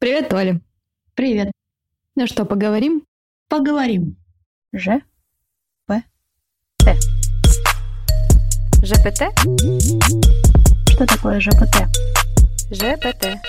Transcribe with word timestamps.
Привет, 0.00 0.32
Оля. 0.32 0.60
Привет. 1.14 1.50
Ну 2.14 2.28
что, 2.28 2.44
поговорим? 2.44 3.02
Поговорим. 3.48 4.16
Ж. 4.72 5.00
П. 5.86 6.04
Т. 6.76 6.96
ЖПТ? 8.80 9.24
Что 10.88 11.04
такое 11.04 11.40
ЖПТ? 11.40 11.88
ЖПТ. 12.70 13.40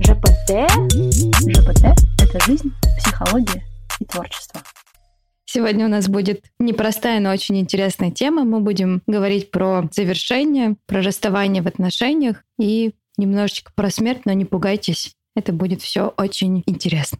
ЖПТ? 0.00 0.50
ЖПТ— 1.48 1.84
это 2.22 2.40
жизнь, 2.44 2.70
психология 2.98 3.64
и 3.98 4.04
творчество. 4.04 4.60
Сегодня 5.46 5.86
у 5.86 5.88
нас 5.88 6.06
будет 6.06 6.44
непростая, 6.58 7.18
но 7.20 7.30
очень 7.30 7.58
интересная 7.58 8.10
тема. 8.10 8.44
Мы 8.44 8.60
будем 8.60 9.00
говорить 9.06 9.50
про 9.50 9.88
завершение, 9.90 10.76
про 10.84 11.00
расставание 11.00 11.62
в 11.62 11.66
отношениях 11.66 12.44
и 12.58 12.92
немножечко 13.16 13.72
про 13.74 13.90
смерть, 13.90 14.26
но 14.26 14.32
не 14.32 14.44
пугайтесь. 14.44 15.14
Это 15.36 15.52
будет 15.52 15.82
все 15.82 16.14
очень 16.16 16.62
интересно. 16.66 17.18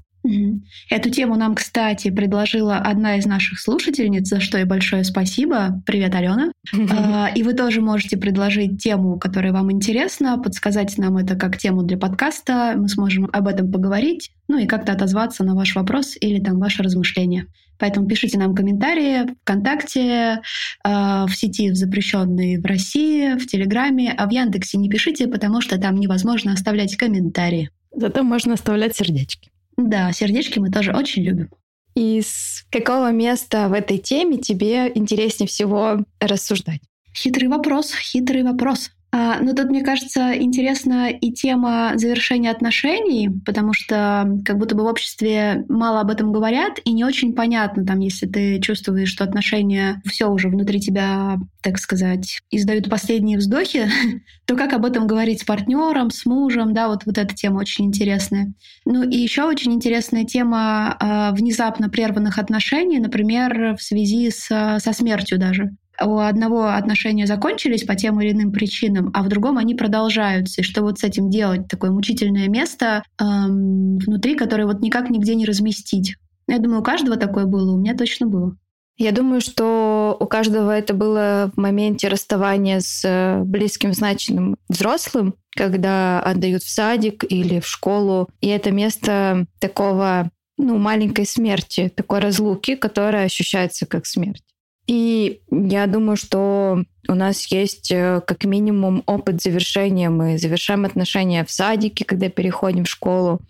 Эту 0.90 1.10
тему 1.10 1.36
нам, 1.36 1.54
кстати, 1.54 2.10
предложила 2.10 2.78
одна 2.78 3.16
из 3.16 3.26
наших 3.26 3.60
слушательниц, 3.60 4.26
за 4.26 4.40
что 4.40 4.56
ей 4.56 4.64
большое 4.64 5.04
спасибо. 5.04 5.82
Привет, 5.84 6.14
Алена. 6.14 6.50
А, 6.90 7.30
и 7.34 7.42
вы 7.42 7.52
тоже 7.52 7.82
можете 7.82 8.16
предложить 8.16 8.82
тему, 8.82 9.18
которая 9.18 9.52
вам 9.52 9.70
интересна, 9.70 10.38
подсказать 10.38 10.96
нам 10.96 11.18
это 11.18 11.36
как 11.36 11.58
тему 11.58 11.82
для 11.82 11.98
подкаста. 11.98 12.74
Мы 12.76 12.88
сможем 12.88 13.28
об 13.32 13.48
этом 13.48 13.70
поговорить, 13.70 14.30
ну 14.48 14.58
и 14.58 14.66
как-то 14.66 14.92
отозваться 14.92 15.44
на 15.44 15.54
ваш 15.54 15.74
вопрос 15.74 16.16
или 16.18 16.42
там 16.42 16.58
ваши 16.58 16.82
размышления. 16.82 17.46
Поэтому 17.78 18.06
пишите 18.06 18.38
нам 18.38 18.54
комментарии 18.54 19.34
ВКонтакте, 19.42 20.40
а, 20.84 21.26
в 21.26 21.34
сети 21.36 21.72
запрещенной 21.72 22.58
в 22.58 22.64
России, 22.64 23.34
в 23.34 23.46
Телеграме, 23.46 24.14
а 24.16 24.26
в 24.26 24.30
Яндексе 24.30 24.78
не 24.78 24.88
пишите, 24.88 25.26
потому 25.26 25.60
что 25.60 25.78
там 25.78 25.96
невозможно 25.96 26.52
оставлять 26.52 26.96
комментарии. 26.96 27.70
Зато 27.94 28.22
можно 28.22 28.54
оставлять 28.54 28.96
сердечки. 28.96 29.50
Да, 29.76 30.12
сердечки 30.12 30.58
мы 30.58 30.70
тоже 30.70 30.92
очень 30.92 31.22
любим. 31.22 31.50
И 31.94 32.20
с 32.20 32.64
какого 32.70 33.12
места 33.12 33.68
в 33.68 33.72
этой 33.72 33.98
теме 33.98 34.38
тебе 34.38 34.90
интереснее 34.94 35.46
всего 35.46 36.04
рассуждать? 36.20 36.80
Хитрый 37.14 37.48
вопрос, 37.48 37.92
хитрый 37.94 38.42
вопрос. 38.42 38.90
А, 39.16 39.38
ну, 39.40 39.54
тут, 39.54 39.66
мне 39.66 39.84
кажется, 39.84 40.36
интересна 40.36 41.08
и 41.08 41.30
тема 41.30 41.92
завершения 41.94 42.50
отношений, 42.50 43.30
потому 43.46 43.72
что 43.72 44.26
как 44.44 44.58
будто 44.58 44.74
бы 44.74 44.82
в 44.82 44.88
обществе 44.88 45.64
мало 45.68 46.00
об 46.00 46.10
этом 46.10 46.32
говорят, 46.32 46.80
и 46.84 46.90
не 46.90 47.04
очень 47.04 47.32
понятно, 47.32 47.86
там, 47.86 48.00
если 48.00 48.26
ты 48.26 48.60
чувствуешь, 48.60 49.08
что 49.08 49.22
отношения 49.22 50.02
все 50.04 50.26
уже 50.28 50.48
внутри 50.48 50.80
тебя, 50.80 51.38
так 51.62 51.78
сказать, 51.78 52.40
издают 52.50 52.90
последние 52.90 53.38
вздохи, 53.38 53.88
то 54.46 54.56
как 54.56 54.72
об 54.72 54.84
этом 54.84 55.06
говорить 55.06 55.42
с 55.42 55.44
партнером, 55.44 56.10
с 56.10 56.26
мужем, 56.26 56.74
да, 56.74 56.88
вот, 56.88 57.06
вот 57.06 57.16
эта 57.16 57.32
тема 57.36 57.60
очень 57.60 57.84
интересная. 57.84 58.52
Ну, 58.84 59.04
и 59.04 59.16
еще 59.16 59.44
очень 59.44 59.74
интересная 59.74 60.24
тема 60.24 60.96
э, 60.98 61.36
внезапно 61.36 61.88
прерванных 61.88 62.40
отношений, 62.40 62.98
например, 62.98 63.76
в 63.76 63.80
связи 63.80 64.32
с, 64.32 64.48
со 64.80 64.92
смертью 64.92 65.38
даже 65.38 65.70
у 66.00 66.18
одного 66.18 66.68
отношения 66.68 67.26
закончились 67.26 67.84
по 67.84 67.94
тем 67.94 68.20
или 68.20 68.32
иным 68.32 68.52
причинам, 68.52 69.10
а 69.14 69.22
в 69.22 69.28
другом 69.28 69.58
они 69.58 69.74
продолжаются. 69.74 70.60
И 70.60 70.64
что 70.64 70.82
вот 70.82 70.98
с 70.98 71.04
этим 71.04 71.30
делать? 71.30 71.68
Такое 71.68 71.90
мучительное 71.90 72.48
место 72.48 73.02
эм, 73.20 73.98
внутри, 73.98 74.34
которое 74.34 74.66
вот 74.66 74.80
никак 74.80 75.10
нигде 75.10 75.34
не 75.34 75.44
разместить. 75.44 76.16
Я 76.46 76.58
думаю, 76.58 76.80
у 76.80 76.84
каждого 76.84 77.16
такое 77.16 77.46
было, 77.46 77.72
у 77.72 77.78
меня 77.78 77.96
точно 77.96 78.26
было. 78.26 78.56
Я 78.96 79.10
думаю, 79.10 79.40
что 79.40 80.16
у 80.20 80.26
каждого 80.26 80.70
это 80.70 80.94
было 80.94 81.50
в 81.54 81.60
моменте 81.60 82.06
расставания 82.06 82.78
с 82.78 83.04
э, 83.04 83.42
близким, 83.42 83.92
значимым 83.92 84.56
взрослым, 84.68 85.34
когда 85.50 86.20
отдают 86.20 86.62
в 86.62 86.70
садик 86.70 87.24
или 87.28 87.58
в 87.58 87.66
школу. 87.66 88.28
И 88.40 88.46
это 88.46 88.70
место 88.70 89.46
такого, 89.58 90.30
ну, 90.58 90.78
маленькой 90.78 91.26
смерти, 91.26 91.90
такой 91.94 92.20
разлуки, 92.20 92.76
которая 92.76 93.24
ощущается 93.24 93.84
как 93.84 94.06
смерть. 94.06 94.44
И 94.86 95.40
я 95.50 95.86
думаю, 95.86 96.16
что 96.16 96.84
у 97.08 97.14
нас 97.14 97.46
есть 97.46 97.90
э, 97.90 98.20
как 98.26 98.44
минимум 98.44 99.02
опыт 99.06 99.42
завершения. 99.42 100.10
Мы 100.10 100.38
завершаем 100.38 100.84
отношения 100.84 101.44
в 101.44 101.50
садике, 101.50 102.04
когда 102.04 102.28
переходим 102.28 102.84
в 102.84 102.90
школу. 102.90 103.40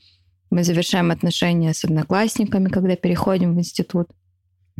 Мы 0.50 0.62
завершаем 0.62 1.10
отношения 1.10 1.74
с 1.74 1.84
одноклассниками, 1.84 2.68
когда 2.68 2.94
переходим 2.94 3.54
в 3.54 3.58
институт. 3.58 4.08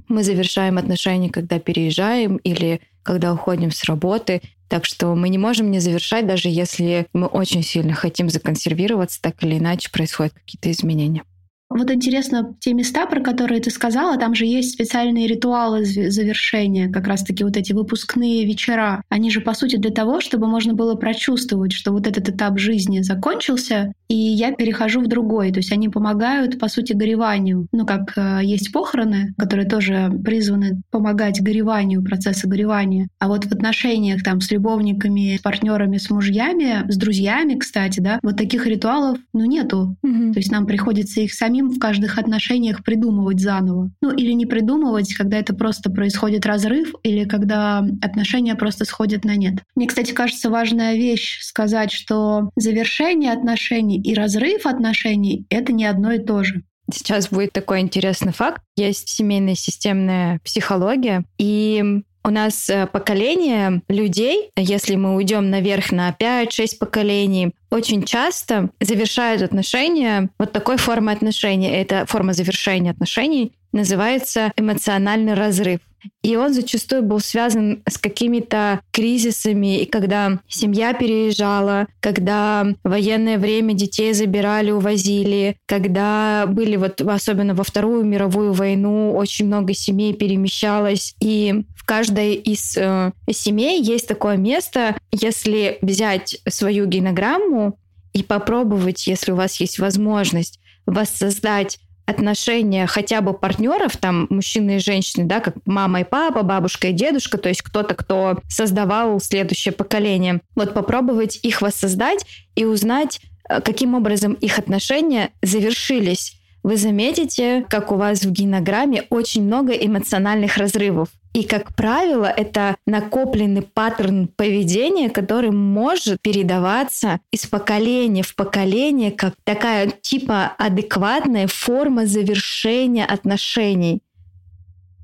Мы 0.09 0.23
завершаем 0.23 0.79
отношения, 0.79 1.31
когда 1.31 1.59
переезжаем 1.59 2.37
или 2.37 2.81
когда 3.03 3.33
уходим 3.33 3.73
с 3.73 3.83
работы. 3.85 4.41
Так 4.69 4.85
что 4.85 5.15
мы 5.15 5.29
не 5.29 5.39
можем 5.39 5.71
не 5.71 5.81
завершать, 5.81 6.27
даже 6.27 6.49
если 6.49 7.07
мы 7.13 7.27
очень 7.27 7.63
сильно 7.63 7.95
хотим 7.95 8.31
законсервироваться, 8.31 9.21
так 9.21 9.43
или 9.43 9.59
иначе 9.59 9.91
происходят 9.91 10.33
какие-то 10.35 10.71
изменения. 10.71 11.25
Вот 11.75 11.91
интересно, 11.91 12.55
те 12.61 12.73
места, 12.73 13.05
про 13.07 13.21
которые 13.21 13.61
ты 13.61 13.71
сказала, 13.71 14.17
там 14.17 14.35
же 14.37 14.47
есть 14.47 14.73
специальные 14.73 15.27
ритуалы 15.27 15.85
завершения, 15.85 16.89
как 16.89 17.09
раз-таки 17.09 17.43
вот 17.43 17.57
эти 17.57 17.73
выпускные 17.73 18.47
вечера. 18.47 19.03
Они 19.09 19.29
же, 19.29 19.41
по 19.41 19.55
сути, 19.55 19.75
для 19.75 19.91
того, 19.91 20.21
чтобы 20.21 20.47
можно 20.47 20.75
было 20.75 20.95
прочувствовать, 20.95 21.73
что 21.73 21.91
вот 21.91 22.07
этот 22.07 22.29
этап 22.29 22.61
жизни 22.61 23.01
закончился, 23.01 23.93
и 24.09 24.15
я 24.15 24.53
перехожу 24.53 25.01
в 25.01 25.09
другой. 25.09 25.51
То 25.51 25.59
есть 25.59 25.73
они 25.73 25.89
помогают, 25.89 26.61
по 26.61 26.69
сути, 26.69 26.93
гореванию. 26.93 27.67
Ну, 27.73 27.85
как 27.85 28.17
э, 28.17 28.41
есть 28.45 28.71
похороны, 28.71 29.35
которые 29.37 29.69
тоже 29.69 30.13
призваны 30.25 30.81
помогать 30.91 31.43
гореванию, 31.43 32.05
процессу 32.05 32.49
горевания. 32.49 33.09
А 33.19 33.27
вот 33.27 33.47
в 33.47 33.53
отношениях 33.53 34.23
там 34.23 34.41
с 34.41 34.51
любовниками, 34.53 35.37
с 35.37 35.41
партнерами, 35.41 35.97
с 35.97 36.09
мужьями, 36.09 36.89
с 36.89 36.97
друзьями, 36.97 37.55
кстати, 37.55 37.99
да, 37.99 38.21
вот 38.23 38.37
таких 38.37 38.65
ритуалов, 38.67 39.19
ну, 39.33 39.45
нету. 39.45 39.97
Mm-hmm. 40.07 40.33
То 40.35 40.39
есть 40.39 40.53
нам 40.53 40.67
приходится 40.67 41.21
их 41.21 41.35
самим 41.35 41.64
самим 41.65 41.71
в 41.71 41.79
каждых 41.79 42.19
отношениях 42.19 42.85
придумывать 42.85 43.41
заново. 43.41 43.91
Ну 44.01 44.11
или 44.11 44.33
не 44.33 44.47
придумывать, 44.47 45.15
когда 45.15 45.39
это 45.39 45.55
просто 45.55 45.91
происходит 45.91 46.47
разрыв 46.47 46.95
или 47.03 47.25
когда 47.25 47.85
отношения 48.03 48.55
просто 48.55 48.85
сходят 48.85 49.25
на 49.25 49.37
нет. 49.37 49.63
Мне, 49.75 49.87
кстати, 49.87 50.13
кажется 50.13 50.51
важная 50.51 50.95
вещь 50.95 51.41
сказать, 51.43 51.93
что 51.93 52.51
завершение 52.57 53.33
отношений 53.33 54.01
и 54.01 54.15
разрыв 54.15 54.67
отношений— 54.67 55.47
это 55.51 55.73
не 55.73 55.87
одно 55.87 56.13
и 56.13 56.19
то 56.19 56.43
же. 56.45 56.63
Сейчас 56.93 57.31
будет 57.31 57.53
такой 57.53 57.81
интересный 57.81 58.33
факт. 58.33 58.63
Есть 58.77 59.09
семейная 59.09 59.55
системная 59.55 60.39
психология, 60.45 61.25
и 61.39 62.03
у 62.25 62.31
нас 62.31 62.71
э, 62.71 62.87
поколение 62.87 63.83
людей, 63.89 64.51
если 64.57 64.97
мы 64.97 65.15
уйдем 65.15 65.51
наверх 65.51 65.93
на 65.93 66.11
5-6 66.11 66.79
поколений, 66.79 67.55
очень 67.71 68.03
часто 68.05 68.71
завершают 68.81 69.43
отношения 69.43 70.31
вот 70.39 70.53
такой 70.53 70.79
формы 70.79 71.13
отношений. 71.13 71.69
Это 71.69 72.07
форма 72.07 72.33
завершения 72.33 72.91
отношений 72.91 73.53
называется 73.75 74.53
эмоциональный 74.57 75.35
разрыв. 75.35 75.81
И 76.23 76.37
он 76.37 76.53
зачастую 76.53 77.03
был 77.03 77.21
связан 77.21 77.83
с 77.89 77.99
какими-то 77.99 78.81
кризисами, 78.91 79.81
и 79.81 79.87
когда 79.87 80.39
семья 80.49 80.93
переезжала, 80.93 81.87
когда 82.01 82.67
в 82.83 82.91
военное 82.91 83.39
время 83.39 83.75
детей 83.75 84.13
забирали, 84.13 84.71
увозили, 84.71 85.57
когда 85.67 86.45
были 86.47 86.77
вот 86.77 87.01
особенно 87.01 87.55
во 87.55 87.65
Вторую 87.65 88.05
мировую 88.05 88.53
войну 88.53 89.15
очень 89.15 89.47
много 89.47 89.75
семей 89.75 90.15
перемещалось, 90.15 91.15
и 91.21 91.65
в 91.75 91.85
каждой 91.85 92.35
из 92.35 92.77
э, 92.77 93.13
семей 93.31 93.83
есть 93.83 94.09
такое 94.09 94.37
место, 94.37 94.97
если 95.11 95.79
взять 95.81 96.39
свою 96.49 96.87
генограмму 96.87 97.79
и 98.13 98.23
попробовать, 98.23 99.07
если 99.07 99.33
у 99.33 99.37
вас 99.37 99.61
есть 99.61 99.79
возможность, 99.79 100.61
воссоздать 100.87 101.79
отношения 102.07 102.87
хотя 102.87 103.21
бы 103.21 103.33
партнеров, 103.33 103.97
там, 103.97 104.27
мужчины 104.31 104.77
и 104.77 104.79
женщины, 104.79 105.25
да, 105.25 105.41
как 105.41 105.57
мама 105.65 106.01
и 106.01 106.05
папа, 106.05 106.43
бабушка 106.43 106.89
и 106.89 106.93
дедушка, 106.93 107.39
то 107.39 107.49
есть 107.49 107.63
кто-то, 107.63 107.95
кто 107.95 108.41
создавал 108.49 109.21
следующее 109.21 109.73
поколение. 109.73 110.41
Вот 110.55 110.75
попробовать 110.75 111.39
их 111.43 111.63
воссоздать 111.63 112.27
и 112.55 112.65
узнать, 112.65 113.21
э, 113.49 113.61
каким 113.61 113.95
образом 113.95 114.35
их 114.35 114.59
отношения 114.59 115.31
завершились. 115.43 116.41
Вы 116.65 116.79
заметите, 116.79 117.67
как 117.69 117.93
у 117.93 117.97
вас 117.97 118.23
в 118.23 118.33
генограмме 118.33 119.03
очень 119.11 119.45
много 119.45 119.75
эмоциональных 119.75 120.57
разрывов. 120.57 121.09
И, 121.35 121.43
как 121.43 121.75
правило, 121.75 122.25
это 122.25 122.77
накопленный 122.87 123.61
паттерн 123.61 124.29
поведения, 124.29 125.11
который 125.11 125.51
может 125.51 126.23
передаваться 126.23 127.21
из 127.31 127.45
поколения 127.45 128.23
в 128.23 128.35
поколение 128.35 129.11
как 129.11 129.35
такая 129.45 129.91
типа 129.91 130.55
адекватная 130.57 131.49
форма 131.49 132.07
завершения 132.07 133.05
отношений. 133.05 134.01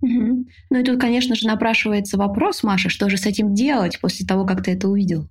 Угу. 0.01 0.47
Ну 0.71 0.79
и 0.79 0.83
тут, 0.83 0.99
конечно 0.99 1.35
же, 1.35 1.47
напрашивается 1.47 2.17
вопрос, 2.17 2.63
Маша, 2.63 2.89
что 2.89 3.11
же 3.11 3.19
с 3.19 3.27
этим 3.27 3.55
делать 3.55 4.01
после 4.01 4.27
того, 4.27 4.47
как 4.47 4.65
ты 4.65 4.73
это 4.73 4.89
увидел? 4.89 5.29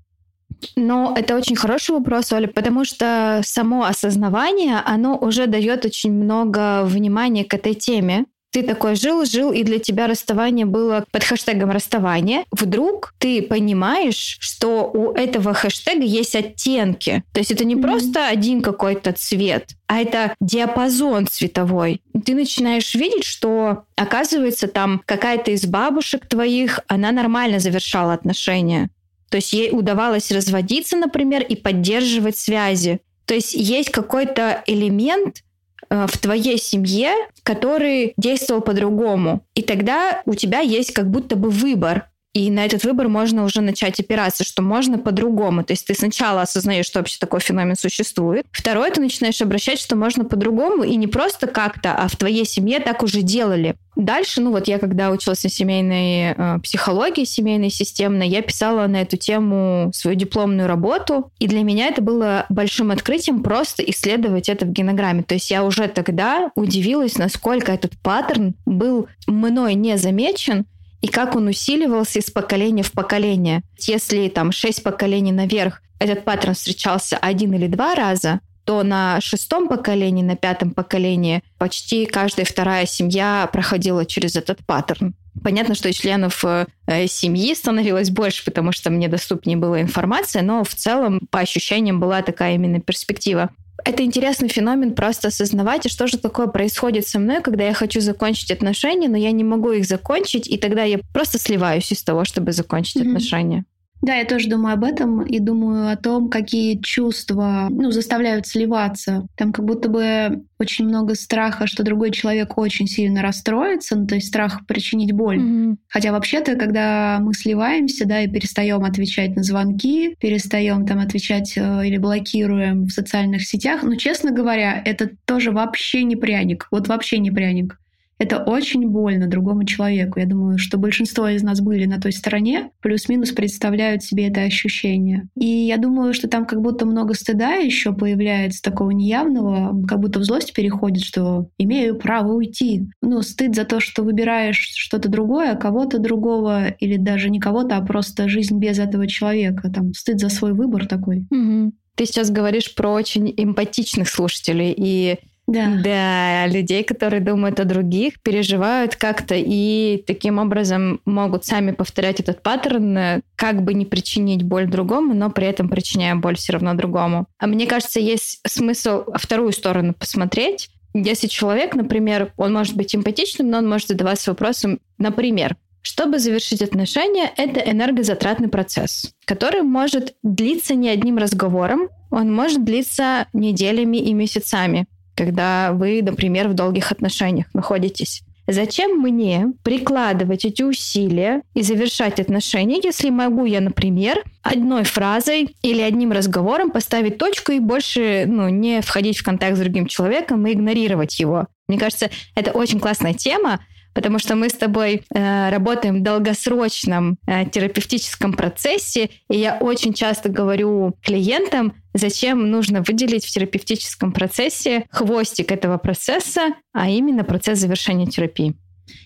Но 0.76 1.14
это 1.18 1.36
очень 1.36 1.56
хороший 1.56 1.92
вопрос, 1.92 2.32
Оля, 2.34 2.48
потому 2.48 2.86
что 2.86 3.42
само 3.44 3.84
осознавание, 3.84 4.82
оно 4.86 5.18
уже 5.18 5.48
дает 5.48 5.86
очень 5.86 6.12
много 6.12 6.84
внимания 6.84 7.46
к 7.46 7.54
этой 7.54 7.74
теме. 7.74 8.26
ты 8.52 8.64
такой 8.64 8.96
жил, 8.96 9.26
жил, 9.26 9.52
и 9.52 9.64
для 9.64 9.80
тебя 9.80 10.08
расставание 10.08 10.66
было 10.66 11.06
под 11.12 11.24
хэштегом 11.24 11.70
расставание. 11.72 12.46
Вдруг 12.52 13.14
ты 13.20 13.42
понимаешь, 13.42 14.38
что 14.40 14.90
у 14.92 15.12
этого 15.12 15.54
хэштега 15.54 16.04
есть 16.04 16.36
оттенки. 16.36 17.24
То 17.32 17.40
есть 17.40 17.52
это 17.52 17.64
не 17.64 17.76
mm-hmm. 17.76 17.82
просто 17.82 18.28
один 18.28 18.62
какой-то 18.62 19.14
цвет, 19.14 19.76
а 19.88 20.02
это 20.02 20.34
диапазон 20.42 21.28
цветовой. 21.28 22.02
Ты 22.26 22.34
начинаешь 22.34 22.96
видеть, 22.96 23.24
что, 23.24 23.84
оказывается, 23.96 24.68
там 24.68 25.02
какая-то 25.06 25.52
из 25.52 25.66
бабушек 25.66 26.28
твоих, 26.28 26.80
она 26.88 27.12
нормально 27.12 27.60
завершала 27.60 28.14
отношения. 28.14 28.90
То 29.30 29.38
есть 29.38 29.54
ей 29.54 29.72
удавалось 29.72 30.32
разводиться, 30.32 30.98
например, 30.98 31.44
и 31.44 31.56
поддерживать 31.56 32.38
связи. 32.38 33.00
То 33.26 33.36
есть 33.36 33.54
есть 33.54 33.92
какой-то 33.92 34.64
элемент, 34.66 35.44
Э, 35.90 36.06
в 36.08 36.18
твоей 36.18 36.58
семье, 36.58 37.14
который 37.44 38.14
действовал 38.18 38.62
по-другому. 38.62 39.46
И 39.56 39.64
тогда 39.64 40.22
у 40.26 40.36
тебя 40.36 40.60
есть 40.60 40.92
как 40.94 41.10
будто 41.10 41.36
бы 41.36 41.50
выбор. 41.50 42.10
И 42.34 42.52
на 42.52 42.66
этот 42.66 42.84
выбор 42.84 43.08
можно 43.08 43.44
уже 43.44 43.62
начать 43.62 44.00
опираться, 44.00 44.44
что 44.44 44.62
можно 44.62 45.00
по-другому. 45.00 45.64
То 45.64 45.74
есть 45.74 45.88
ты 45.88 45.96
сначала 45.96 46.44
осознаешь, 46.44 46.86
что 46.86 47.00
вообще 47.00 47.18
такой 47.20 47.40
феномен 47.40 47.76
существует. 47.76 48.46
Второе, 48.52 48.92
ты 48.92 49.02
начинаешь 49.02 49.42
обращать, 49.42 49.80
что 49.80 49.96
можно 49.96 50.26
по-другому, 50.26 50.84
и 50.84 50.96
не 50.96 51.08
просто 51.08 51.48
как-то, 51.48 51.96
а 51.96 52.08
в 52.08 52.16
твоей 52.16 52.46
семье 52.46 52.80
так 52.80 53.02
уже 53.02 53.24
делали. 53.24 53.76
Дальше, 53.96 54.42
ну 54.42 54.52
вот 54.52 54.68
я 54.68 54.78
когда 54.78 55.10
училась 55.10 55.44
на 55.44 55.50
семейной 55.50 56.34
э, 56.38 56.60
психологии, 56.64 57.26
семейной 57.26 57.72
системной, 57.72 58.30
я 58.30 58.42
писала 58.42 58.86
на 58.88 59.02
эту 59.02 59.18
тему 59.18 59.92
свою 59.94 60.16
дипломную 60.16 60.68
работу, 60.68 61.32
и 61.40 61.48
для 61.48 61.64
меня 61.64 61.88
это 61.88 62.02
было 62.02 62.46
большим 62.50 62.92
открытием 62.92 63.42
просто 63.42 63.84
исследовать 63.84 64.48
это 64.48 64.66
в 64.66 64.72
генограмме. 64.72 65.24
То 65.24 65.34
есть 65.34 65.50
я 65.50 65.66
уже 65.66 65.88
тогда 65.88 66.52
удивилась, 66.56 67.18
насколько 67.18 67.72
этот 67.72 68.00
паттерн 68.02 68.56
был 68.66 69.08
мной 69.28 69.74
не 69.74 69.98
замечен, 69.98 70.66
и 71.02 71.08
как 71.08 71.36
он 71.36 71.48
усиливался 71.48 72.20
из 72.20 72.30
поколения 72.30 72.84
в 72.84 72.92
поколение. 72.92 73.62
Если 73.78 74.28
там 74.30 74.52
шесть 74.52 74.84
поколений 74.84 75.32
наверх 75.32 75.82
этот 76.00 76.24
паттерн 76.24 76.54
встречался 76.54 77.18
один 77.18 77.54
или 77.54 77.68
два 77.68 77.96
раза, 77.96 78.40
то 78.66 78.84
на 78.84 79.20
шестом 79.20 79.68
поколении, 79.68 80.22
на 80.22 80.36
пятом 80.36 80.72
поколении 80.72 81.44
почти 81.58 82.06
каждая 82.06 82.46
вторая 82.46 82.86
семья 82.86 83.50
проходила 83.52 84.06
через 84.06 84.36
этот 84.36 84.60
паттерн. 84.66 85.16
Понятно, 85.44 85.74
что 85.74 85.92
членов 85.92 86.44
э, 86.46 86.68
семьи 87.08 87.54
становилось 87.56 88.10
больше, 88.10 88.46
потому 88.46 88.72
что 88.72 88.90
мне 88.90 89.08
доступнее 89.08 89.58
была 89.58 89.82
информация, 89.82 90.42
но 90.42 90.64
в 90.64 90.74
целом 90.76 91.22
по 91.32 91.40
ощущениям 91.40 92.00
была 92.00 92.22
такая 92.22 92.56
именно 92.56 92.80
перспектива. 92.80 93.50
Это 93.86 94.04
интересный 94.04 94.50
феномен 94.50 94.94
просто 94.96 95.30
осознавать, 95.30 95.86
и 95.86 95.90
что 95.90 96.08
же 96.08 96.18
такое 96.18 96.48
происходит 96.48 97.08
со 97.08 97.20
мной, 97.20 97.42
когда 97.42 97.64
я 97.66 97.74
хочу 97.74 98.02
закончить 98.02 98.52
отношения, 98.52 99.08
но 99.08 99.18
я 99.18 99.32
не 99.32 99.44
могу 99.44 99.72
их 99.72 99.86
закончить, 99.86 100.48
и 100.48 100.58
тогда 100.58 100.84
я 100.84 101.00
просто 101.14 101.38
сливаюсь 101.38 101.92
из 101.92 102.04
того, 102.04 102.26
чтобы 102.26 102.52
закончить 102.52 102.98
mm-hmm. 102.98 103.08
отношения. 103.08 103.66
Да, 104.02 104.16
я 104.16 104.26
тоже 104.26 104.50
думаю 104.50 104.74
об 104.74 104.84
этом 104.84 105.24
и 105.24 105.40
думаю 105.40 105.92
о 105.92 105.98
том, 105.98 106.30
какие 106.30 106.80
чувства 106.80 107.68
ну, 107.70 107.92
заставляют 107.92 108.48
сливаться. 108.48 109.28
Там 109.36 109.52
как 109.52 109.66
будто 109.66 109.90
бы 109.90 110.44
очень 110.58 110.86
много 110.86 111.16
страха, 111.16 111.68
что 111.68 111.84
другой 111.84 112.12
человек 112.12 112.58
очень 112.58 112.88
сильно 112.88 113.22
расстроится, 113.22 113.96
ну, 113.98 114.08
то 114.08 114.16
есть 114.16 114.28
страх 114.28 114.66
причинить 114.68 115.12
боль. 115.12 115.40
Mm-hmm. 115.40 115.78
Хотя 115.90 116.12
вообще-то, 116.12 116.56
когда 116.56 117.20
мы 117.22 117.34
сливаемся, 117.34 118.06
да, 118.06 118.22
и 118.22 118.28
перестаем 118.28 118.84
отвечать 118.84 119.36
на 119.36 119.44
звонки, 119.44 120.16
перестаем 120.20 120.86
там 120.86 121.00
отвечать 121.00 121.54
э, 121.58 121.88
или 121.88 121.98
блокируем 121.98 122.86
в 122.86 122.92
социальных 122.92 123.46
сетях, 123.46 123.84
ну, 123.84 123.96
честно 123.96 124.32
говоря, 124.32 124.82
это 124.84 125.10
тоже 125.26 125.52
вообще 125.52 126.04
не 126.04 126.16
пряник. 126.16 126.68
Вот 126.72 126.88
вообще 126.88 127.20
не 127.20 127.32
пряник 127.32 127.79
это 128.20 128.44
очень 128.44 128.88
больно 128.88 129.28
другому 129.28 129.64
человеку. 129.64 130.20
Я 130.20 130.26
думаю, 130.26 130.58
что 130.58 130.78
большинство 130.78 131.28
из 131.30 131.42
нас 131.42 131.62
были 131.62 131.86
на 131.86 132.02
той 132.02 132.12
стороне, 132.12 132.72
плюс-минус 132.82 133.32
представляют 133.32 134.04
себе 134.04 134.28
это 134.28 134.42
ощущение. 134.42 135.30
И 135.36 135.46
я 135.46 135.78
думаю, 135.78 136.14
что 136.14 136.28
там 136.28 136.46
как 136.46 136.62
будто 136.62 136.86
много 136.86 137.14
стыда 137.14 137.56
еще 137.56 137.94
появляется 137.94 138.62
такого 138.62 138.92
неявного, 138.92 139.86
как 139.88 140.00
будто 140.02 140.20
в 140.20 140.26
злость 140.26 140.54
переходит, 140.54 141.04
что 141.04 141.50
имею 141.58 141.98
право 141.98 142.34
уйти. 142.34 142.90
Ну, 143.02 143.22
стыд 143.22 143.56
за 143.56 143.64
то, 143.64 143.80
что 143.80 144.04
выбираешь 144.04 144.60
что-то 144.76 145.08
другое, 145.08 145.56
кого-то 145.56 145.98
другого, 146.00 146.68
или 146.68 146.98
даже 146.98 147.30
не 147.30 147.40
кого-то, 147.40 147.78
а 147.78 147.86
просто 147.86 148.28
жизнь 148.28 148.60
без 148.60 148.80
этого 148.80 149.08
человека. 149.08 149.72
Там 149.72 149.94
стыд 149.94 150.20
за 150.20 150.28
свой 150.28 150.54
выбор 150.54 150.88
такой. 150.88 151.26
Угу. 151.32 151.74
Ты 151.96 152.06
сейчас 152.06 152.32
говоришь 152.32 152.76
про 152.76 152.92
очень 152.92 153.34
эмпатичных 153.36 154.08
слушателей, 154.08 154.74
и 154.76 155.18
да. 155.50 155.80
да, 155.84 156.48
людей, 156.48 156.84
которые 156.84 157.22
думают 157.22 157.60
о 157.60 157.66
других, 157.66 158.22
переживают 158.22 158.96
как-то 158.96 159.36
и 159.36 160.04
таким 160.06 160.38
образом 160.38 161.02
могут 161.06 161.44
сами 161.44 161.72
повторять 161.72 162.20
этот 162.20 162.44
паттерн, 162.44 163.24
как 163.36 163.64
бы 163.64 163.74
не 163.74 163.86
причинить 163.86 164.44
боль 164.44 164.68
другому, 164.68 165.16
но 165.16 165.32
при 165.32 165.48
этом 165.48 165.68
причиняя 165.68 166.16
боль 166.16 166.38
все 166.38 166.54
равно 166.54 166.76
другому. 166.76 167.26
А 167.40 167.48
мне 167.48 167.66
кажется, 167.66 168.00
есть 168.00 168.42
смысл 168.46 169.06
вторую 169.16 169.52
сторону 169.52 169.94
посмотреть. 169.94 170.70
Если 170.94 171.28
человек, 171.28 171.76
например, 171.76 172.32
он 172.38 172.54
может 172.54 172.76
быть 172.76 172.96
эмпатичным, 172.96 173.50
но 173.50 173.58
он 173.58 173.68
может 173.68 173.88
задаваться 173.88 174.32
вопросом, 174.32 174.80
например, 175.00 175.56
чтобы 175.82 176.20
завершить 176.20 176.62
отношения, 176.62 177.32
это 177.38 177.60
энергозатратный 177.60 178.50
процесс, 178.50 179.14
который 179.26 179.62
может 179.62 180.14
длиться 180.22 180.76
не 180.76 180.90
одним 180.90 181.18
разговором, 181.18 181.90
он 182.12 182.34
может 182.34 182.64
длиться 182.64 183.28
неделями 183.34 183.98
и 183.98 184.14
месяцами 184.14 184.88
когда 185.20 185.74
вы, 185.74 186.02
например, 186.02 186.48
в 186.48 186.54
долгих 186.54 186.94
отношениях 186.94 187.48
находитесь. 187.54 188.24
Зачем 188.48 188.98
мне 189.00 189.48
прикладывать 189.64 190.46
эти 190.46 190.64
усилия 190.64 191.42
и 191.54 191.62
завершать 191.62 192.22
отношения, 192.22 192.80
если 192.82 193.10
могу 193.10 193.46
я, 193.46 193.60
например, 193.60 194.24
одной 194.42 194.86
фразой 194.86 195.56
или 195.62 195.82
одним 195.82 196.14
разговором 196.14 196.72
поставить 196.72 197.18
точку 197.18 197.52
и 197.52 197.60
больше 197.60 198.24
ну, 198.28 198.48
не 198.48 198.82
входить 198.82 199.18
в 199.18 199.24
контакт 199.24 199.58
с 199.58 199.60
другим 199.60 199.88
человеком 199.88 200.48
и 200.48 200.54
игнорировать 200.54 201.20
его? 201.20 201.48
Мне 201.68 201.78
кажется, 201.78 202.10
это 202.34 202.52
очень 202.52 202.80
классная 202.80 203.14
тема, 203.14 203.60
потому 203.94 204.20
что 204.20 204.36
мы 204.36 204.50
с 204.50 204.54
тобой 204.54 205.04
э, 205.14 205.50
работаем 205.50 206.00
в 206.00 206.04
долгосрочном 206.04 207.18
э, 207.28 207.46
терапевтическом 207.50 208.34
процессе, 208.34 209.10
и 209.30 209.38
я 209.38 209.58
очень 209.58 209.94
часто 209.94 210.30
говорю 210.30 210.96
клиентам, 211.04 211.74
зачем 211.94 212.50
нужно 212.50 212.82
выделить 212.82 213.26
в 213.26 213.32
терапевтическом 213.32 214.12
процессе 214.12 214.86
хвостик 214.90 215.52
этого 215.52 215.78
процесса, 215.78 216.54
а 216.74 216.90
именно 216.90 217.24
процесс 217.24 217.60
завершения 217.60 218.08
терапии. 218.08 218.56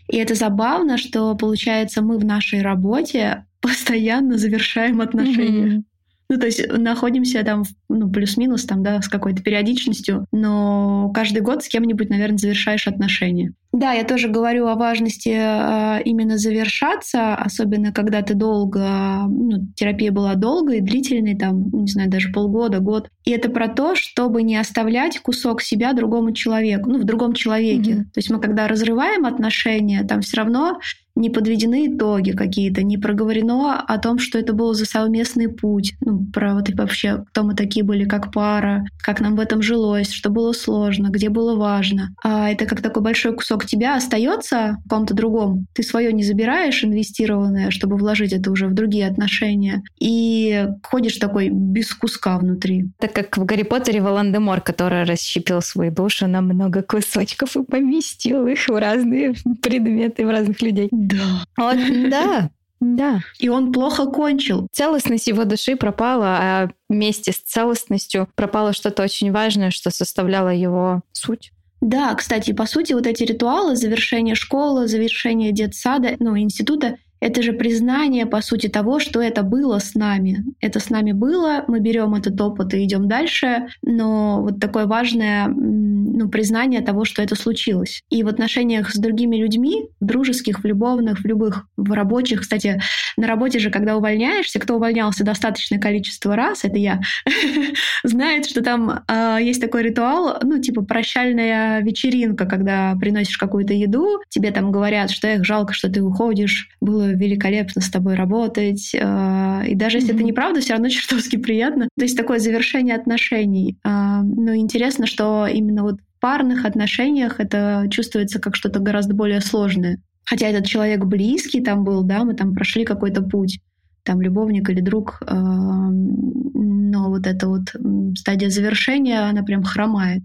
И 0.08 0.18
это 0.18 0.36
забавно, 0.36 0.98
что 0.98 1.36
получается 1.36 2.02
мы 2.02 2.18
в 2.18 2.26
нашей 2.26 2.62
работе 2.62 3.46
постоянно 3.62 4.38
завершаем 4.38 5.02
отношения. 5.02 5.78
Mm-hmm. 5.78 5.84
Ну, 6.30 6.40
то 6.40 6.46
есть 6.46 6.68
находимся 6.68 7.44
там, 7.44 7.64
ну, 7.90 8.10
плюс-минус 8.10 8.64
там, 8.66 8.82
да, 8.82 9.02
с 9.02 9.08
какой-то 9.08 9.44
периодичностью, 9.44 10.26
но 10.32 11.12
каждый 11.14 11.42
год 11.42 11.64
с 11.64 11.68
кем-нибудь, 11.68 12.10
наверное, 12.10 12.38
завершаешь 12.38 12.88
отношения. 12.88 13.54
Да, 13.74 13.92
я 13.92 14.04
тоже 14.04 14.30
говорю 14.30 14.68
о 14.68 14.76
важности 14.76 15.30
э, 15.30 16.04
именно 16.04 16.38
завершаться, 16.38 17.34
особенно 17.34 17.92
когда 17.92 18.22
ты 18.22 18.36
долго, 18.36 19.26
ну, 19.28 19.68
терапия 19.76 20.12
была 20.12 20.36
долгой, 20.36 20.80
длительной, 20.80 21.36
там, 21.36 21.70
не 21.72 21.88
знаю, 21.88 22.08
даже 22.08 22.32
полгода, 22.32 22.80
год. 22.80 23.10
И 23.26 23.32
это 23.32 23.50
про 23.50 23.68
то, 23.68 23.96
чтобы 23.96 24.44
не 24.44 24.58
оставлять 24.58 25.18
кусок 25.20 25.64
себя 25.64 25.94
другому 25.94 26.34
человеку, 26.34 26.92
ну, 26.92 27.00
в 27.00 27.04
другом 27.04 27.34
человеке. 27.34 27.92
Mm-hmm. 27.92 28.04
То 28.04 28.18
есть 28.18 28.30
мы 28.30 28.40
когда 28.40 28.68
разрываем 28.68 29.26
отношения, 29.26 30.04
там 30.04 30.22
все 30.22 30.38
равно 30.38 30.80
не 31.16 31.30
подведены 31.30 31.88
итоги 31.88 32.32
какие-то, 32.32 32.84
не 32.84 32.98
проговорено 32.98 33.80
о 33.80 33.98
том, 34.00 34.18
что 34.20 34.40
это 34.40 34.54
был 34.54 34.74
за 34.74 34.86
совместный 34.86 35.48
путь, 35.48 35.94
ну, 36.02 36.26
про 36.34 36.56
вот 36.56 36.70
и 36.70 36.74
вообще, 36.74 37.24
кто 37.30 37.44
мы 37.44 37.56
такие 37.56 37.86
были 37.86 38.06
как 38.06 38.32
пара, 38.32 38.86
как 39.00 39.20
нам 39.20 39.36
в 39.36 39.40
этом 39.40 39.62
жилось, 39.62 40.12
что 40.12 40.30
было 40.30 40.54
сложно, 40.54 41.10
где 41.10 41.30
было 41.30 41.56
важно. 41.56 42.16
А 42.24 42.50
это 42.50 42.66
как 42.66 42.82
такой 42.82 43.04
большой 43.04 43.36
кусок 43.36 43.66
тебя 43.66 43.96
остается 43.96 44.80
в 44.86 44.90
ком-то 44.90 45.14
другом. 45.14 45.68
Ты 45.74 45.84
свое 45.84 46.12
не 46.14 46.24
забираешь, 46.24 46.84
инвестированное, 46.84 47.70
чтобы 47.70 47.98
вложить 47.98 48.34
это 48.34 48.52
уже 48.52 48.68
в 48.68 48.74
другие 48.74 49.08
отношения. 49.08 49.84
И 50.00 50.68
ходишь 50.82 51.18
такой 51.18 51.50
без 51.50 51.94
куска 51.94 52.38
внутри. 52.38 52.86
Так 53.00 53.14
как 53.14 53.38
в 53.38 53.46
Гарри 53.46 53.64
Поттере 53.64 54.02
Волан-де-Мор, 54.02 54.62
который 54.62 55.04
расщепил 55.04 55.62
свою 55.62 55.92
душу 55.92 56.28
на 56.28 56.42
много 56.42 56.82
кусочков 56.82 57.56
и 57.56 57.64
поместил 57.64 58.48
их 58.48 58.68
в 58.68 58.80
разные 58.80 59.34
предметы, 59.62 60.26
в 60.26 60.30
разных 60.30 60.62
людей. 60.62 60.90
Да. 61.04 61.46
Вот, 61.58 61.78
да. 62.10 62.50
Да. 62.80 63.22
И 63.40 63.48
он 63.48 63.72
плохо 63.72 64.06
кончил. 64.08 64.68
Целостность 64.72 65.28
его 65.28 65.46
души 65.46 65.76
пропала, 65.76 66.38
а 66.40 66.70
вместе 66.90 67.32
с 67.32 67.38
целостностью 67.38 68.28
пропало 68.36 68.74
что-то 68.74 69.04
очень 69.04 69.32
важное, 69.32 69.72
что 69.72 69.90
составляло 69.90 70.50
его 70.50 71.02
суть. 71.14 71.54
Да, 71.80 72.14
кстати, 72.16 72.54
по 72.54 72.66
сути, 72.66 72.94
вот 72.94 73.08
эти 73.08 73.24
ритуалы 73.24 73.76
завершения 73.76 74.36
школы, 74.36 74.88
завершения 74.88 75.52
детсада, 75.52 76.16
ну, 76.20 76.38
института, 76.38 76.98
это 77.24 77.42
же 77.42 77.54
признание, 77.54 78.26
по 78.26 78.42
сути, 78.42 78.68
того, 78.68 79.00
что 79.00 79.22
это 79.22 79.44
было 79.44 79.80
с 79.80 79.96
нами. 79.96 80.44
Это 80.60 80.82
с 80.82 80.90
нами 80.90 81.14
было, 81.14 81.64
мы 81.70 81.80
берем 81.80 82.16
этот 82.16 82.40
опыт 82.42 82.74
и 82.74 82.84
идем 82.84 83.08
дальше, 83.08 83.68
но 83.82 84.42
вот 84.42 84.60
такое 84.60 84.88
важное 84.88 85.48
ну, 85.48 86.28
признание 86.28 86.82
того, 86.82 87.06
что 87.06 87.22
это 87.22 87.36
случилось. 87.36 88.04
И 88.10 88.24
в 88.24 88.28
отношениях 88.28 88.90
с 88.90 88.98
другими 88.98 89.38
людьми, 89.38 89.86
дружеских, 90.02 90.64
в 90.64 90.66
любовных, 90.66 91.20
в 91.20 91.26
любых, 91.26 91.66
в 91.78 91.94
рабочих, 91.94 92.42
кстати, 92.42 92.82
на 93.16 93.26
работе 93.26 93.60
же, 93.60 93.70
когда 93.70 93.96
увольняешься, 93.96 94.60
кто 94.60 94.76
увольнялся 94.76 95.24
достаточное 95.24 95.80
количество 95.80 96.36
раз, 96.36 96.66
это 96.66 96.78
я, 96.78 97.00
знает, 98.04 98.48
что 98.48 98.62
там 98.62 99.04
э, 99.08 99.38
есть 99.42 99.62
такой 99.62 99.84
ритуал, 99.84 100.40
ну, 100.44 100.60
типа 100.60 100.84
прощальная 100.84 101.82
вечеринка, 101.82 102.46
когда 102.46 102.98
приносишь 103.00 103.38
какую-то 103.38 103.74
еду, 103.74 104.20
тебе 104.28 104.52
там 104.52 104.74
говорят, 104.74 105.10
что 105.10 105.34
их 105.34 105.46
жалко, 105.46 105.74
что 105.74 105.90
ты 105.90 106.02
уходишь, 106.02 106.68
было 106.82 107.13
великолепно 107.16 107.82
с 107.82 107.90
тобой 107.90 108.16
работать. 108.16 108.94
Э, 108.94 109.64
и 109.68 109.76
даже 109.76 109.98
если 109.98 110.12
mm-hmm. 110.12 110.16
это 110.16 110.24
неправда, 110.24 110.62
все 110.62 110.74
равно 110.74 110.90
чертовски 110.90 111.38
приятно. 111.38 111.88
То 111.98 112.04
есть 112.04 112.18
такое 112.18 112.40
завершение 112.40 112.96
отношений. 112.96 113.78
Э, 113.84 114.22
но 114.24 114.56
интересно, 114.56 115.06
что 115.06 115.48
именно 115.48 115.84
вот 115.84 116.00
в 116.00 116.20
парных 116.20 116.66
отношениях 116.66 117.40
это 117.40 117.88
чувствуется 117.90 118.40
как 118.40 118.56
что-то 118.56 118.80
гораздо 118.80 119.14
более 119.14 119.42
сложное. 119.42 120.00
Хотя 120.26 120.48
этот 120.48 120.66
человек 120.66 121.04
близкий 121.06 121.62
там 121.62 121.84
был, 121.84 122.04
да, 122.04 122.24
мы 122.24 122.34
там 122.34 122.54
прошли 122.54 122.86
какой-то 122.86 123.22
путь, 123.22 123.60
там 124.04 124.22
любовник 124.22 124.70
или 124.70 124.82
друг, 124.82 125.22
э, 125.22 125.34
но 125.34 127.10
вот 127.10 127.28
эта 127.28 127.48
вот 127.48 127.74
стадия 128.18 128.50
завершения, 128.50 129.20
она 129.22 129.44
прям 129.44 129.64
хромает. 129.64 130.24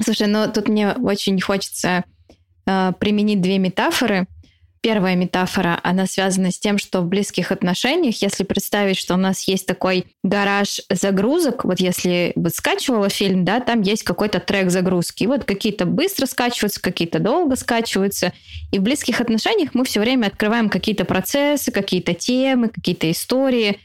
Слушай, 0.00 0.26
ну 0.26 0.50
тут 0.52 0.68
мне 0.68 0.92
очень 0.92 1.40
хочется 1.40 2.04
применить 2.64 3.42
две 3.42 3.58
метафоры. 3.58 4.26
Первая 4.84 5.16
метафора, 5.16 5.80
она 5.82 6.04
связана 6.04 6.50
с 6.50 6.58
тем, 6.58 6.76
что 6.76 7.00
в 7.00 7.06
близких 7.06 7.50
отношениях, 7.50 8.20
если 8.20 8.44
представить, 8.44 8.98
что 8.98 9.14
у 9.14 9.16
нас 9.16 9.48
есть 9.48 9.64
такой 9.64 10.04
гараж 10.22 10.82
загрузок, 10.90 11.64
вот 11.64 11.80
если 11.80 12.32
вот 12.36 12.54
скачивала 12.54 13.08
фильм, 13.08 13.46
да, 13.46 13.60
там 13.60 13.80
есть 13.80 14.02
какой-то 14.02 14.40
трек 14.40 14.70
загрузки. 14.70 15.22
И 15.22 15.26
вот 15.26 15.44
какие-то 15.44 15.86
быстро 15.86 16.26
скачиваются, 16.26 16.82
какие-то 16.82 17.18
долго 17.18 17.56
скачиваются. 17.56 18.34
И 18.72 18.78
в 18.78 18.82
близких 18.82 19.22
отношениях 19.22 19.70
мы 19.72 19.86
все 19.86 20.00
время 20.00 20.26
открываем 20.26 20.68
какие-то 20.68 21.06
процессы, 21.06 21.72
какие-то 21.72 22.12
темы, 22.12 22.68
какие-то 22.68 23.10
истории. 23.10 23.78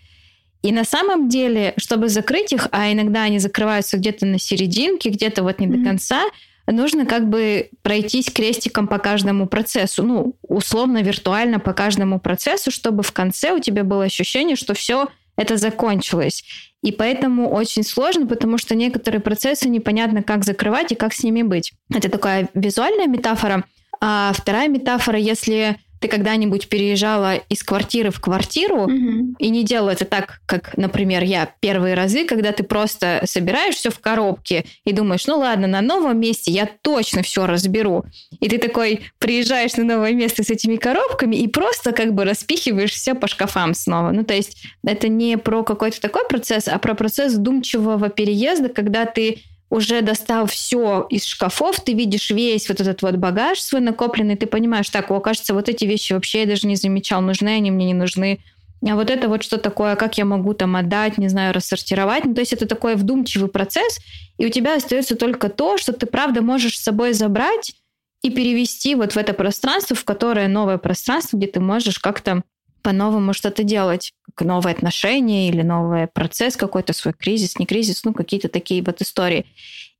И 0.63 0.73
на 0.73 0.83
самом 0.83 1.29
деле, 1.29 1.75
чтобы 1.77 2.09
закрыть 2.09 2.51
их, 2.51 2.67
а 2.73 2.91
иногда 2.91 3.23
они 3.23 3.39
закрываются 3.39 3.95
где-то 3.95 4.25
на 4.25 4.37
серединке, 4.37 5.11
где-то 5.11 5.43
вот 5.43 5.61
не 5.61 5.67
mm-hmm. 5.67 5.77
до 5.77 5.89
конца, 5.89 6.23
нужно 6.71 7.05
как 7.05 7.29
бы 7.29 7.69
пройтись 7.81 8.29
крестиком 8.29 8.87
по 8.87 8.99
каждому 8.99 9.47
процессу, 9.47 10.03
ну, 10.03 10.35
условно, 10.41 11.01
виртуально 11.01 11.59
по 11.59 11.73
каждому 11.73 12.19
процессу, 12.19 12.71
чтобы 12.71 13.03
в 13.03 13.11
конце 13.11 13.51
у 13.51 13.59
тебя 13.59 13.83
было 13.83 14.03
ощущение, 14.03 14.55
что 14.55 14.73
все 14.73 15.07
это 15.35 15.57
закончилось. 15.57 16.43
И 16.81 16.91
поэтому 16.91 17.49
очень 17.49 17.83
сложно, 17.83 18.25
потому 18.25 18.57
что 18.57 18.75
некоторые 18.75 19.21
процессы 19.21 19.67
непонятно, 19.69 20.23
как 20.23 20.43
закрывать 20.43 20.91
и 20.91 20.95
как 20.95 21.13
с 21.13 21.23
ними 21.23 21.41
быть. 21.41 21.73
Это 21.93 22.09
такая 22.09 22.49
визуальная 22.53 23.07
метафора. 23.07 23.65
А 24.01 24.31
вторая 24.33 24.69
метафора, 24.69 25.17
если 25.17 25.77
ты 25.99 26.07
когда-нибудь 26.07 26.69
переезжала 26.69 27.35
из 27.35 27.63
квартиры 27.63 28.11
в 28.11 28.19
квартиру 28.19 28.87
mm-hmm. 28.87 29.35
и 29.39 29.49
не 29.49 29.63
делала 29.63 29.91
это 29.91 30.05
так, 30.05 30.41
как, 30.45 30.75
например, 30.77 31.23
я 31.23 31.51
первые 31.59 31.93
разы, 31.93 32.25
когда 32.25 32.51
ты 32.51 32.63
просто 32.63 33.21
собираешь 33.25 33.75
все 33.75 33.89
в 33.89 33.99
коробке 33.99 34.65
и 34.85 34.93
думаешь, 34.93 35.27
ну 35.27 35.39
ладно, 35.39 35.67
на 35.67 35.81
новом 35.81 36.19
месте 36.19 36.51
я 36.51 36.69
точно 36.81 37.21
все 37.21 37.45
разберу. 37.45 38.05
И 38.39 38.47
ты 38.49 38.57
такой 38.57 39.01
приезжаешь 39.17 39.75
на 39.75 39.83
новое 39.83 40.13
место 40.13 40.43
с 40.43 40.49
этими 40.49 40.77
коробками 40.77 41.35
и 41.35 41.47
просто 41.47 41.91
как 41.91 42.13
бы 42.13 42.25
распихиваешь 42.25 42.91
все 42.91 43.13
по 43.13 43.27
шкафам 43.27 43.73
снова. 43.73 44.11
Ну, 44.11 44.23
то 44.23 44.33
есть 44.33 44.63
это 44.83 45.07
не 45.07 45.37
про 45.37 45.63
какой-то 45.63 45.99
такой 45.99 46.27
процесс, 46.27 46.67
а 46.67 46.77
про 46.79 46.95
процесс 46.95 47.33
думчивого 47.35 48.09
переезда, 48.09 48.69
когда 48.69 49.05
ты 49.05 49.43
уже 49.69 50.01
достал 50.01 50.47
все 50.47 51.05
из 51.09 51.25
шкафов, 51.25 51.79
ты 51.79 51.93
видишь 51.93 52.31
весь 52.31 52.67
вот 52.69 52.81
этот 52.81 53.01
вот 53.01 53.15
багаж 53.15 53.59
свой 53.59 53.81
накопленный, 53.81 54.35
ты 54.35 54.47
понимаешь, 54.47 54.89
так, 54.89 55.11
о, 55.11 55.19
кажется, 55.19 55.53
вот 55.53 55.69
эти 55.69 55.85
вещи 55.85 56.13
вообще 56.13 56.41
я 56.41 56.45
даже 56.47 56.67
не 56.67 56.75
замечал, 56.75 57.21
нужны 57.21 57.49
они 57.49 57.69
мне, 57.69 57.85
не 57.85 57.93
нужны. 57.93 58.39
А 58.87 58.95
вот 58.95 59.09
это 59.09 59.27
вот 59.27 59.43
что 59.43 59.57
такое, 59.57 59.95
как 59.95 60.17
я 60.17 60.25
могу 60.25 60.53
там 60.53 60.75
отдать, 60.75 61.17
не 61.17 61.27
знаю, 61.27 61.53
рассортировать. 61.53 62.23
Ну, 62.23 62.33
то 62.33 62.39
есть 62.39 62.53
это 62.53 62.65
такой 62.65 62.95
вдумчивый 62.95 63.49
процесс, 63.49 63.99
и 64.37 64.45
у 64.45 64.49
тебя 64.49 64.75
остается 64.75 65.15
только 65.15 65.49
то, 65.49 65.77
что 65.77 65.91
ты 65.91 66.05
правда 66.05 66.41
можешь 66.41 66.77
с 66.77 66.83
собой 66.83 67.13
забрать 67.13 67.73
и 68.21 68.29
перевести 68.29 68.95
вот 68.95 69.13
в 69.13 69.17
это 69.17 69.33
пространство, 69.33 69.95
в 69.95 70.05
которое 70.05 70.47
новое 70.47 70.77
пространство, 70.77 71.37
где 71.37 71.47
ты 71.47 71.59
можешь 71.59 71.99
как-то 71.99 72.41
по-новому 72.81 73.33
что-то 73.33 73.63
делать, 73.63 74.13
как 74.35 74.47
новые 74.47 74.73
отношения 74.73 75.49
или 75.49 75.61
новый 75.61 76.07
процесс 76.07 76.55
какой-то, 76.55 76.93
свой 76.93 77.13
кризис, 77.13 77.59
не 77.59 77.65
кризис, 77.65 78.03
ну, 78.03 78.13
какие-то 78.13 78.49
такие 78.49 78.83
вот 78.83 79.01
истории. 79.01 79.45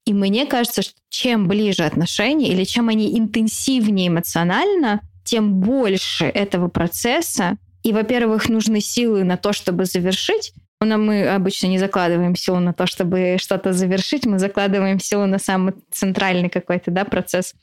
И 0.06 0.14
мне 0.14 0.46
кажется, 0.46 0.82
что 0.82 0.94
чем 1.10 1.48
ближе 1.48 1.84
отношения 1.84 2.50
или 2.50 2.64
чем 2.64 2.90
они 2.90 3.18
интенсивнее 3.18 4.08
эмоционально, 4.08 5.02
тем 5.24 5.56
больше 5.56 6.26
этого 6.26 6.68
процесса. 6.68 7.58
И, 7.84 7.94
во-первых, 7.94 8.50
нужны 8.50 8.82
силы 8.82 9.24
на 9.24 9.38
то, 9.38 9.54
чтобы 9.54 9.86
завершить. 9.86 10.54
Но 10.82 10.98
мы 10.98 11.28
обычно 11.28 11.68
не 11.68 11.78
закладываем 11.78 12.36
силу 12.36 12.60
на 12.60 12.74
то, 12.74 12.88
чтобы 12.88 13.36
что-то 13.38 13.74
завершить, 13.74 14.26
мы 14.26 14.40
закладываем 14.40 15.00
силу 15.00 15.26
на 15.26 15.38
самый 15.38 15.74
центральный 15.92 16.50
какой-то 16.50 16.90
да, 16.90 17.04
процесс. 17.04 17.54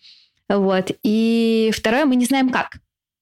Вот. 0.48 0.90
И 1.02 1.72
второе, 1.74 2.04
мы 2.04 2.16
не 2.16 2.26
знаем 2.26 2.50
как. 2.50 2.78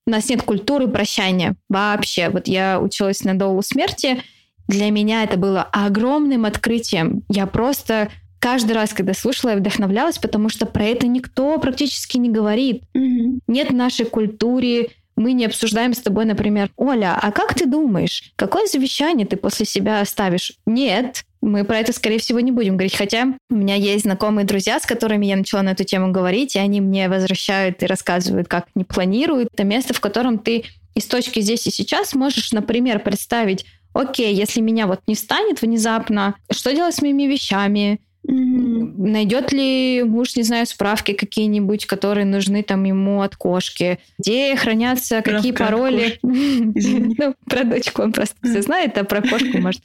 У 0.06 0.10
нас 0.10 0.28
нет 0.28 0.42
культуры 0.42 0.86
прощания 0.88 1.56
вообще. 1.68 2.28
Вот 2.28 2.46
я 2.46 2.78
училась 2.80 3.24
на 3.24 3.38
долу 3.38 3.62
смерти. 3.62 4.22
Для 4.68 4.90
меня 4.90 5.24
это 5.24 5.38
было 5.38 5.62
огромным 5.62 6.44
открытием. 6.44 7.22
Я 7.28 7.46
просто 7.46 8.10
каждый 8.38 8.72
раз, 8.72 8.92
когда 8.92 9.14
слушала, 9.14 9.52
я 9.52 9.56
вдохновлялась, 9.56 10.18
потому 10.18 10.50
что 10.50 10.66
про 10.66 10.84
это 10.84 11.06
никто 11.06 11.58
практически 11.58 12.18
не 12.18 12.28
говорит. 12.28 12.82
Mm-hmm. 12.94 13.38
Нет 13.46 13.70
в 13.70 13.74
нашей 13.74 14.04
культуре 14.04 14.90
мы 15.16 15.32
не 15.32 15.46
обсуждаем 15.46 15.94
с 15.94 15.98
тобой, 15.98 16.24
например, 16.24 16.70
Оля, 16.76 17.18
а 17.20 17.30
как 17.30 17.54
ты 17.54 17.66
думаешь, 17.66 18.32
какое 18.36 18.66
завещание 18.66 19.26
ты 19.26 19.36
после 19.36 19.66
себя 19.66 20.00
оставишь? 20.00 20.52
Нет, 20.66 21.24
мы 21.40 21.64
про 21.64 21.78
это, 21.78 21.92
скорее 21.92 22.18
всего, 22.18 22.40
не 22.40 22.52
будем 22.52 22.76
говорить. 22.76 22.96
Хотя 22.96 23.34
у 23.50 23.54
меня 23.54 23.74
есть 23.74 24.04
знакомые 24.04 24.46
друзья, 24.46 24.80
с 24.80 24.86
которыми 24.86 25.26
я 25.26 25.36
начала 25.36 25.62
на 25.62 25.70
эту 25.70 25.84
тему 25.84 26.10
говорить, 26.10 26.56
и 26.56 26.58
они 26.58 26.80
мне 26.80 27.08
возвращают 27.08 27.82
и 27.82 27.86
рассказывают, 27.86 28.48
как 28.48 28.66
они 28.74 28.84
планируют. 28.84 29.48
Это 29.52 29.64
место, 29.64 29.94
в 29.94 30.00
котором 30.00 30.38
ты 30.38 30.64
из 30.94 31.06
точки 31.06 31.40
здесь 31.40 31.66
и 31.66 31.70
сейчас 31.70 32.14
можешь, 32.14 32.52
например, 32.52 32.98
представить, 33.00 33.66
окей, 33.92 34.34
если 34.34 34.60
меня 34.60 34.86
вот 34.86 35.00
не 35.06 35.14
станет 35.14 35.62
внезапно, 35.62 36.34
что 36.50 36.72
делать 36.72 36.94
с 36.94 37.02
моими 37.02 37.24
вещами? 37.24 38.00
Mm-hmm. 38.26 38.94
Найдет 38.96 39.52
ли 39.52 40.02
муж, 40.02 40.36
не 40.36 40.44
знаю, 40.44 40.66
справки 40.66 41.12
какие-нибудь, 41.12 41.86
которые 41.86 42.24
нужны 42.24 42.62
там 42.62 42.84
ему 42.84 43.20
от 43.20 43.36
кошки? 43.36 43.98
Где 44.18 44.56
хранятся 44.56 45.20
Справка 45.20 45.36
какие 45.36 45.52
пароли? 45.52 46.18
Ну, 46.22 47.34
про 47.46 47.64
дочку 47.64 48.02
он 48.02 48.12
просто 48.12 48.36
все 48.42 48.62
знает, 48.62 48.96
а 48.96 49.04
про 49.04 49.20
кошку 49.20 49.58
может 49.58 49.82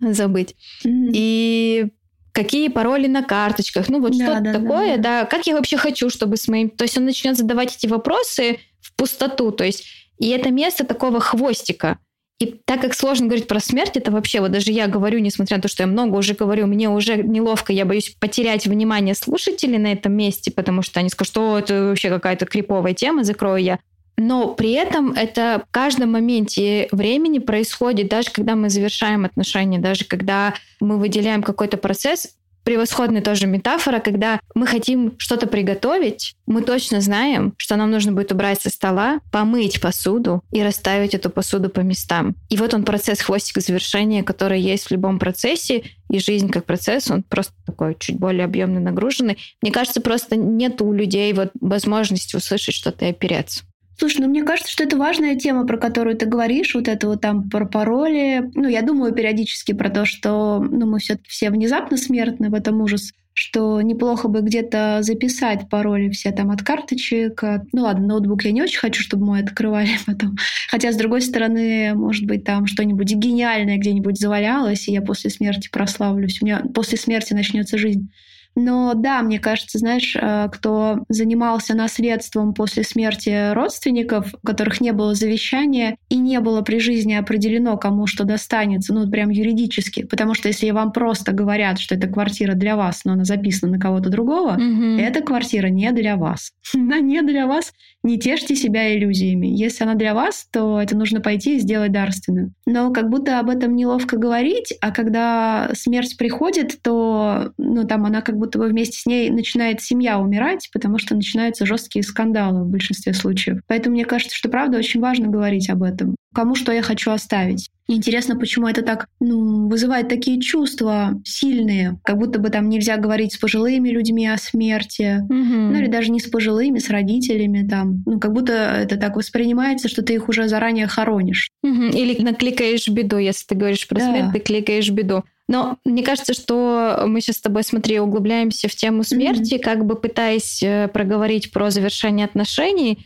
забыть. 0.00 0.54
И 0.84 1.86
какие 2.32 2.68
пароли 2.68 3.06
на 3.06 3.22
карточках, 3.22 3.88
ну 3.88 4.00
вот 4.00 4.16
да, 4.16 4.24
что-то 4.24 4.40
да, 4.40 4.52
такое, 4.52 4.96
да, 4.96 5.20
да. 5.20 5.24
Как 5.24 5.46
я 5.46 5.54
вообще 5.54 5.76
хочу, 5.76 6.10
чтобы 6.10 6.36
с 6.36 6.48
моим... 6.48 6.70
То 6.70 6.84
есть 6.84 6.96
он 6.98 7.04
начнет 7.04 7.36
задавать 7.36 7.76
эти 7.76 7.86
вопросы 7.86 8.58
в 8.80 8.94
пустоту, 8.94 9.50
то 9.50 9.64
есть 9.64 9.86
и 10.18 10.28
это 10.28 10.50
место 10.50 10.84
такого 10.84 11.20
хвостика. 11.20 11.98
И 12.40 12.60
так 12.64 12.80
как 12.80 12.94
сложно 12.94 13.26
говорить 13.26 13.46
про 13.46 13.60
смерть, 13.60 13.96
это 13.96 14.10
вообще, 14.10 14.40
вот 14.40 14.50
даже 14.50 14.72
я 14.72 14.88
говорю, 14.88 15.20
несмотря 15.20 15.56
на 15.56 15.62
то, 15.62 15.68
что 15.68 15.84
я 15.84 15.86
много 15.86 16.16
уже 16.16 16.34
говорю, 16.34 16.66
мне 16.66 16.88
уже 16.90 17.16
неловко, 17.16 17.72
я 17.72 17.84
боюсь 17.84 18.16
потерять 18.18 18.66
внимание 18.66 19.14
слушателей 19.14 19.78
на 19.78 19.92
этом 19.92 20.12
месте, 20.12 20.50
потому 20.50 20.82
что 20.82 21.00
они 21.00 21.10
скажут, 21.10 21.30
что 21.30 21.58
это 21.58 21.88
вообще 21.88 22.08
какая-то 22.08 22.46
криповая 22.46 22.92
тема, 22.92 23.22
закрою 23.22 23.62
я. 23.62 23.78
Но 24.16 24.54
при 24.54 24.72
этом 24.72 25.12
это 25.12 25.64
в 25.68 25.72
каждом 25.72 26.12
моменте 26.12 26.88
времени 26.92 27.38
происходит, 27.38 28.08
даже 28.08 28.30
когда 28.30 28.54
мы 28.54 28.68
завершаем 28.68 29.24
отношения, 29.24 29.78
даже 29.78 30.04
когда 30.04 30.54
мы 30.80 30.98
выделяем 30.98 31.42
какой-то 31.42 31.76
процесс, 31.76 32.36
превосходная 32.64 33.22
тоже 33.22 33.46
метафора, 33.46 34.00
когда 34.00 34.40
мы 34.54 34.66
хотим 34.66 35.14
что-то 35.18 35.46
приготовить, 35.46 36.34
мы 36.46 36.62
точно 36.62 37.00
знаем, 37.00 37.54
что 37.56 37.76
нам 37.76 37.90
нужно 37.90 38.12
будет 38.12 38.32
убрать 38.32 38.60
со 38.60 38.70
стола, 38.70 39.20
помыть 39.30 39.80
посуду 39.80 40.42
и 40.50 40.62
расставить 40.62 41.14
эту 41.14 41.30
посуду 41.30 41.68
по 41.68 41.80
местам. 41.80 42.34
И 42.48 42.56
вот 42.56 42.74
он 42.74 42.84
процесс 42.84 43.20
хвостик 43.20 43.62
завершения, 43.62 44.22
который 44.22 44.60
есть 44.60 44.86
в 44.86 44.90
любом 44.90 45.18
процессе, 45.18 45.84
и 46.10 46.18
жизнь 46.18 46.50
как 46.50 46.64
процесс, 46.64 47.10
он 47.10 47.22
просто 47.22 47.54
такой 47.66 47.96
чуть 47.98 48.18
более 48.18 48.44
объемно 48.44 48.80
нагруженный. 48.80 49.38
Мне 49.62 49.72
кажется, 49.72 50.00
просто 50.00 50.36
нет 50.36 50.80
у 50.80 50.92
людей 50.92 51.32
вот 51.32 51.50
возможности 51.60 52.36
услышать 52.36 52.74
что-то 52.74 53.06
и 53.06 53.10
опереться. 53.10 53.64
Слушай, 53.96 54.22
ну 54.22 54.28
мне 54.28 54.42
кажется, 54.42 54.70
что 54.70 54.84
это 54.84 54.96
важная 54.96 55.36
тема, 55.36 55.66
про 55.66 55.76
которую 55.76 56.16
ты 56.16 56.26
говоришь, 56.26 56.74
вот 56.74 56.88
это 56.88 57.06
вот 57.06 57.20
там 57.20 57.48
про 57.48 57.64
пароли. 57.64 58.50
Ну, 58.54 58.68
я 58.68 58.82
думаю 58.82 59.12
периодически 59.12 59.72
про 59.72 59.90
то, 59.90 60.04
что 60.04 60.58
ну, 60.58 60.86
мы 60.86 60.98
все 60.98 61.18
все 61.28 61.50
внезапно 61.50 61.96
смертны, 61.96 62.50
в 62.50 62.54
этом 62.54 62.80
ужас 62.80 63.12
что 63.36 63.82
неплохо 63.82 64.28
бы 64.28 64.42
где-то 64.42 64.98
записать 65.02 65.68
пароли 65.68 66.08
все 66.10 66.30
там 66.30 66.52
от 66.52 66.62
карточек. 66.62 67.42
Ну 67.72 67.82
ладно, 67.82 68.06
ноутбук 68.06 68.44
я 68.44 68.52
не 68.52 68.62
очень 68.62 68.78
хочу, 68.78 69.02
чтобы 69.02 69.26
мой 69.26 69.42
открывали 69.42 69.90
потом. 70.06 70.36
Хотя, 70.70 70.92
с 70.92 70.96
другой 70.96 71.20
стороны, 71.20 71.94
может 71.94 72.26
быть, 72.26 72.44
там 72.44 72.66
что-нибудь 72.66 73.12
гениальное 73.12 73.76
где-нибудь 73.76 74.18
завалялось, 74.18 74.86
и 74.86 74.92
я 74.92 75.02
после 75.02 75.30
смерти 75.30 75.68
прославлюсь. 75.70 76.40
У 76.40 76.46
меня 76.46 76.62
после 76.72 76.96
смерти 76.96 77.34
начнется 77.34 77.76
жизнь. 77.76 78.08
Но 78.56 78.94
да, 78.94 79.22
мне 79.22 79.38
кажется, 79.38 79.78
знаешь, 79.78 80.16
э, 80.16 80.48
кто 80.52 81.00
занимался 81.08 81.74
наследством 81.74 82.54
после 82.54 82.84
смерти 82.84 83.52
родственников, 83.52 84.32
у 84.34 84.46
которых 84.46 84.80
не 84.80 84.92
было 84.92 85.14
завещания 85.14 85.96
и 86.08 86.16
не 86.16 86.40
было 86.40 86.62
при 86.62 86.78
жизни 86.78 87.14
определено, 87.14 87.76
кому 87.76 88.06
что 88.06 88.24
достанется, 88.24 88.94
ну 88.94 89.10
прям 89.10 89.30
юридически. 89.30 90.04
Потому 90.04 90.34
что 90.34 90.48
если 90.48 90.70
вам 90.70 90.92
просто 90.92 91.32
говорят, 91.32 91.78
что 91.78 91.94
это 91.96 92.06
квартира 92.06 92.54
для 92.54 92.76
вас, 92.76 93.00
но 93.04 93.12
она 93.12 93.24
записана 93.24 93.72
на 93.72 93.78
кого-то 93.78 94.08
другого, 94.08 94.52
угу. 94.52 94.98
эта 94.98 95.20
квартира 95.20 95.68
не 95.68 95.90
для 95.92 96.16
вас. 96.16 96.52
Она 96.74 97.00
не 97.00 97.22
для 97.22 97.46
вас. 97.46 97.72
Не 98.04 98.18
тешьте 98.18 98.54
себя 98.54 98.94
иллюзиями. 98.94 99.46
Если 99.46 99.82
она 99.82 99.94
для 99.94 100.12
вас, 100.12 100.46
то 100.52 100.78
это 100.80 100.94
нужно 100.94 101.22
пойти 101.22 101.56
и 101.56 101.58
сделать 101.58 101.90
дарственную. 101.90 102.52
Но 102.66 102.92
как 102.92 103.08
будто 103.08 103.40
об 103.40 103.48
этом 103.48 103.74
неловко 103.74 104.18
говорить, 104.18 104.74
а 104.82 104.90
когда 104.90 105.70
смерть 105.72 106.18
приходит, 106.18 106.82
то 106.82 107.54
ну, 107.56 107.84
там 107.86 108.04
она 108.04 108.20
как 108.20 108.36
будто 108.36 108.58
бы 108.58 108.68
вместе 108.68 108.98
с 108.98 109.06
ней 109.06 109.30
начинает 109.30 109.80
семья 109.80 110.18
умирать, 110.18 110.68
потому 110.70 110.98
что 110.98 111.16
начинаются 111.16 111.64
жесткие 111.64 112.02
скандалы 112.02 112.64
в 112.64 112.68
большинстве 112.68 113.14
случаев. 113.14 113.60
Поэтому 113.68 113.94
мне 113.94 114.04
кажется, 114.04 114.36
что 114.36 114.50
правда 114.50 114.76
очень 114.76 115.00
важно 115.00 115.28
говорить 115.28 115.70
об 115.70 115.82
этом. 115.82 116.14
Кому 116.34 116.54
что 116.54 116.72
я 116.72 116.82
хочу 116.82 117.10
оставить. 117.10 117.70
интересно, 117.86 118.36
почему 118.36 118.66
это 118.66 118.82
так 118.82 119.08
ну, 119.20 119.68
вызывает 119.68 120.08
такие 120.08 120.40
чувства 120.40 121.20
сильные, 121.24 121.98
как 122.02 122.18
будто 122.18 122.38
бы 122.38 122.50
там 122.50 122.68
нельзя 122.68 122.96
говорить 122.96 123.34
с 123.34 123.38
пожилыми 123.38 123.90
людьми 123.90 124.26
о 124.26 124.38
смерти, 124.38 125.20
угу. 125.22 125.32
ну 125.32 125.76
или 125.76 125.86
даже 125.86 126.10
не 126.10 126.20
с 126.20 126.26
пожилыми, 126.26 126.78
с 126.78 126.90
родителями 126.90 127.66
там, 127.68 128.02
ну 128.06 128.18
как 128.18 128.32
будто 128.32 128.52
это 128.52 128.96
так 128.96 129.16
воспринимается, 129.16 129.88
что 129.88 130.02
ты 130.02 130.14
их 130.14 130.28
уже 130.28 130.48
заранее 130.48 130.86
хоронишь. 130.86 131.48
Угу. 131.62 131.96
Или 131.96 132.20
накликаешь 132.22 132.88
беду, 132.88 133.18
если 133.18 133.46
ты 133.46 133.54
говоришь 133.54 133.86
про 133.86 133.98
да. 133.98 134.10
смерть, 134.10 134.32
ты 134.32 134.40
кликаешь 134.40 134.90
беду. 134.90 135.24
Но 135.46 135.76
мне 135.84 136.02
кажется, 136.02 136.32
что 136.32 137.04
мы 137.06 137.20
сейчас 137.20 137.36
с 137.36 137.40
тобой, 137.42 137.64
смотри, 137.64 138.00
углубляемся 138.00 138.68
в 138.68 138.74
тему 138.74 139.02
смерти, 139.02 139.54
mm-hmm. 139.54 139.62
как 139.62 139.84
бы 139.84 139.94
пытаясь 139.94 140.62
э, 140.62 140.88
проговорить 140.88 141.52
про 141.52 141.70
завершение 141.70 142.24
отношений. 142.24 143.04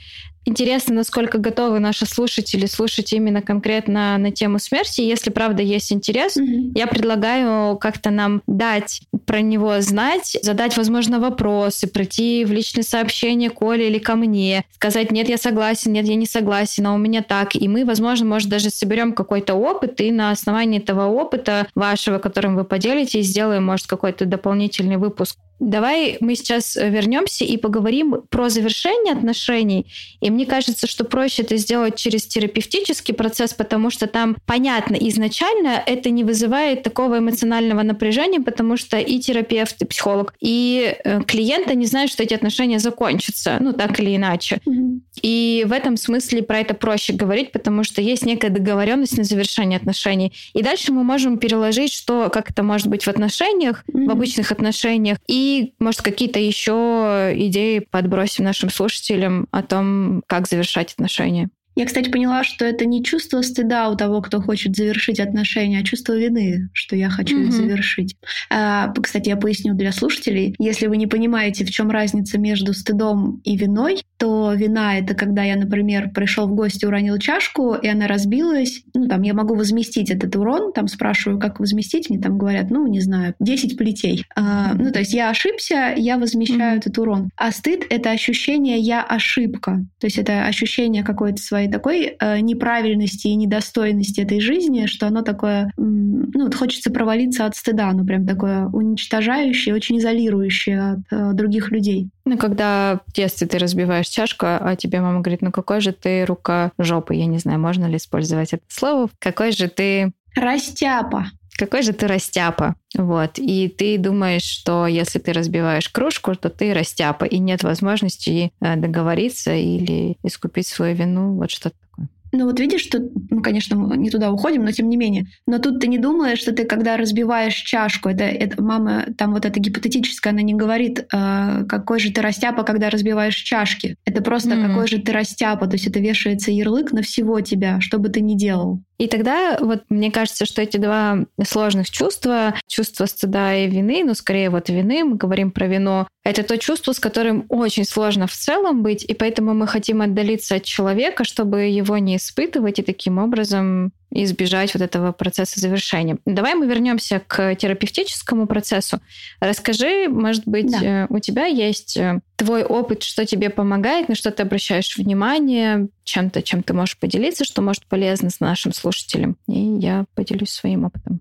Интересно, 0.49 0.95
насколько 0.95 1.37
готовы 1.37 1.78
наши 1.78 2.07
слушатели 2.07 2.64
слушать 2.64 3.12
именно 3.12 3.43
конкретно 3.43 4.17
на 4.17 4.31
тему 4.31 4.59
смерти. 4.59 5.02
Если 5.02 5.28
правда 5.28 5.62
есть 5.62 5.93
интерес, 5.93 6.38
mm-hmm. 6.38 6.73
я 6.75 6.87
предлагаю 6.87 7.76
как-то 7.76 8.09
нам 8.09 8.40
дать 8.47 9.02
про 9.26 9.43
него 9.43 9.78
знать, 9.83 10.38
задать, 10.40 10.75
возможно, 10.78 11.21
вопросы, 11.21 11.87
пройти 11.87 12.47
в 12.47 12.52
личные 12.52 12.83
сообщения 12.83 13.50
Коле 13.50 13.88
или 13.88 13.99
ко 13.99 14.14
мне, 14.14 14.64
сказать, 14.75 15.12
нет, 15.12 15.28
я 15.28 15.37
согласен, 15.37 15.93
нет, 15.93 16.07
я 16.07 16.14
не 16.14 16.25
согласен, 16.25 16.87
а 16.87 16.95
у 16.95 16.99
меня 16.99 17.23
так. 17.23 17.55
И 17.55 17.69
мы, 17.69 17.85
возможно, 17.85 18.25
может, 18.25 18.49
даже 18.49 18.71
соберем 18.71 19.12
какой-то 19.12 19.52
опыт, 19.52 20.00
и 20.00 20.11
на 20.11 20.31
основании 20.31 20.81
этого 20.81 21.09
опыта 21.09 21.67
вашего, 21.75 22.19
которым 22.21 22.57
вы 22.57 22.64
поделитесь, 22.64 23.26
сделаем, 23.26 23.67
может, 23.67 23.87
какой-то 23.87 24.25
дополнительный 24.25 24.97
выпуск 24.97 25.37
Давай 25.61 26.19
мы 26.21 26.37
сейчас 26.37 26.77
э, 26.77 26.88
вернемся 26.88 27.45
и 27.45 27.57
поговорим 27.57 28.23
про 28.29 28.49
завершение 28.49 29.15
отношений. 29.15 29.87
И 30.21 30.31
мне 30.31 30.47
кажется, 30.47 30.87
что 30.87 31.05
проще 31.05 31.43
это 31.43 31.57
сделать 31.57 31.97
через 31.97 32.27
терапевтический 32.27 33.15
процесс, 33.15 33.55
потому 33.55 33.91
что 33.91 34.07
там 34.07 34.37
понятно 34.47 34.95
изначально 34.95 35.83
это 35.85 36.11
не 36.11 36.25
вызывает 36.25 36.83
такого 36.83 37.19
эмоционального 37.19 37.83
напряжения, 37.83 38.41
потому 38.41 38.77
что 38.77 38.99
и 38.99 39.19
терапевт, 39.19 39.83
и 39.83 39.85
психолог, 39.85 40.35
и 40.41 40.97
э, 41.05 41.23
клиент 41.23 41.75
не 41.75 41.87
знают, 41.87 42.11
что 42.11 42.23
эти 42.23 42.35
отношения 42.35 42.79
закончатся, 42.79 43.59
ну 43.61 43.73
так 43.73 43.99
или 44.00 44.15
иначе. 44.17 44.61
Mm-hmm. 44.67 45.00
И 45.23 45.65
в 45.67 45.73
этом 45.73 45.97
смысле 45.97 46.43
про 46.43 46.61
это 46.61 46.75
проще 46.75 47.12
говорить, 47.12 47.53
потому 47.53 47.85
что 47.85 48.00
есть 48.00 48.25
некая 48.25 48.50
договоренность 48.50 49.19
на 49.19 49.25
завершение 49.25 49.77
отношений. 49.77 50.33
И 50.55 50.62
дальше 50.62 50.93
мы 50.93 51.03
можем 51.03 51.38
переложить, 51.38 51.93
что 51.93 52.31
как 52.33 52.50
это 52.50 52.62
может 52.62 52.87
быть 52.87 53.05
в 53.05 53.09
отношениях, 53.09 53.85
mm-hmm. 53.88 54.07
в 54.07 54.11
обычных 54.11 54.53
отношениях, 54.53 55.19
и 55.27 55.48
может, 55.78 56.02
какие-то 56.02 56.38
еще 56.38 57.33
идеи 57.35 57.81
подбросим 57.90 58.45
нашим 58.45 58.71
слушателям 58.71 59.47
о 59.50 59.62
том, 59.62 60.23
как 60.26 60.49
завершать 60.49 60.93
отношения. 60.93 61.50
Я, 61.78 61.87
кстати, 61.87 62.11
поняла, 62.11 62.43
что 62.43 62.64
это 62.64 62.87
не 62.87 63.05
чувство 63.05 63.40
стыда 63.40 63.88
у 63.88 63.97
того, 63.97 64.21
кто 64.21 64.43
хочет 64.43 64.75
завершить 64.75 65.21
отношения, 65.21 65.78
а 65.78 65.85
чувство 65.85 66.19
вины, 66.19 66.71
что 66.73 66.97
я 66.97 67.09
хочу 67.09 67.38
mm-hmm. 67.38 67.47
их 67.47 67.52
завершить. 67.52 68.17
А, 68.50 68.93
кстати, 69.00 69.28
я 69.28 69.37
поясню 69.37 69.75
для 69.75 69.93
слушателей. 69.93 70.57
Если 70.59 70.88
вы 70.88 70.97
не 70.97 71.07
понимаете, 71.07 71.64
в 71.64 71.71
чем 71.71 71.93
разница 71.93 72.37
между 72.37 72.75
стыдом 72.75 73.41
и 73.45 73.56
виной, 73.56 74.02
то 74.19 74.52
вина 74.52 74.99
это 74.99 75.15
когда 75.15 75.45
я, 75.45 75.57
например, 75.57 76.11
пришел 76.11 76.49
в 76.49 76.54
гости, 76.54 76.85
уронил 76.85 77.19
чашку, 77.19 77.75
и 77.75 77.87
она 77.87 78.09
разбилась. 78.09 78.83
Ну, 78.95 79.09
там 79.09 79.23
я 79.23 79.33
могу 79.33 79.54
возместить 79.54 80.11
этот 80.11 80.35
урон, 80.37 80.73
там 80.73 80.89
спрашиваю, 80.89 81.39
как 81.39 81.61
возместить, 81.61 82.11
мне 82.11 82.19
там 82.19 82.37
говорят, 82.37 82.71
ну, 82.71 82.87
не 82.87 83.00
знаю, 83.00 83.35
10 83.39 83.78
плетей. 83.78 84.25
А, 84.35 84.75
ну, 84.75 84.91
то 84.91 84.99
есть 84.99 85.15
я 85.15 85.31
ошибся, 85.31 85.95
я 85.97 86.19
возмещаю 86.19 86.75
mm-hmm. 86.75 86.78
этот 86.78 86.99
урон. 86.99 87.31
А 87.37 87.52
стыд 87.52 87.85
это 87.89 88.11
ощущение 88.11 88.78
я 88.78 89.02
ошибка. 89.04 89.85
То 90.00 90.07
есть 90.09 90.19
это 90.19 90.47
ощущение 90.47 91.04
какой-то 91.04 91.41
своей 91.41 91.71
такой 91.71 92.17
э, 92.19 92.41
неправильности 92.41 93.28
и 93.28 93.37
недостойности 93.37 94.21
этой 94.21 94.41
жизни, 94.41 94.87
что 94.87 95.07
оно 95.07 95.23
такое, 95.23 95.71
ну, 95.76 96.45
вот 96.45 96.54
хочется 96.54 96.91
провалиться 96.91 97.47
от 97.47 97.54
стыда, 97.54 97.91
оно 97.91 98.04
прям 98.04 98.26
такое 98.26 98.67
уничтожающее, 98.67 99.75
очень 99.75 99.99
изолирующее 99.99 100.93
от 100.93 101.00
э, 101.13 101.33
других 101.35 101.71
людей. 101.71 102.09
Ну, 102.28 102.36
когда 102.36 103.00
в 103.06 103.12
детстве 103.12 103.47
ты 103.47 103.56
разбиваешь 103.56 104.06
чашку, 104.08 104.45
а 104.47 104.76
тебе 104.76 105.00
мама 105.00 105.21
говорит, 105.21 105.41
ну 105.41 105.50
какой 105.50 105.80
же 105.80 105.93
ты 105.93 106.26
рука 106.26 106.73
жопы, 106.76 107.14
я 107.14 107.25
не 107.25 107.38
знаю, 107.38 107.58
можно 107.58 107.86
ли 107.86 107.97
использовать 107.97 108.52
это 108.52 108.62
слово, 108.69 109.08
какой 109.19 109.52
же 109.52 109.69
ты... 109.69 110.12
Растяпа 110.36 111.30
какой 111.58 111.82
же 111.82 111.93
ты 111.93 112.06
растяпа. 112.06 112.76
Вот. 112.97 113.32
И 113.38 113.69
ты 113.69 113.99
думаешь, 113.99 114.45
что 114.45 114.86
если 114.86 115.19
ты 115.19 115.32
разбиваешь 115.32 115.88
кружку, 115.88 116.36
то 116.36 116.50
ты 116.50 116.73
растяпа, 116.73 117.25
и 117.25 117.38
нет 117.38 117.64
возможности 117.64 118.52
э, 118.60 118.76
договориться 118.76 119.52
или 119.54 120.17
искупить 120.23 120.69
свою 120.69 120.95
вину. 120.95 121.34
Вот 121.34 121.50
что-то 121.50 121.75
такое. 121.80 122.08
Ну 122.32 122.45
вот 122.45 122.60
видишь, 122.60 122.82
что, 122.82 123.00
ну, 123.30 123.43
конечно, 123.43 123.76
мы 123.76 123.97
не 123.97 124.10
туда 124.10 124.30
уходим, 124.30 124.64
но 124.64 124.73
тем 124.73 124.88
не 124.88 124.97
менее. 124.97 125.26
Но 125.47 125.58
тут 125.58 125.80
ты 125.80 125.88
не 125.88 125.99
думаешь, 125.99 126.38
что 126.38 126.52
ты, 126.52 126.64
когда 126.64 126.97
разбиваешь 126.97 127.54
чашку, 127.54 128.08
это, 128.08 128.25
это 128.25 128.62
мама, 128.62 129.06
там 129.17 129.32
вот 129.32 129.45
эта 129.45 129.58
гипотетическая, 129.60 130.32
она 130.32 130.43
не 130.43 130.54
говорит, 130.54 131.06
э, 131.12 131.64
какой 131.69 132.00
же 132.00 132.12
ты 132.12 132.21
растяпа, 132.21 132.64
когда 132.64 132.91
разбиваешь 132.91 133.36
чашки. 133.36 133.97
Это 134.04 134.23
просто 134.23 134.50
mm-hmm. 134.50 134.67
какой 134.67 134.88
же 134.88 134.99
ты 134.99 135.12
растяпа, 135.12 135.67
то 135.67 135.75
есть 135.75 135.86
это 135.86 136.00
вешается 136.00 136.50
ярлык 136.50 136.93
на 136.93 137.02
всего 137.02 137.41
тебя, 137.41 137.80
что 137.80 137.99
бы 137.99 138.08
ты 138.08 138.21
ни 138.21 138.34
делал. 138.34 138.82
И 138.99 139.06
тогда 139.06 139.56
вот 139.61 139.84
мне 139.89 140.11
кажется, 140.11 140.45
что 140.45 140.61
эти 140.61 140.76
два 140.76 141.19
сложных 141.45 141.89
чувства, 141.91 142.54
чувство 142.67 143.06
стыда 143.06 143.54
и 143.54 143.69
вины, 143.69 144.02
ну 144.04 144.15
скорее 144.15 144.50
вот 144.50 144.69
вины, 144.69 145.04
мы 145.04 145.17
говорим 145.17 145.52
про 145.52 145.69
вино, 145.69 146.08
это 146.25 146.43
то 146.43 146.58
чувство, 146.58 146.93
с 146.93 146.99
которым 146.99 147.47
очень 147.49 147.84
сложно 147.84 148.26
в 148.26 148.32
целом 148.32 148.82
быть, 148.82 149.04
и 149.04 149.15
поэтому 149.15 149.54
мы 149.54 149.67
хотим 149.69 150.02
отдалиться 150.02 150.56
от 150.56 150.65
человека, 150.65 151.25
чтобы 151.25 151.63
его 151.63 151.97
не 151.99 152.17
испытывать, 152.17 152.80
и 152.80 152.82
таким 152.82 153.19
образом 153.19 153.93
избежать 154.10 154.75
вот 154.75 154.82
этого 154.82 155.12
процесса 155.12 155.60
завершения. 155.60 156.18
Давай 156.25 156.54
мы 156.54 156.66
вернемся 156.66 157.21
к 157.26 157.54
терапевтическому 157.54 158.47
процессу. 158.47 159.00
Расскажи, 159.40 160.08
может 160.08 160.47
быть, 160.47 160.71
да. 160.71 161.04
Э, 161.04 161.06
у 161.10 161.18
тебя 161.18 161.47
есть 161.47 161.97
э, 161.97 162.21
твой 162.36 162.64
опыт, 162.64 163.02
что 163.02 163.26
тебе 163.26 163.50
помогает, 163.50 164.08
на 164.08 164.14
что 164.14 164.30
ты 164.30 164.42
обращаешь 164.42 164.97
внимание, 164.97 165.88
чем-то, 166.04 166.42
чем 166.42 166.62
ты 166.62 166.73
можешь 166.73 166.99
поделиться, 166.99 167.44
что 167.44 167.60
может 167.62 167.86
полезно 167.86 168.30
с 168.30 168.40
нашим 168.40 168.73
слушателем. 168.73 169.36
И 169.47 169.58
я 169.58 170.06
поделюсь 170.14 170.50
своим 170.50 170.84
опытом. 170.84 171.21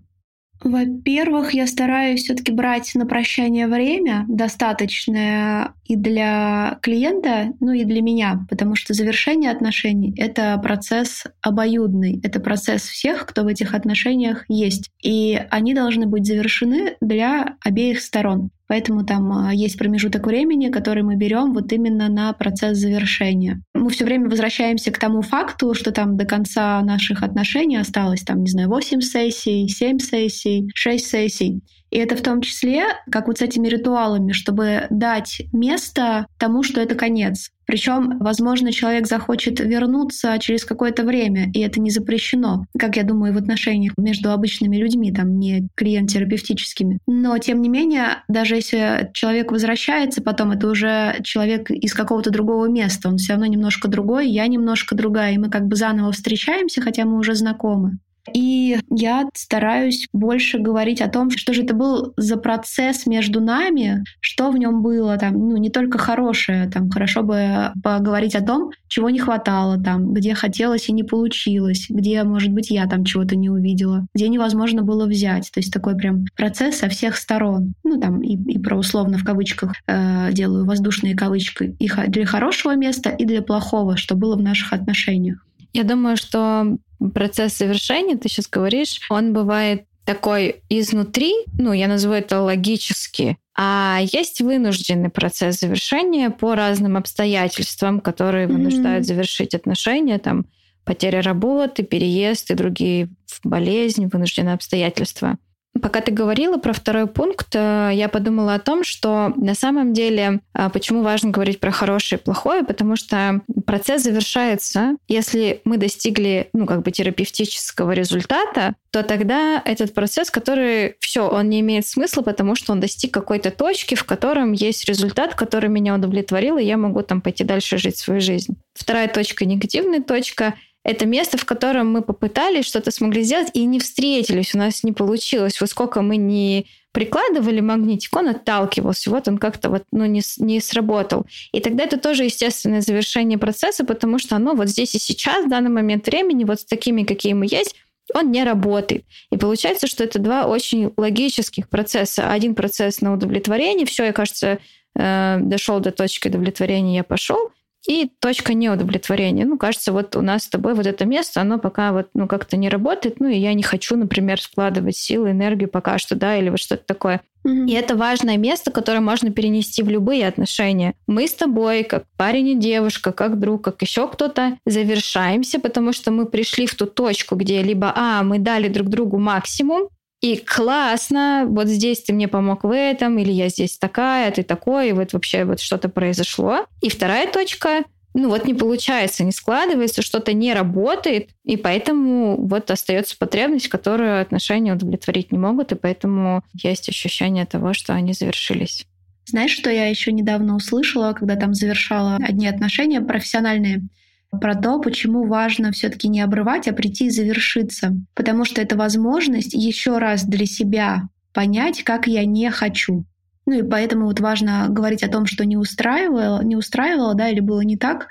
Во-первых, 0.62 1.54
я 1.54 1.66
стараюсь 1.66 2.24
все-таки 2.24 2.50
брать 2.52 2.94
на 2.94 3.06
прощание 3.06 3.68
время 3.68 4.24
достаточное 4.28 5.74
и 5.84 5.94
для 5.94 6.78
клиента, 6.82 7.52
ну 7.60 7.72
и 7.72 7.84
для 7.84 8.02
меня, 8.02 8.44
потому 8.50 8.74
что 8.74 8.92
завершение 8.92 9.50
отношений— 9.50 10.14
это 10.18 10.58
процесс 10.62 11.24
обоюдный, 11.42 12.20
это 12.24 12.40
процесс 12.40 12.82
всех, 12.82 13.26
кто 13.26 13.44
в 13.44 13.46
этих 13.46 13.74
отношениях 13.74 14.44
есть. 14.48 14.90
И 15.00 15.40
они 15.50 15.74
должны 15.74 16.06
быть 16.06 16.26
завершены 16.26 16.96
для 17.00 17.56
обеих 17.64 18.00
сторон. 18.00 18.50
Поэтому 18.68 19.04
там 19.04 19.32
а, 19.32 19.52
есть 19.52 19.78
промежуток 19.78 20.26
времени, 20.26 20.68
который 20.68 21.02
мы 21.02 21.16
берем 21.16 21.54
вот 21.54 21.72
именно 21.72 22.08
на 22.08 22.32
процесс 22.34 22.78
завершения. 22.78 23.62
Мы 23.74 23.88
все 23.88 24.04
время 24.04 24.28
возвращаемся 24.28 24.92
к 24.92 24.98
тому 24.98 25.22
факту, 25.22 25.74
что 25.74 25.90
там 25.90 26.16
до 26.16 26.26
конца 26.26 26.80
наших 26.82 27.22
отношений 27.22 27.78
осталось, 27.78 28.22
там, 28.22 28.42
не 28.42 28.50
знаю, 28.50 28.68
8 28.68 29.00
сессий, 29.00 29.66
7 29.66 29.98
сессий, 29.98 30.68
6 30.74 31.04
сессий. 31.04 31.62
И 31.90 31.96
это 31.96 32.16
в 32.16 32.20
том 32.20 32.42
числе, 32.42 32.84
как 33.10 33.28
вот 33.28 33.38
с 33.38 33.42
этими 33.42 33.66
ритуалами, 33.68 34.32
чтобы 34.32 34.86
дать 34.90 35.42
место 35.52 36.26
тому, 36.36 36.62
что 36.62 36.80
это 36.82 36.94
конец. 36.94 37.50
Причем, 37.68 38.18
возможно, 38.18 38.72
человек 38.72 39.06
захочет 39.06 39.60
вернуться 39.60 40.38
через 40.40 40.64
какое-то 40.64 41.04
время, 41.04 41.50
и 41.52 41.60
это 41.60 41.80
не 41.80 41.90
запрещено, 41.90 42.64
как 42.78 42.96
я 42.96 43.04
думаю, 43.04 43.34
в 43.34 43.36
отношениях 43.36 43.92
между 43.98 44.32
обычными 44.32 44.78
людьми, 44.78 45.12
там, 45.12 45.38
не 45.38 45.68
клиент-терапевтическими. 45.74 46.98
Но, 47.06 47.36
тем 47.36 47.60
не 47.60 47.68
менее, 47.68 48.22
даже 48.26 48.54
если 48.54 49.10
человек 49.12 49.52
возвращается, 49.52 50.22
потом 50.22 50.52
это 50.52 50.66
уже 50.66 51.16
человек 51.22 51.70
из 51.70 51.92
какого-то 51.92 52.30
другого 52.30 52.68
места, 52.68 53.10
он 53.10 53.18
все 53.18 53.34
равно 53.34 53.44
немножко 53.44 53.86
другой, 53.86 54.30
я 54.30 54.46
немножко 54.46 54.96
другая, 54.96 55.34
и 55.34 55.38
мы 55.38 55.50
как 55.50 55.66
бы 55.66 55.76
заново 55.76 56.12
встречаемся, 56.12 56.80
хотя 56.80 57.04
мы 57.04 57.18
уже 57.18 57.34
знакомы. 57.34 57.98
И 58.34 58.78
я 58.90 59.28
стараюсь 59.34 60.08
больше 60.12 60.58
говорить 60.58 61.00
о 61.00 61.08
том, 61.08 61.30
что 61.30 61.52
же 61.52 61.62
это 61.64 61.74
был 61.74 62.12
за 62.16 62.36
процесс 62.36 63.06
между 63.06 63.40
нами, 63.40 64.04
что 64.20 64.50
в 64.50 64.58
нем 64.58 64.82
было, 64.82 65.16
там, 65.16 65.34
ну, 65.34 65.56
не 65.56 65.70
только 65.70 65.98
хорошее, 65.98 66.68
там, 66.70 66.90
хорошо 66.90 67.22
бы 67.22 67.72
поговорить 67.82 68.34
о 68.34 68.44
том, 68.44 68.70
чего 68.88 69.10
не 69.10 69.18
хватало, 69.18 69.82
там, 69.82 70.12
где 70.12 70.34
хотелось 70.34 70.88
и 70.88 70.92
не 70.92 71.02
получилось, 71.02 71.86
где, 71.88 72.22
может 72.24 72.50
быть, 72.52 72.70
я 72.70 72.86
там 72.86 73.04
чего-то 73.04 73.36
не 73.36 73.50
увидела, 73.50 74.06
где 74.14 74.28
невозможно 74.28 74.82
было 74.82 75.06
взять. 75.06 75.50
То 75.52 75.60
есть 75.60 75.72
такой 75.72 75.96
прям 75.96 76.24
процесс 76.36 76.78
со 76.78 76.88
всех 76.88 77.16
сторон. 77.16 77.74
Ну, 77.84 78.00
там, 78.00 78.22
и, 78.22 78.36
и 78.52 78.58
про 78.58 78.76
условно 78.76 79.18
в 79.18 79.24
кавычках 79.24 79.74
э, 79.86 80.32
делаю 80.32 80.64
воздушные 80.64 81.16
кавычки. 81.16 81.76
И 81.78 81.90
для 82.08 82.26
хорошего 82.26 82.74
места, 82.76 83.10
и 83.10 83.24
для 83.24 83.42
плохого, 83.42 83.96
что 83.96 84.14
было 84.14 84.36
в 84.36 84.42
наших 84.42 84.72
отношениях. 84.72 85.44
Я 85.72 85.84
думаю, 85.84 86.16
что 86.16 86.78
процесс 87.14 87.58
завершения, 87.58 88.16
ты 88.16 88.28
сейчас 88.28 88.48
говоришь, 88.48 89.00
он 89.10 89.32
бывает 89.32 89.84
такой 90.04 90.62
изнутри, 90.70 91.34
ну, 91.58 91.72
я 91.72 91.86
называю 91.86 92.22
это 92.22 92.40
логически, 92.40 93.36
а 93.56 93.98
есть 94.00 94.40
вынужденный 94.40 95.10
процесс 95.10 95.60
завершения 95.60 96.30
по 96.30 96.54
разным 96.54 96.96
обстоятельствам, 96.96 98.00
которые 98.00 98.46
вынуждают 98.46 99.04
mm-hmm. 99.04 99.08
завершить 99.08 99.54
отношения, 99.54 100.18
там, 100.18 100.46
потеря 100.84 101.20
работы, 101.20 101.82
переезд 101.82 102.50
и 102.50 102.54
другие 102.54 103.10
болезни, 103.44 104.08
вынужденные 104.10 104.54
обстоятельства. 104.54 105.36
Пока 105.82 106.00
ты 106.00 106.12
говорила 106.12 106.56
про 106.56 106.72
второй 106.72 107.06
пункт, 107.06 107.48
э, 107.54 107.90
я 107.92 108.08
подумала 108.08 108.54
о 108.54 108.58
том, 108.58 108.84
что 108.84 109.32
на 109.36 109.54
самом 109.54 109.92
деле, 109.92 110.40
э, 110.54 110.70
почему 110.72 111.02
важно 111.02 111.30
говорить 111.30 111.60
про 111.60 111.70
хорошее 111.70 112.18
и 112.18 112.22
плохое, 112.22 112.64
потому 112.64 112.96
что 112.96 113.40
процесс 113.66 114.02
завершается. 114.02 114.96
Если 115.08 115.60
мы 115.64 115.76
достигли, 115.76 116.48
ну, 116.52 116.66
как 116.66 116.82
бы 116.82 116.90
терапевтического 116.90 117.92
результата, 117.92 118.74
то 118.90 119.02
тогда 119.02 119.60
этот 119.64 119.94
процесс, 119.94 120.30
который 120.30 120.96
все, 121.00 121.28
он 121.28 121.48
не 121.50 121.60
имеет 121.60 121.86
смысла, 121.86 122.22
потому 122.22 122.54
что 122.54 122.72
он 122.72 122.80
достиг 122.80 123.12
какой-то 123.12 123.50
точки, 123.50 123.94
в 123.94 124.04
котором 124.04 124.52
есть 124.52 124.88
результат, 124.88 125.34
который 125.34 125.68
меня 125.68 125.94
удовлетворил, 125.94 126.56
и 126.58 126.64
я 126.64 126.76
могу 126.76 127.02
там 127.02 127.20
пойти 127.20 127.44
дальше 127.44 127.78
жить 127.78 127.98
свою 127.98 128.20
жизнь. 128.20 128.56
Вторая 128.74 129.08
точка, 129.08 129.44
негативная 129.44 130.00
точка, 130.00 130.54
это 130.88 131.04
место, 131.04 131.36
в 131.36 131.44
котором 131.44 131.92
мы 131.92 132.00
попытались, 132.00 132.64
что-то 132.64 132.90
смогли 132.90 133.22
сделать 133.22 133.50
и 133.52 133.66
не 133.66 133.78
встретились, 133.78 134.54
у 134.54 134.58
нас 134.58 134.82
не 134.84 134.92
получилось. 134.92 135.60
Вот 135.60 135.68
сколько 135.68 136.00
мы 136.00 136.16
не 136.16 136.64
прикладывали 136.92 137.60
магнитик, 137.60 138.16
он 138.16 138.28
отталкивался, 138.28 139.10
вот 139.10 139.28
он 139.28 139.36
как-то 139.36 139.68
вот, 139.68 139.84
ну, 139.92 140.06
не, 140.06 140.22
не 140.38 140.60
сработал. 140.60 141.26
И 141.52 141.60
тогда 141.60 141.84
это 141.84 141.98
тоже 141.98 142.24
естественное 142.24 142.80
завершение 142.80 143.36
процесса, 143.36 143.84
потому 143.84 144.18
что 144.18 144.36
оно 144.36 144.54
вот 144.54 144.68
здесь 144.68 144.94
и 144.94 144.98
сейчас, 144.98 145.44
в 145.44 145.50
данный 145.50 145.68
момент 145.68 146.06
времени, 146.06 146.44
вот 146.44 146.60
с 146.60 146.64
такими, 146.64 147.02
какие 147.02 147.34
мы 147.34 147.44
есть, 147.44 147.74
он 148.14 148.32
не 148.32 148.42
работает. 148.42 149.04
И 149.30 149.36
получается, 149.36 149.88
что 149.88 150.04
это 150.04 150.18
два 150.18 150.46
очень 150.46 150.94
логических 150.96 151.68
процесса. 151.68 152.32
Один 152.32 152.54
процесс 152.54 153.02
на 153.02 153.12
удовлетворение, 153.12 153.86
все, 153.86 154.04
я 154.04 154.14
кажется, 154.14 154.58
э, 154.98 155.36
дошел 155.42 155.80
до 155.80 155.90
точки 155.90 156.28
удовлетворения, 156.28 156.96
я 156.96 157.04
пошел 157.04 157.52
и 157.88 158.10
точка 158.20 158.52
неудовлетворения. 158.52 159.46
Ну, 159.46 159.56
кажется, 159.56 159.92
вот 159.92 160.14
у 160.14 160.20
нас 160.20 160.44
с 160.44 160.48
тобой 160.48 160.74
вот 160.74 160.86
это 160.86 161.06
место, 161.06 161.40
оно 161.40 161.58
пока 161.58 161.92
вот, 161.92 162.10
ну, 162.12 162.28
как-то 162.28 162.58
не 162.58 162.68
работает, 162.68 163.18
ну, 163.18 163.28
и 163.28 163.38
я 163.38 163.54
не 163.54 163.62
хочу, 163.62 163.96
например, 163.96 164.40
складывать 164.40 164.96
силы, 164.96 165.30
энергию 165.30 165.70
пока 165.70 165.96
что, 165.98 166.14
да, 166.14 166.36
или 166.36 166.50
вот 166.50 166.60
что-то 166.60 166.84
такое. 166.84 167.22
И 167.44 167.72
это 167.72 167.96
важное 167.96 168.36
место, 168.36 168.70
которое 168.70 169.00
можно 169.00 169.30
перенести 169.30 169.82
в 169.82 169.88
любые 169.88 170.28
отношения. 170.28 170.94
Мы 171.06 171.26
с 171.26 171.32
тобой, 171.32 171.82
как 171.82 172.04
парень 172.18 172.48
и 172.48 172.54
девушка, 172.54 173.10
как 173.10 173.38
друг, 173.38 173.64
как 173.64 173.80
еще 173.80 174.06
кто-то, 174.06 174.58
завершаемся, 174.66 175.58
потому 175.58 175.94
что 175.94 176.10
мы 176.10 176.26
пришли 176.26 176.66
в 176.66 176.74
ту 176.74 176.84
точку, 176.84 177.36
где 177.36 177.62
либо, 177.62 177.92
а, 177.96 178.22
мы 178.22 178.38
дали 178.38 178.68
друг 178.68 178.88
другу 178.88 179.18
максимум, 179.18 179.88
и 180.20 180.36
классно, 180.36 181.44
вот 181.46 181.68
здесь 181.68 182.02
ты 182.02 182.12
мне 182.12 182.26
помог 182.26 182.64
в 182.64 182.74
этом, 182.74 183.18
или 183.18 183.30
я 183.30 183.48
здесь 183.48 183.78
такая, 183.78 184.30
ты 184.32 184.42
такой, 184.42 184.88
и 184.88 184.92
вот 184.92 185.12
вообще 185.12 185.44
вот 185.44 185.60
что-то 185.60 185.88
произошло. 185.88 186.66
И 186.80 186.88
вторая 186.90 187.30
точка, 187.30 187.84
ну 188.14 188.28
вот 188.28 188.44
не 188.44 188.54
получается, 188.54 189.22
не 189.22 189.30
складывается, 189.30 190.02
что-то 190.02 190.32
не 190.32 190.54
работает, 190.54 191.30
и 191.44 191.56
поэтому 191.56 192.36
вот 192.36 192.68
остается 192.70 193.16
потребность, 193.16 193.68
которую 193.68 194.20
отношения 194.20 194.72
удовлетворить 194.72 195.30
не 195.30 195.38
могут, 195.38 195.70
и 195.70 195.76
поэтому 195.76 196.42
есть 196.52 196.88
ощущение 196.88 197.46
того, 197.46 197.72
что 197.72 197.94
они 197.94 198.12
завершились. 198.12 198.86
Знаешь, 199.26 199.52
что 199.52 199.70
я 199.70 199.86
еще 199.86 200.10
недавно 200.10 200.56
услышала, 200.56 201.12
когда 201.12 201.36
там 201.36 201.54
завершала 201.54 202.16
одни 202.16 202.48
отношения 202.48 203.00
профессиональные? 203.00 203.86
Про 204.30 204.54
то, 204.54 204.78
почему 204.78 205.26
важно 205.26 205.72
все-таки 205.72 206.08
не 206.08 206.20
обрывать, 206.20 206.68
а 206.68 206.72
прийти 206.72 207.06
и 207.06 207.10
завершиться. 207.10 207.94
Потому 208.14 208.44
что 208.44 208.60
это 208.60 208.76
возможность 208.76 209.54
еще 209.54 209.98
раз 209.98 210.24
для 210.24 210.46
себя 210.46 211.08
понять, 211.32 211.82
как 211.82 212.06
я 212.06 212.24
не 212.24 212.50
хочу. 212.50 213.04
Ну 213.46 213.60
и 213.60 213.62
поэтому 213.62 214.06
вот 214.06 214.20
важно 214.20 214.66
говорить 214.68 215.02
о 215.02 215.08
том, 215.08 215.24
что 215.24 215.46
не 215.46 215.56
устраивало, 215.56 216.42
не 216.42 216.56
устраивало, 216.56 217.14
да, 217.14 217.30
или 217.30 217.40
было 217.40 217.62
не 217.62 217.76
так, 217.76 218.08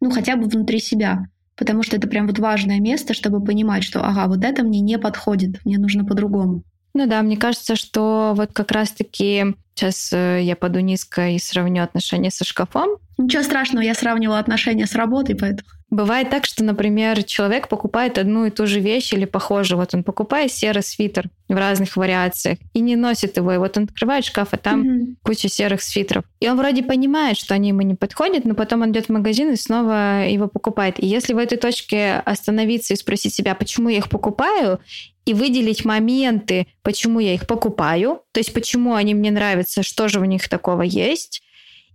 ну 0.00 0.10
хотя 0.10 0.36
бы 0.36 0.48
внутри 0.48 0.80
себя. 0.80 1.26
Потому 1.56 1.82
что 1.82 1.96
это 1.96 2.08
прям 2.08 2.26
вот 2.26 2.38
важное 2.38 2.80
место, 2.80 3.14
чтобы 3.14 3.44
понимать, 3.44 3.84
что 3.84 4.02
ага, 4.02 4.26
вот 4.26 4.44
это 4.44 4.64
мне 4.64 4.80
не 4.80 4.98
подходит, 4.98 5.64
мне 5.64 5.78
нужно 5.78 6.04
по-другому. 6.04 6.64
Ну 6.94 7.06
да, 7.06 7.22
мне 7.22 7.36
кажется, 7.36 7.76
что 7.76 8.32
вот 8.34 8.52
как 8.52 8.72
раз-таки 8.72 9.54
сейчас 9.80 10.12
э, 10.12 10.40
я 10.42 10.56
паду 10.56 10.80
низко 10.80 11.28
и 11.28 11.38
сравню 11.38 11.82
отношения 11.82 12.30
со 12.30 12.44
шкафом. 12.44 12.98
Ничего 13.18 13.42
страшного, 13.42 13.82
я 13.82 13.94
сравнивала 13.94 14.38
отношения 14.38 14.86
с 14.86 14.94
работой, 14.94 15.34
поэтому... 15.34 15.68
Бывает 15.90 16.30
так, 16.30 16.46
что, 16.46 16.62
например, 16.62 17.24
человек 17.24 17.68
покупает 17.68 18.16
одну 18.16 18.46
и 18.46 18.50
ту 18.50 18.66
же 18.66 18.78
вещь 18.78 19.12
или 19.12 19.24
похожую. 19.24 19.78
Вот 19.78 19.92
он 19.92 20.04
покупает 20.04 20.52
серый 20.52 20.84
свитер 20.84 21.28
в 21.48 21.54
разных 21.54 21.96
вариациях 21.96 22.58
и 22.72 22.80
не 22.80 22.94
носит 22.94 23.36
его. 23.36 23.52
И 23.52 23.58
вот 23.58 23.76
он 23.76 23.84
открывает 23.84 24.24
шкаф, 24.24 24.48
а 24.52 24.56
там 24.56 24.82
mm-hmm. 24.82 25.14
куча 25.24 25.48
серых 25.48 25.82
свитеров. 25.82 26.24
И 26.38 26.48
он 26.48 26.56
вроде 26.56 26.84
понимает, 26.84 27.36
что 27.36 27.54
они 27.54 27.70
ему 27.70 27.80
не 27.80 27.96
подходят, 27.96 28.44
но 28.44 28.54
потом 28.54 28.82
он 28.82 28.92
идет 28.92 29.06
в 29.06 29.12
магазин 29.12 29.50
и 29.52 29.56
снова 29.56 30.28
его 30.28 30.46
покупает. 30.46 31.02
И 31.02 31.06
если 31.06 31.32
в 31.32 31.38
этой 31.38 31.58
точке 31.58 32.22
остановиться 32.24 32.94
и 32.94 32.96
спросить 32.96 33.34
себя, 33.34 33.56
почему 33.56 33.88
я 33.88 33.98
их 33.98 34.08
покупаю, 34.08 34.78
и 35.26 35.34
выделить 35.34 35.84
моменты, 35.84 36.66
почему 36.82 37.20
я 37.20 37.34
их 37.34 37.46
покупаю, 37.46 38.22
то 38.32 38.40
есть 38.40 38.52
почему 38.54 38.94
они 38.94 39.14
мне 39.14 39.30
нравятся, 39.30 39.82
что 39.82 40.08
же 40.08 40.18
в 40.18 40.24
них 40.24 40.48
такого 40.48 40.82
есть, 40.82 41.42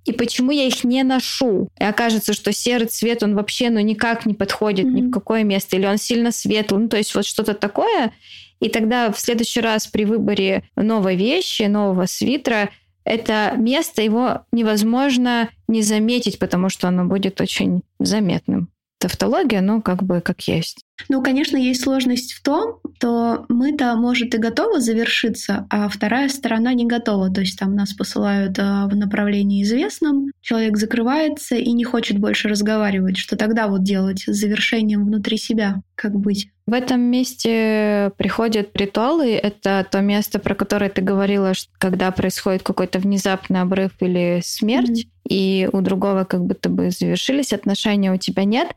и 0.05 0.11
почему 0.11 0.51
я 0.51 0.65
их 0.65 0.83
не 0.83 1.03
ношу. 1.03 1.69
И 1.79 1.83
окажется, 1.83 2.33
что 2.33 2.53
серый 2.53 2.87
цвет, 2.87 3.23
он 3.23 3.35
вообще 3.35 3.69
ну, 3.69 3.79
никак 3.79 4.25
не 4.25 4.33
подходит 4.33 4.85
mm-hmm. 4.85 4.91
ни 4.91 5.01
в 5.07 5.11
какое 5.11 5.43
место, 5.43 5.75
или 5.75 5.87
он 5.87 5.97
сильно 5.97 6.31
светлый, 6.31 6.81
ну, 6.81 6.87
то 6.87 6.97
есть 6.97 7.13
вот 7.15 7.25
что-то 7.25 7.55
такое. 7.55 8.13
И 8.59 8.69
тогда 8.69 9.11
в 9.11 9.19
следующий 9.19 9.61
раз 9.61 9.87
при 9.87 10.05
выборе 10.05 10.63
новой 10.75 11.15
вещи, 11.15 11.63
нового 11.63 12.05
свитера, 12.05 12.69
это 13.03 13.53
место, 13.57 14.01
его 14.01 14.45
невозможно 14.51 15.49
не 15.67 15.81
заметить, 15.81 16.39
потому 16.39 16.69
что 16.69 16.87
оно 16.87 17.05
будет 17.05 17.41
очень 17.41 17.81
заметным 17.99 18.69
тавтология, 18.99 19.61
ну, 19.61 19.81
как 19.81 20.03
бы 20.03 20.21
как 20.21 20.41
есть. 20.47 20.84
Ну, 21.09 21.21
конечно, 21.21 21.57
есть 21.57 21.81
сложность 21.81 22.33
в 22.33 22.41
том, 22.41 22.79
что 22.97 23.45
мы-то, 23.49 23.95
может, 23.95 24.33
и 24.33 24.37
готовы 24.37 24.79
завершиться, 24.79 25.67
а 25.69 25.89
вторая 25.89 26.29
сторона 26.29 26.73
не 26.73 26.85
готова. 26.85 27.31
То 27.31 27.41
есть 27.41 27.59
там 27.59 27.75
нас 27.75 27.93
посылают 27.93 28.57
а, 28.59 28.87
в 28.87 28.95
направлении 28.95 29.63
известном, 29.63 30.31
человек 30.41 30.77
закрывается 30.77 31.55
и 31.55 31.71
не 31.71 31.83
хочет 31.83 32.19
больше 32.19 32.47
разговаривать. 32.47 33.17
Что 33.17 33.35
тогда 33.35 33.67
вот 33.67 33.83
делать 33.83 34.21
с 34.21 34.33
завершением 34.33 35.05
внутри 35.05 35.37
себя? 35.37 35.81
Как 35.95 36.13
быть? 36.13 36.49
В 36.65 36.73
этом 36.73 36.99
месте 36.99 38.11
приходят 38.17 38.75
ритуалы. 38.75 39.33
Это 39.33 39.85
то 39.89 40.01
место, 40.01 40.39
про 40.39 40.55
которое 40.55 40.89
ты 40.89 41.01
говорила, 41.01 41.53
когда 41.77 42.09
происходит 42.11 42.63
какой-то 42.63 42.99
внезапный 42.99 43.61
обрыв 43.61 43.91
или 43.99 44.41
смерть, 44.43 45.05
mm-hmm. 45.05 45.29
и 45.29 45.69
у 45.71 45.81
другого 45.81 46.23
как 46.23 46.43
будто 46.43 46.69
бы 46.69 46.89
завершились 46.89 47.53
отношения, 47.53 48.11
у 48.11 48.17
тебя 48.17 48.45
нет. 48.45 48.69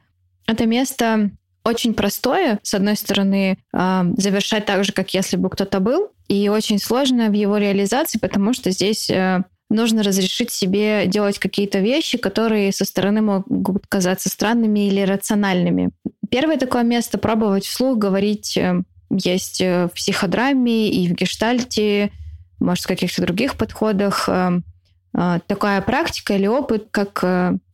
Это 0.47 0.67
место 0.67 1.31
очень 1.69 1.95
простое, 1.95 2.59
с 2.63 2.75
одной 2.75 2.97
стороны, 2.97 3.59
а, 3.73 4.07
завершать 4.17 4.67
так 4.67 4.85
же, 4.85 4.93
как 4.93 5.13
если 5.15 5.37
бы 5.37 5.51
кто-то 5.51 5.81
был, 5.81 6.11
и 6.29 6.49
очень 6.49 6.79
сложно 6.79 7.29
в 7.29 7.33
его 7.33 7.57
реализации, 7.57 8.19
потому 8.19 8.53
что 8.53 8.71
здесь 8.71 9.09
э, 9.11 9.43
нужно 9.71 10.03
разрешить 10.03 10.51
себе 10.51 11.07
делать 11.07 11.39
какие-то 11.39 11.79
вещи, 11.79 12.19
которые 12.19 12.73
со 12.73 12.85
стороны 12.85 13.23
могут 13.23 13.87
казаться 13.87 14.29
странными 14.29 14.89
или 14.89 15.01
рациональными. 15.01 15.91
Первое 16.31 16.59
такое 16.59 16.83
место— 16.83 17.17
пробовать 17.19 17.65
вслух 17.65 17.97
говорить 17.97 18.57
э, 18.57 18.83
есть 19.11 19.61
э, 19.61 19.87
в 19.87 19.95
психодраме 19.95 20.91
и 20.91 21.09
в 21.09 21.15
гештальте 21.15 22.13
может, 22.61 22.85
в 22.85 22.89
каких-то 22.89 23.23
других 23.23 23.57
подходах. 23.57 24.29
Такая 25.13 25.81
практика 25.81 26.35
или 26.35 26.47
опыт, 26.47 26.89
как 26.91 27.25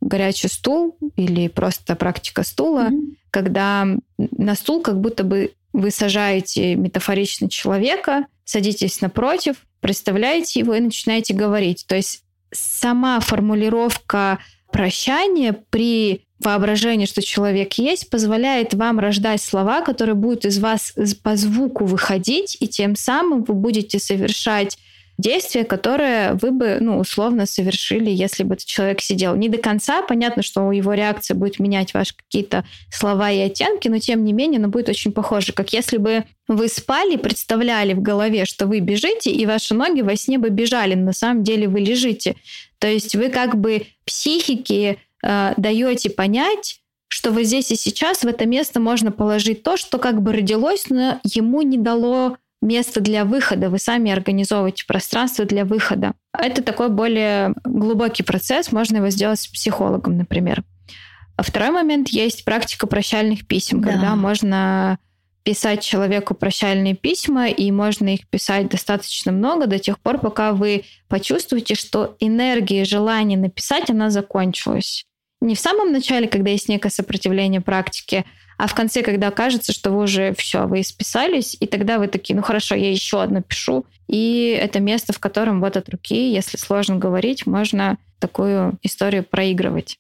горячий 0.01 0.49
стул 0.49 0.99
или 1.17 1.49
просто 1.49 1.97
практика 1.97 2.43
стула, 2.43 2.91
mm-hmm. 2.91 3.17
Когда 3.35 3.85
на 4.17 4.55
стул 4.55 4.81
как 4.81 5.01
будто 5.01 5.25
бы 5.25 5.55
вы 5.73 5.91
сажаете 5.91 6.77
метафорично 6.77 7.51
человека, 7.51 8.27
садитесь 8.45 9.01
напротив, 9.01 9.57
представляете 9.81 10.61
его 10.61 10.77
и 10.77 10.81
начинаете 10.81 11.35
говорить. 11.35 11.85
То 11.89 11.97
есть 11.97 12.23
сама 12.53 13.19
формулировка 13.19 14.39
прощания 14.71 15.53
при 15.71 16.23
воображении, 16.39 17.07
что 17.07 17.23
человек 17.23 17.73
есть, 17.73 18.09
позволяет 18.09 18.73
вам 18.73 19.01
рождать 19.01 19.43
слова, 19.43 19.81
которые 19.81 20.15
будут 20.15 20.45
из 20.45 20.61
вас 20.61 20.95
по 21.25 21.35
звуку 21.35 21.87
выходить, 21.87 22.57
и 22.61 22.69
тем 22.69 22.95
самым 22.95 23.43
вы 23.43 23.55
будете 23.55 23.99
совершать 23.99 24.79
действие, 25.19 25.65
которое 25.65 26.35
вы 26.35 26.51
бы, 26.51 26.79
ну, 26.81 26.99
условно 26.99 27.47
совершили, 27.47 28.11
если 28.11 28.43
бы 28.43 28.55
этот 28.55 28.67
человек 28.67 29.01
сидел. 29.01 29.37
Не 29.37 29.49
до 29.49 29.59
конца, 29.59 30.03
понятно, 30.03 30.43
что 30.43 30.71
его 30.73 30.93
реакция 30.95 31.37
будет 31.37 31.59
менять 31.59 31.95
ваши 31.95 32.15
какие-то 32.17 32.65
слова 32.91 33.31
и 33.31 33.39
оттенки, 33.39 33.89
но 33.89 33.99
тем 33.99 34.25
не 34.25 34.33
менее, 34.33 34.59
она 34.59 34.69
будет 34.69 34.89
очень 34.89 35.13
похоже, 35.13 35.53
как 35.53 35.73
если 35.73 35.99
бы 35.99 36.25
вы 36.49 36.69
спали, 36.69 37.17
представляли 37.17 37.95
в 37.95 38.03
голове, 38.03 38.45
что 38.45 38.67
вы 38.67 38.81
бежите, 38.81 39.31
и 39.31 39.47
ваши 39.47 39.75
ноги 39.75 40.03
во 40.03 40.17
сне 40.17 40.39
бы 40.39 40.51
бежали, 40.51 40.95
но 40.95 41.07
на 41.07 41.13
самом 41.13 41.45
деле 41.45 41.69
вы 41.69 41.81
лежите. 41.81 42.37
То 42.79 42.89
есть 42.89 43.15
вы 43.15 43.29
как 43.29 43.57
бы 43.57 43.87
психике 44.05 44.99
э, 45.23 45.55
даете 45.57 46.11
понять, 46.11 46.81
что 47.09 47.31
вот 47.31 47.45
здесь 47.45 47.71
и 47.71 47.77
сейчас 47.77 48.23
в 48.23 48.27
это 48.27 48.45
место 48.45 48.81
можно 48.81 49.13
положить 49.13 49.63
то, 49.63 49.77
что 49.77 49.99
как 49.99 50.21
бы 50.21 50.33
родилось, 50.33 50.91
но 50.91 51.21
ему 51.23 51.63
не 51.63 51.79
дало 51.79 52.37
место 52.65 53.01
для 53.01 53.25
выхода, 53.25 53.71
вы 53.71 53.79
сами 53.79 54.11
организовываете 54.11 54.85
пространство 54.87 55.45
для 55.45 55.65
выхода. 55.65 56.15
Это 56.37 56.63
такой 56.63 56.89
более 56.89 57.55
глубокий 57.65 58.23
процесс, 58.23 58.73
можно 58.73 58.97
его 58.97 59.11
сделать 59.11 59.41
с 59.41 59.47
психологом, 59.47 60.17
например. 60.17 60.65
А 61.37 61.43
второй 61.43 61.71
момент 61.71 62.09
есть 62.09 62.45
практика 62.45 62.87
прощальных 62.87 63.47
писем, 63.47 63.81
да. 63.81 63.91
когда 63.91 64.17
можно 64.17 64.99
писать 65.43 65.83
человеку 65.83 66.35
прощальные 66.35 66.95
письма, 66.95 67.49
и 67.49 67.71
можно 67.71 68.15
их 68.15 68.27
писать 68.29 68.69
достаточно 68.69 69.31
много 69.31 69.67
до 69.67 69.79
тех 69.79 69.99
пор, 70.01 70.19
пока 70.19 70.53
вы 70.53 70.85
почувствуете, 71.09 71.75
что 71.75 72.17
энергия 72.19 72.85
желания 72.85 73.37
написать, 73.37 73.91
она 73.91 74.11
закончилась. 74.11 75.05
Не 75.43 75.55
в 75.55 75.61
самом 75.61 75.93
начале, 75.93 76.29
когда 76.29 76.51
есть 76.51 76.71
некое 76.71 76.89
сопротивление 76.89 77.61
практике, 77.61 78.25
а 78.57 78.67
в 78.67 78.75
конце, 78.75 79.03
когда 79.03 79.31
кажется, 79.31 79.73
что 79.73 79.91
вы 79.91 80.05
уже 80.05 80.35
все, 80.35 80.67
вы 80.67 80.81
исписались, 80.81 81.57
и 81.59 81.67
тогда 81.67 81.99
вы 81.99 82.09
такие, 82.09 82.37
ну 82.37 82.43
хорошо, 82.43 82.75
я 82.75 82.91
еще 82.91 83.23
одно 83.23 83.43
пишу. 83.43 83.87
И 84.09 84.59
это 84.61 84.81
место, 84.81 85.13
в 85.13 85.19
котором 85.19 85.61
вот 85.61 85.77
от 85.77 85.89
руки, 85.89 86.33
если 86.33 86.57
сложно 86.57 86.97
говорить, 86.97 87.47
можно 87.47 87.99
такую 88.19 88.79
историю 88.83 89.25
проигрывать. 89.25 89.99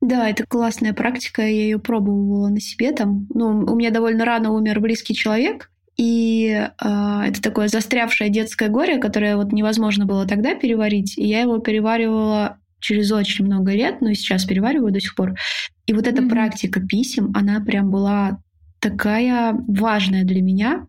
Да, 0.00 0.28
это 0.28 0.44
классная 0.46 0.92
практика, 0.92 1.42
я 1.42 1.48
ее 1.48 1.78
пробовала 1.78 2.48
на 2.48 2.60
себе 2.60 2.92
там. 2.92 3.26
Ну, 3.32 3.60
у 3.60 3.74
меня 3.74 3.90
довольно 3.90 4.24
рано 4.24 4.52
умер 4.52 4.80
близкий 4.80 5.14
человек, 5.14 5.70
и 5.96 6.50
э, 6.50 7.20
это 7.26 7.40
такое 7.40 7.68
застрявшее 7.68 8.28
детское 8.28 8.68
горе, 8.68 8.98
которое 8.98 9.36
вот 9.36 9.52
невозможно 9.52 10.06
было 10.06 10.26
тогда 10.26 10.54
переварить. 10.54 11.16
И 11.16 11.26
я 11.26 11.40
его 11.40 11.58
переваривала 11.58 12.58
через 12.84 13.10
очень 13.12 13.46
много 13.46 13.72
лет, 13.72 14.02
но 14.02 14.10
и 14.10 14.14
сейчас 14.14 14.44
перевариваю 14.44 14.92
до 14.92 15.00
сих 15.00 15.14
пор. 15.14 15.34
И 15.86 15.94
вот 15.94 16.06
эта 16.06 16.20
mm-hmm. 16.20 16.28
практика 16.28 16.80
писем, 16.80 17.32
она 17.34 17.60
прям 17.60 17.90
была 17.90 18.42
такая 18.78 19.54
важная 19.66 20.24
для 20.24 20.42
меня, 20.42 20.86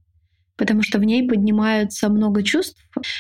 потому 0.58 0.84
что 0.84 1.00
в 1.00 1.06
ней 1.06 1.26
поднимаются 1.26 2.10
много 2.10 2.44
чувств, 2.44 2.78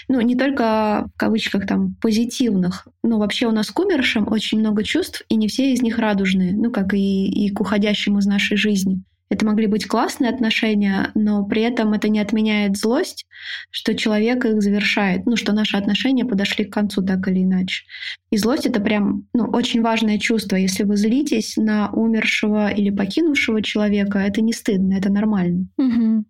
ну, 0.09 0.19
не 0.19 0.35
только 0.35 1.07
в 1.15 1.17
кавычках 1.17 1.65
там 1.65 1.95
позитивных, 2.01 2.87
но 3.01 3.17
вообще 3.17 3.47
у 3.47 3.51
нас 3.51 3.71
к 3.71 3.79
умершим 3.79 4.29
очень 4.29 4.59
много 4.59 4.83
чувств, 4.83 5.23
и 5.29 5.35
не 5.35 5.47
все 5.47 5.71
из 5.71 5.81
них 5.81 5.97
радужные, 5.97 6.51
ну, 6.53 6.69
как 6.69 6.93
и, 6.93 7.29
и 7.29 7.49
к 7.51 7.61
уходящим 7.61 8.19
из 8.19 8.25
нашей 8.25 8.57
жизни. 8.57 9.03
Это 9.29 9.45
могли 9.45 9.65
быть 9.65 9.87
классные 9.87 10.29
отношения, 10.29 11.11
но 11.15 11.43
при 11.45 11.63
этом 11.63 11.93
это 11.93 12.09
не 12.09 12.19
отменяет 12.19 12.77
злость, 12.77 13.25
что 13.71 13.95
человек 13.95 14.45
их 14.45 14.61
завершает, 14.61 15.25
ну, 15.25 15.35
что 15.35 15.51
наши 15.51 15.77
отношения 15.77 16.25
подошли 16.25 16.65
к 16.65 16.73
концу 16.73 17.01
так 17.01 17.27
или 17.27 17.41
иначе. 17.43 17.85
И 18.29 18.37
злость— 18.37 18.65
это 18.67 18.79
прям 18.79 19.27
ну, 19.33 19.45
очень 19.45 19.81
важное 19.81 20.19
чувство. 20.19 20.55
Если 20.55 20.83
вы 20.83 20.95
злитесь 20.95 21.57
на 21.57 21.89
умершего 21.91 22.69
или 22.69 22.91
покинувшего 22.91 23.63
человека, 23.63 24.19
это 24.19 24.41
не 24.41 24.53
стыдно, 24.53 24.93
это 24.93 25.11
нормально. 25.11 25.67
Угу. 25.77 26.25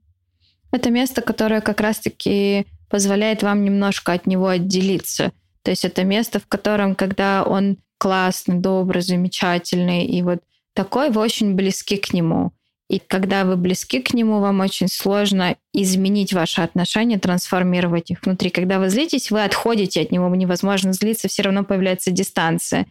Это 0.71 0.89
место, 0.89 1.21
которое 1.21 1.59
как 1.61 1.81
раз-таки 1.81 2.65
позволяет 2.89 3.43
вам 3.43 3.63
немножко 3.65 4.13
от 4.13 4.25
него 4.25 4.47
отделиться. 4.47 5.33
То 5.63 5.71
есть 5.71 5.83
это 5.83 6.03
место, 6.03 6.39
в 6.39 6.47
котором, 6.47 6.95
когда 6.95 7.43
он 7.43 7.77
классный, 7.97 8.59
добрый, 8.59 9.01
замечательный, 9.01 10.05
и 10.05 10.21
вот 10.21 10.39
такой, 10.73 11.09
вы 11.09 11.21
очень 11.21 11.55
близки 11.55 11.97
к 11.97 12.13
нему. 12.13 12.51
И 12.87 12.99
когда 12.99 13.45
вы 13.45 13.55
близки 13.55 13.99
к 13.99 14.13
нему, 14.13 14.39
вам 14.39 14.59
очень 14.59 14.87
сложно 14.87 15.55
изменить 15.73 16.33
ваши 16.33 16.61
отношения, 16.61 17.17
трансформировать 17.17 18.11
их 18.11 18.21
внутри. 18.23 18.51
Когда 18.51 18.77
вы 18.79 18.89
злитесь, 18.89 19.31
вы 19.31 19.43
отходите 19.43 20.01
от 20.01 20.11
него, 20.11 20.33
невозможно 20.35 20.93
злиться, 20.93 21.27
все 21.27 21.41
равно 21.43 21.63
появляется 21.63 22.11
дистанция. 22.11 22.85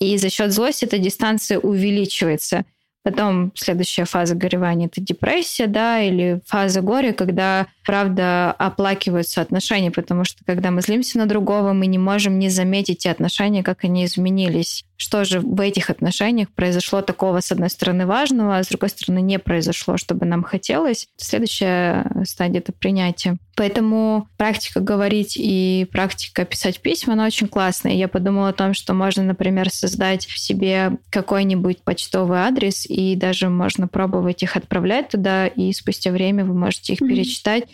И 0.00 0.16
за 0.16 0.30
счет 0.30 0.52
злости 0.52 0.86
эта 0.86 0.98
дистанция 0.98 1.58
увеличивается. 1.58 2.64
Потом 3.02 3.52
следующая 3.54 4.04
фаза 4.04 4.34
горевания– 4.34 4.86
это 4.92 5.00
депрессия, 5.00 5.66
да, 5.66 6.00
или 6.00 6.40
фаза 6.46 6.80
горя, 6.80 7.12
когда, 7.12 7.68
правда, 7.86 8.50
оплакиваются 8.52 9.40
отношения, 9.40 9.90
потому 9.90 10.24
что 10.24 10.44
когда 10.44 10.70
мы 10.70 10.82
злимся 10.82 11.18
на 11.18 11.26
другого, 11.26 11.72
мы 11.72 11.86
не 11.86 11.98
можем 11.98 12.38
не 12.38 12.50
заметить 12.50 12.98
те 12.98 13.10
отношения, 13.10 13.62
как 13.62 13.84
они 13.84 14.04
изменились 14.04 14.84
что 14.96 15.24
же 15.24 15.40
в 15.40 15.60
этих 15.60 15.90
отношениях 15.90 16.50
произошло 16.50 17.02
такого, 17.02 17.40
с 17.40 17.52
одной 17.52 17.70
стороны, 17.70 18.06
важного, 18.06 18.58
а 18.58 18.64
с 18.64 18.68
другой 18.68 18.88
стороны, 18.88 19.20
не 19.20 19.38
произошло, 19.38 19.96
чтобы 19.96 20.26
нам 20.26 20.42
хотелось. 20.42 21.08
Следующая 21.16 22.10
стадия— 22.24 22.60
это 22.60 22.72
принятие. 22.72 23.36
Поэтому 23.56 24.28
практика 24.36 24.80
говорить 24.80 25.36
и 25.36 25.86
практика 25.90 26.44
писать 26.44 26.80
письма, 26.80 27.14
она 27.14 27.26
очень 27.26 27.48
классная. 27.48 27.92
Я 27.92 28.08
подумала 28.08 28.50
о 28.50 28.52
том, 28.52 28.74
что 28.74 28.92
можно, 28.92 29.22
например, 29.22 29.70
создать 29.70 30.26
в 30.26 30.38
себе 30.38 30.92
какой-нибудь 31.10 31.82
почтовый 31.82 32.38
адрес, 32.38 32.86
и 32.86 33.16
даже 33.16 33.48
можно 33.48 33.88
пробовать 33.88 34.42
их 34.42 34.56
отправлять 34.56 35.08
туда, 35.08 35.46
и 35.46 35.72
спустя 35.72 36.10
время 36.10 36.44
вы 36.44 36.54
можете 36.54 36.94
их 36.94 37.00
mm-hmm. 37.00 37.08
перечитать 37.08 37.64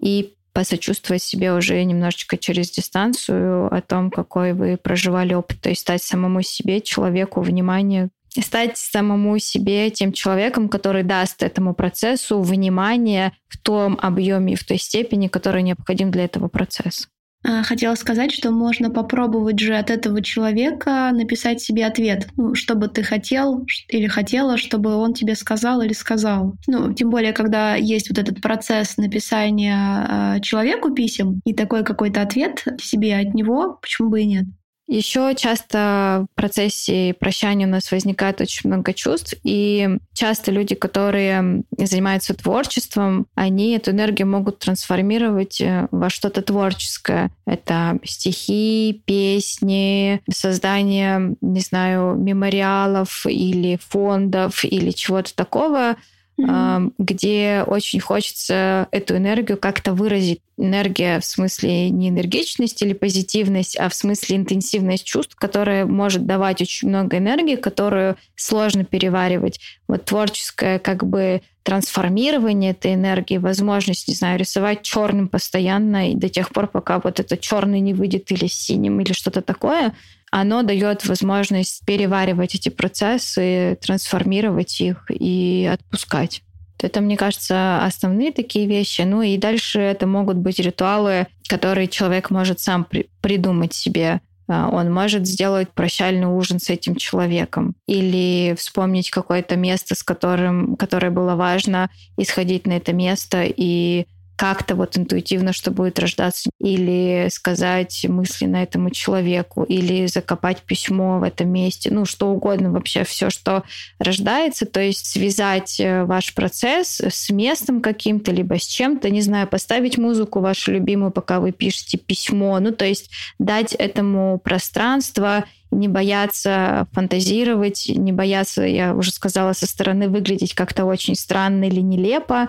и 0.00 0.34
посочувствовать 0.52 1.22
себе 1.22 1.52
уже 1.52 1.82
немножечко 1.84 2.36
через 2.36 2.70
дистанцию 2.70 3.74
о 3.74 3.80
том, 3.80 4.10
какой 4.10 4.52
вы 4.52 4.76
проживали 4.76 5.34
опыт, 5.34 5.60
то 5.60 5.70
есть 5.70 5.80
стать 5.80 6.02
самому 6.02 6.42
себе, 6.42 6.80
человеку 6.80 7.40
внимание, 7.40 8.10
стать 8.40 8.76
самому 8.76 9.38
себе 9.38 9.90
тем 9.90 10.12
человеком, 10.12 10.68
который 10.68 11.02
даст 11.02 11.42
этому 11.42 11.74
процессу 11.74 12.40
внимание 12.40 13.32
в 13.48 13.58
том 13.58 13.98
объеме 14.00 14.54
и 14.54 14.56
в 14.56 14.64
той 14.64 14.78
степени, 14.78 15.28
который 15.28 15.62
необходим 15.62 16.10
для 16.10 16.24
этого 16.24 16.48
процесса. 16.48 17.08
А, 17.44 17.62
хотела 17.62 17.94
сказать, 17.94 18.32
что 18.32 18.50
можно 18.50 18.90
попробовать 18.90 19.58
же 19.58 19.76
от 19.76 19.90
этого 19.90 20.22
человека 20.22 21.10
написать 21.12 21.60
себе 21.60 21.86
ответ, 21.86 22.28
ну, 22.36 22.54
что 22.54 22.74
бы 22.74 22.88
ты 22.88 23.02
хотел 23.02 23.66
или 23.88 24.06
хотела, 24.06 24.56
чтобы 24.56 24.94
он 24.94 25.12
тебе 25.14 25.34
сказал 25.34 25.82
или 25.82 25.92
сказал. 25.92 26.54
Ну, 26.66 26.92
тем 26.92 27.10
более, 27.10 27.32
когда 27.32 27.74
есть 27.74 28.08
вот 28.10 28.18
этот 28.18 28.40
процесс 28.40 28.96
написания 28.96 30.36
э, 30.36 30.40
человеку 30.40 30.92
писем 30.92 31.40
и 31.44 31.52
такой 31.52 31.84
какой-то 31.84 32.22
ответ 32.22 32.64
себе 32.80 33.16
от 33.18 33.34
него, 33.34 33.78
почему 33.80 34.10
бы 34.10 34.22
и 34.22 34.26
нет? 34.26 34.46
Еще 34.88 35.34
часто 35.36 36.26
в 36.30 36.34
процессе 36.34 37.14
прощания 37.18 37.66
у 37.66 37.70
нас 37.70 37.90
возникает 37.90 38.40
очень 38.40 38.68
много 38.68 38.92
чувств, 38.92 39.34
и 39.42 39.98
часто 40.12 40.50
люди, 40.50 40.74
которые 40.74 41.62
занимаются 41.78 42.34
творчеством, 42.34 43.26
они 43.34 43.76
эту 43.76 43.92
энергию 43.92 44.28
могут 44.28 44.58
трансформировать 44.58 45.60
э, 45.60 45.88
во 45.90 46.10
что-то 46.10 46.42
творческое. 46.42 47.30
Это 47.46 48.00
стихи, 48.04 49.02
песни, 49.06 50.20
создание, 50.30 51.36
не 51.40 51.60
знаю, 51.60 52.16
мемориалов 52.16 53.24
или 53.26 53.78
фондов 53.88 54.64
или 54.64 54.90
чего-то 54.90 55.34
такого, 55.34 55.96
mm-hmm. 56.38 56.92
где 56.98 57.64
очень 57.66 58.00
хочется 58.00 58.88
эту 58.90 59.16
энергию 59.16 59.58
как-то 59.58 59.92
выразить. 59.92 60.40
Энергия 60.58 61.18
в 61.18 61.24
смысле 61.24 61.90
не 61.90 62.10
энергичность 62.10 62.82
или 62.82 62.92
позитивность, 62.92 63.76
а 63.76 63.88
в 63.88 63.94
смысле 63.94 64.36
интенсивность 64.36 65.04
чувств, 65.04 65.34
которая 65.34 65.86
может 65.86 66.26
давать 66.26 66.60
очень 66.60 66.88
много 66.88 67.18
энергии, 67.18 67.56
которую 67.56 68.16
сложно 68.36 68.84
переваривать. 68.84 69.58
Вот 69.88 70.04
творческое 70.04 70.78
как 70.78 71.04
бы 71.04 71.42
трансформирование 71.62 72.72
этой 72.72 72.94
энергии, 72.94 73.38
возможность, 73.38 74.08
не 74.08 74.14
знаю, 74.14 74.38
рисовать 74.38 74.82
черным 74.82 75.28
постоянно 75.28 76.10
и 76.12 76.14
до 76.14 76.28
тех 76.28 76.50
пор, 76.50 76.66
пока 76.66 77.00
вот 77.00 77.20
это 77.20 77.36
черный 77.36 77.80
не 77.80 77.94
выйдет 77.94 78.30
или 78.30 78.46
синим 78.46 79.00
или 79.00 79.12
что-то 79.12 79.42
такое, 79.42 79.94
оно 80.32 80.62
дает 80.62 81.06
возможность 81.06 81.84
переваривать 81.84 82.54
эти 82.54 82.70
процессы, 82.70 83.78
трансформировать 83.82 84.80
их 84.80 85.04
и 85.10 85.70
отпускать. 85.70 86.42
Это, 86.80 87.00
мне 87.00 87.16
кажется, 87.16 87.84
основные 87.84 88.32
такие 88.32 88.66
вещи. 88.66 89.02
Ну 89.02 89.20
и 89.22 89.36
дальше 89.36 89.78
это 89.78 90.06
могут 90.06 90.38
быть 90.38 90.58
ритуалы, 90.58 91.26
которые 91.48 91.86
человек 91.86 92.30
может 92.30 92.60
сам 92.60 92.84
при- 92.84 93.08
придумать 93.20 93.74
себе. 93.74 94.20
А, 94.48 94.68
он 94.68 94.92
может 94.92 95.26
сделать 95.26 95.70
прощальный 95.70 96.26
ужин 96.26 96.58
с 96.58 96.70
этим 96.70 96.96
человеком 96.96 97.74
или 97.86 98.54
вспомнить 98.58 99.10
какое-то 99.10 99.56
место, 99.56 99.94
с 99.94 100.02
которым, 100.02 100.76
которое 100.76 101.10
было 101.10 101.36
важно, 101.36 101.90
и 102.16 102.24
сходить 102.24 102.66
на 102.66 102.72
это 102.72 102.92
место 102.92 103.44
и 103.44 104.06
как-то 104.36 104.74
вот 104.74 104.96
интуитивно, 104.98 105.52
что 105.52 105.70
будет 105.70 105.98
рождаться, 105.98 106.50
или 106.58 107.28
сказать 107.30 108.04
мысленно 108.08 108.56
этому 108.56 108.90
человеку, 108.90 109.62
или 109.62 110.06
закопать 110.06 110.62
письмо 110.62 111.18
в 111.18 111.22
этом 111.22 111.48
месте, 111.50 111.90
ну, 111.92 112.04
что 112.04 112.28
угодно 112.28 112.70
вообще, 112.70 113.04
все, 113.04 113.30
что 113.30 113.62
рождается, 113.98 114.66
то 114.66 114.80
есть 114.80 115.06
связать 115.06 115.78
э, 115.78 116.04
ваш 116.04 116.34
процесс 116.34 117.00
с 117.00 117.30
местом 117.30 117.80
каким-то, 117.80 118.32
либо 118.32 118.58
с 118.58 118.66
чем-то, 118.66 119.10
не 119.10 119.20
знаю, 119.20 119.46
поставить 119.46 119.98
музыку 119.98 120.40
вашу 120.40 120.72
любимую, 120.72 121.12
пока 121.12 121.38
вы 121.38 121.52
пишете 121.52 121.98
письмо, 121.98 122.58
ну, 122.58 122.72
то 122.72 122.84
есть 122.84 123.10
дать 123.38 123.74
этому 123.74 124.38
пространство 124.38 125.44
не 125.70 125.88
бояться 125.88 126.86
фантазировать, 126.92 127.86
не 127.88 128.12
бояться, 128.12 128.62
я 128.62 128.94
уже 128.94 129.10
сказала, 129.10 129.52
со 129.52 129.66
стороны 129.66 130.08
выглядеть 130.08 130.54
как-то 130.54 130.84
очень 130.84 131.14
странно 131.14 131.64
или 131.64 131.80
нелепо, 131.80 132.48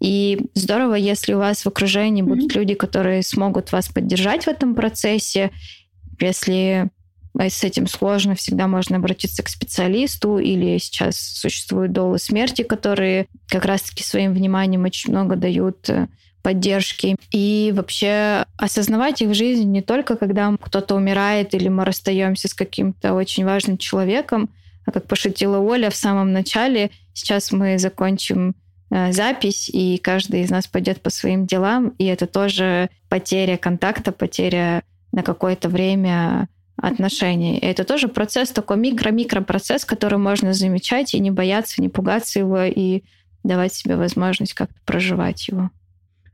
и 0.00 0.38
здорово, 0.54 0.94
если 0.94 1.34
у 1.34 1.38
вас 1.38 1.64
в 1.64 1.68
окружении 1.68 2.22
mm-hmm. 2.22 2.26
будут 2.26 2.54
люди, 2.54 2.74
которые 2.74 3.22
смогут 3.22 3.72
вас 3.72 3.88
поддержать 3.88 4.44
в 4.44 4.48
этом 4.48 4.74
процессе. 4.74 5.50
Если 6.20 6.90
с 7.36 7.64
этим 7.64 7.86
сложно, 7.86 8.34
всегда 8.34 8.68
можно 8.68 8.96
обратиться 8.96 9.42
к 9.42 9.48
специалисту, 9.48 10.38
или 10.38 10.78
сейчас 10.78 11.16
существуют 11.16 11.92
долы 11.92 12.18
смерти, 12.18 12.62
которые 12.62 13.26
как 13.48 13.64
раз-таки 13.64 14.04
своим 14.04 14.34
вниманием 14.34 14.84
очень 14.84 15.10
много 15.10 15.34
дают 15.34 15.88
э, 15.90 16.06
поддержки. 16.42 17.16
И 17.32 17.72
вообще 17.74 18.44
осознавать 18.56 19.20
их 19.20 19.30
в 19.30 19.34
жизни 19.34 19.64
не 19.64 19.82
только 19.82 20.16
когда 20.16 20.54
кто-то 20.60 20.94
умирает 20.94 21.54
или 21.54 21.68
мы 21.68 21.84
расстаемся 21.84 22.46
с 22.46 22.54
каким-то 22.54 23.14
очень 23.14 23.44
важным 23.44 23.78
человеком, 23.78 24.48
а 24.86 24.92
как 24.92 25.06
пошутила 25.06 25.58
Оля 25.58 25.90
в 25.90 25.96
самом 25.96 26.32
начале, 26.32 26.90
сейчас 27.14 27.50
мы 27.50 27.78
закончим 27.78 28.54
Э, 28.54 28.63
запись, 28.90 29.68
и 29.68 29.98
каждый 29.98 30.42
из 30.42 30.50
нас 30.50 30.66
пойдет 30.66 31.00
по 31.00 31.10
своим 31.10 31.46
делам, 31.46 31.88
и 31.98 32.04
это 32.04 32.26
тоже 32.26 32.90
потеря 33.08 33.56
контакта, 33.56 34.12
потеря 34.12 34.82
на 35.12 35.22
какое-то 35.22 35.68
время 35.68 36.48
отношений. 36.76 37.58
И 37.58 37.64
это 37.66 37.84
тоже 37.84 38.08
процесс, 38.08 38.50
такой 38.50 38.76
микро-микро 38.76 39.40
процесс, 39.40 39.84
который 39.84 40.18
можно 40.18 40.52
замечать 40.52 41.14
и 41.14 41.20
не 41.20 41.30
бояться, 41.30 41.80
не 41.80 41.88
пугаться 41.88 42.38
его, 42.40 42.62
и 42.62 43.02
давать 43.42 43.74
себе 43.74 43.96
возможность 43.96 44.54
как-то 44.54 44.74
проживать 44.84 45.48
его. 45.48 45.70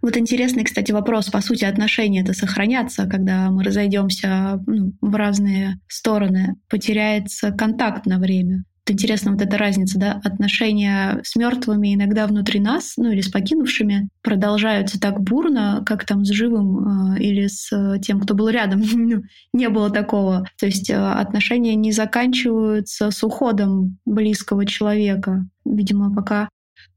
Вот 0.03 0.17
интересный, 0.17 0.65
кстати, 0.65 0.93
вопрос. 0.93 1.29
По 1.29 1.43
сути, 1.43 1.65
отношения 1.67 2.23
это 2.23 2.33
сохранятся, 2.33 3.07
когда 3.07 3.51
мы 3.51 3.63
разойдемся 3.63 4.59
ну, 4.67 4.95
в 5.03 5.15
разные 5.15 5.79
стороны. 5.89 6.57
Потеряется 6.71 7.53
контакт 7.53 8.07
на 8.07 8.19
время 8.19 8.65
интересно 8.87 9.33
вот 9.33 9.43
эта 9.43 9.59
разница, 9.59 9.99
да, 9.99 10.21
отношения 10.25 11.21
с 11.23 11.37
мертвыми 11.37 11.95
иногда 11.95 12.27
внутри 12.27 12.61
нас, 12.61 12.95
ну 12.97 13.11
или 13.11 13.21
с 13.21 13.29
покинувшими, 13.29 14.09
продолжаются 14.23 15.01
так 15.01 15.21
бурно, 15.21 15.83
как 15.87 16.05
там 16.05 16.25
с 16.25 16.31
живым 16.31 17.15
э, 17.17 17.21
или 17.21 17.47
с 17.47 17.71
э, 17.73 17.99
тем, 18.01 18.21
кто 18.21 18.35
был 18.35 18.49
рядом. 18.49 18.83
Ну, 19.11 19.23
не 19.53 19.69
было 19.69 19.91
такого. 19.91 20.47
То 20.59 20.67
есть 20.67 20.91
э, 20.91 20.95
отношения 20.95 21.75
не 21.75 21.91
заканчиваются 21.91 23.11
с 23.11 23.25
уходом 23.25 23.99
близкого 24.05 24.67
человека. 24.67 25.47
Видимо, 25.65 26.15
пока... 26.15 26.49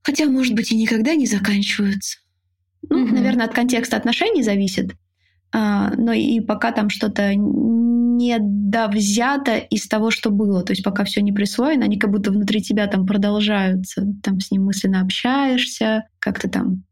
Хотя, 0.03 0.25
может 0.25 0.53
быть, 0.53 0.71
и 0.71 0.75
никогда 0.75 1.15
не 1.15 1.25
заканчиваются. 1.25 2.19
Ну, 2.89 3.07
mm-hmm. 3.07 3.13
наверное, 3.13 3.45
от 3.45 3.53
контекста 3.53 3.97
отношений 3.97 4.43
зависит. 4.43 4.95
А, 5.55 5.91
но 5.95 6.13
и 6.13 6.39
пока 6.39 6.71
там 6.71 6.89
что-то 6.89 7.33
не 7.35 8.37
довзято 8.39 9.57
из 9.57 9.87
того, 9.87 10.09
что 10.09 10.31
было. 10.31 10.63
То 10.63 10.73
есть 10.73 10.83
пока 10.83 11.03
все 11.03 11.21
не 11.21 11.31
присвоено, 11.31 11.85
они 11.85 11.99
как 11.99 12.11
будто 12.11 12.31
внутри 12.31 12.61
тебя 12.61 12.87
там 12.87 13.05
продолжаются. 13.05 14.05
Там 14.23 14.39
с 14.39 14.49
ним 14.49 14.65
мысленно 14.65 15.01
общаешься, 15.01 16.05
как 16.19 16.39
ты 16.39 16.49
там 16.49 16.83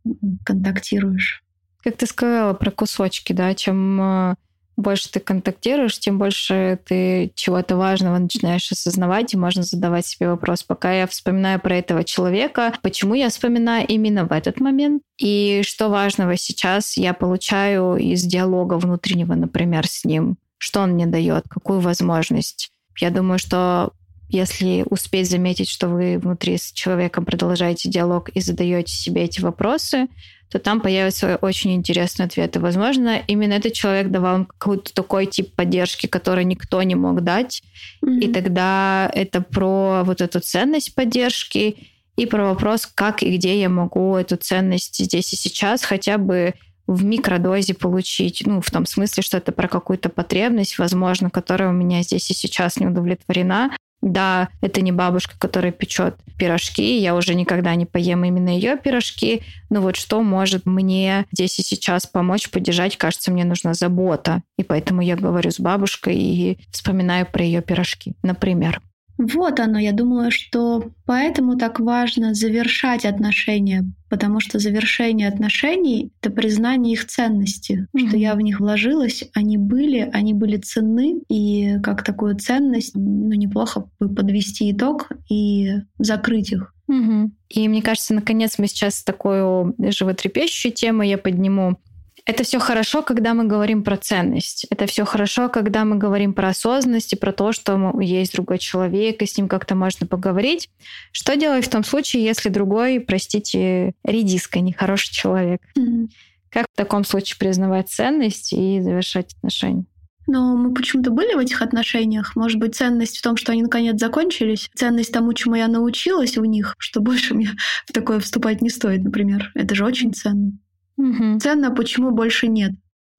контактируешь. 0.45 1.43
Как 1.83 1.97
ты 1.97 2.05
сказала 2.05 2.53
про 2.53 2.69
кусочки, 2.69 3.33
да, 3.33 3.55
чем 3.55 3.99
э, 3.99 4.35
больше 4.81 5.09
ты 5.11 5.19
контактируешь, 5.19 5.99
тем 5.99 6.17
больше 6.17 6.79
ты 6.85 7.31
чего-то 7.35 7.77
важного 7.77 8.17
начинаешь 8.17 8.71
осознавать, 8.71 9.33
и 9.33 9.37
можно 9.37 9.63
задавать 9.63 10.05
себе 10.05 10.29
вопрос, 10.29 10.63
пока 10.63 10.91
я 10.93 11.07
вспоминаю 11.07 11.59
про 11.59 11.77
этого 11.77 12.03
человека, 12.03 12.73
почему 12.81 13.13
я 13.13 13.29
вспоминаю 13.29 13.87
именно 13.87 14.25
в 14.25 14.31
этот 14.31 14.59
момент, 14.59 15.03
и 15.17 15.61
что 15.63 15.89
важного 15.89 16.35
сейчас 16.37 16.97
я 16.97 17.13
получаю 17.13 17.95
из 17.95 18.23
диалога 18.23 18.75
внутреннего, 18.75 19.35
например, 19.35 19.87
с 19.87 20.03
ним? 20.03 20.37
Что 20.57 20.81
он 20.81 20.91
мне 20.91 21.05
дает, 21.05 21.45
какую 21.49 21.79
возможность. 21.79 22.69
Я 22.99 23.09
думаю, 23.09 23.39
что 23.39 23.93
если 24.29 24.85
успеть 24.89 25.29
заметить, 25.29 25.69
что 25.69 25.89
вы 25.89 26.17
внутри 26.17 26.57
с 26.57 26.71
человеком 26.71 27.25
продолжаете 27.25 27.89
диалог 27.89 28.29
и 28.29 28.39
задаете 28.39 28.93
себе 28.93 29.23
эти 29.23 29.41
вопросы, 29.41 30.07
то 30.51 30.59
там 30.59 30.81
появятся 30.81 31.37
очень 31.41 31.73
интересные 31.73 32.25
ответы. 32.25 32.59
Возможно, 32.59 33.23
именно 33.27 33.53
этот 33.53 33.71
человек 33.71 34.09
давал 34.09 34.33
вам 34.33 34.45
какой-то 34.45 34.93
такой 34.93 35.25
тип 35.25 35.55
поддержки, 35.55 36.07
который 36.07 36.43
никто 36.43 36.83
не 36.83 36.95
мог 36.95 37.21
дать. 37.21 37.63
Mm-hmm. 38.03 38.19
И 38.19 38.33
тогда 38.33 39.09
это 39.13 39.41
про 39.41 40.03
вот 40.03 40.19
эту 40.19 40.41
ценность 40.41 40.93
поддержки 40.93 41.87
и 42.17 42.25
про 42.25 42.49
вопрос, 42.49 42.85
как 42.85 43.23
и 43.23 43.37
где 43.37 43.59
я 43.61 43.69
могу 43.69 44.15
эту 44.17 44.35
ценность 44.35 45.03
здесь 45.03 45.31
и 45.31 45.37
сейчас 45.37 45.83
хотя 45.83 46.17
бы 46.17 46.53
в 46.85 47.05
микродозе 47.05 47.73
получить. 47.73 48.43
Ну, 48.45 48.59
в 48.59 48.69
том 48.69 48.85
смысле, 48.85 49.23
что 49.23 49.37
это 49.37 49.53
про 49.53 49.69
какую-то 49.69 50.09
потребность, 50.09 50.77
возможно, 50.77 51.29
которая 51.29 51.69
у 51.69 51.73
меня 51.73 52.03
здесь 52.03 52.29
и 52.29 52.33
сейчас 52.33 52.77
не 52.77 52.87
удовлетворена. 52.87 53.71
Да, 54.01 54.49
это 54.61 54.81
не 54.81 54.91
бабушка, 54.91 55.35
которая 55.37 55.71
печет 55.71 56.15
пирожки, 56.37 56.97
я 56.97 57.15
уже 57.15 57.35
никогда 57.35 57.75
не 57.75 57.85
поем 57.85 58.25
именно 58.25 58.49
ее 58.49 58.75
пирожки, 58.75 59.43
но 59.69 59.79
вот 59.81 59.95
что 59.95 60.23
может 60.23 60.65
мне 60.65 61.25
здесь 61.31 61.59
и 61.59 61.63
сейчас 61.63 62.07
помочь, 62.07 62.49
поддержать, 62.49 62.97
кажется, 62.97 63.31
мне 63.31 63.45
нужна 63.45 63.75
забота. 63.75 64.41
И 64.57 64.63
поэтому 64.63 65.01
я 65.01 65.15
говорю 65.15 65.51
с 65.51 65.59
бабушкой 65.59 66.15
и 66.15 66.59
вспоминаю 66.71 67.27
про 67.27 67.43
ее 67.43 67.61
пирожки, 67.61 68.15
например. 68.23 68.81
Вот 69.21 69.59
оно, 69.59 69.77
я 69.77 69.91
думаю, 69.91 70.31
что 70.31 70.91
поэтому 71.05 71.55
так 71.55 71.79
важно 71.79 72.33
завершать 72.33 73.05
отношения, 73.05 73.85
потому 74.09 74.39
что 74.39 74.57
завершение 74.57 75.27
отношений— 75.27 76.11
это 76.21 76.33
признание 76.33 76.93
их 76.93 77.05
ценности, 77.05 77.87
mm-hmm. 77.95 78.07
что 78.07 78.17
я 78.17 78.33
в 78.33 78.41
них 78.41 78.59
вложилась, 78.59 79.23
они 79.35 79.59
были, 79.59 80.09
они 80.11 80.33
были 80.33 80.57
ценны, 80.57 81.21
и 81.29 81.79
как 81.83 82.03
такую 82.03 82.35
ценность, 82.37 82.95
ну, 82.95 83.33
неплохо 83.33 83.87
бы 83.99 84.09
подвести 84.13 84.71
итог 84.71 85.09
и 85.29 85.73
закрыть 85.99 86.51
их. 86.51 86.73
Угу. 86.87 87.31
И 87.49 87.67
мне 87.69 87.81
кажется, 87.81 88.13
наконец 88.13 88.57
мы 88.57 88.67
сейчас 88.67 89.01
такую 89.03 89.75
животрепещущую 89.77 90.73
тему 90.73 91.03
я 91.03 91.17
подниму. 91.17 91.77
Это 92.25 92.43
все 92.43 92.59
хорошо, 92.59 93.01
когда 93.01 93.33
мы 93.33 93.45
говорим 93.45 93.83
про 93.83 93.97
ценность. 93.97 94.65
Это 94.69 94.85
все 94.85 95.05
хорошо, 95.05 95.49
когда 95.49 95.85
мы 95.85 95.97
говорим 95.97 96.33
про 96.33 96.49
осознанность 96.49 97.13
и 97.13 97.15
про 97.15 97.31
то, 97.31 97.51
что 97.51 97.99
есть 97.99 98.33
другой 98.33 98.59
человек, 98.59 99.21
и 99.21 99.25
с 99.25 99.37
ним 99.37 99.47
как-то 99.47 99.75
можно 99.75 100.07
поговорить. 100.07 100.69
Что 101.11 101.35
делать 101.35 101.65
в 101.65 101.69
том 101.69 101.83
случае, 101.83 102.23
если 102.23 102.49
другой, 102.49 102.99
простите, 102.99 103.93
редиска, 104.03 104.59
нехороший 104.59 105.13
человек? 105.13 105.61
Mm-hmm. 105.77 106.09
Как 106.49 106.65
в 106.71 106.77
таком 106.77 107.05
случае 107.05 107.37
признавать 107.39 107.89
ценность 107.89 108.53
и 108.53 108.81
завершать 108.81 109.33
отношения? 109.35 109.85
Но 110.27 110.55
мы 110.55 110.73
почему-то 110.73 111.11
были 111.11 111.33
в 111.33 111.39
этих 111.39 111.61
отношениях. 111.61 112.35
Может 112.35 112.59
быть, 112.59 112.75
ценность 112.75 113.17
в 113.17 113.21
том, 113.21 113.37
что 113.37 113.51
они 113.51 113.63
наконец 113.63 113.99
закончились. 113.99 114.69
Ценность 114.75 115.11
тому, 115.11 115.33
чему 115.33 115.55
я 115.55 115.67
научилась 115.67 116.37
у 116.37 116.45
них, 116.45 116.75
что 116.77 117.01
больше 117.01 117.33
мне 117.33 117.51
в 117.87 117.91
такое 117.91 118.19
вступать 118.19 118.61
не 118.61 118.69
стоит, 118.69 119.03
например. 119.03 119.51
Это 119.55 119.75
же 119.75 119.85
очень 119.85 120.13
ценно. 120.13 120.53
Угу. 120.97 121.39
Ценно, 121.39 121.71
почему 121.71 122.11
больше 122.11 122.47
нет. 122.47 122.71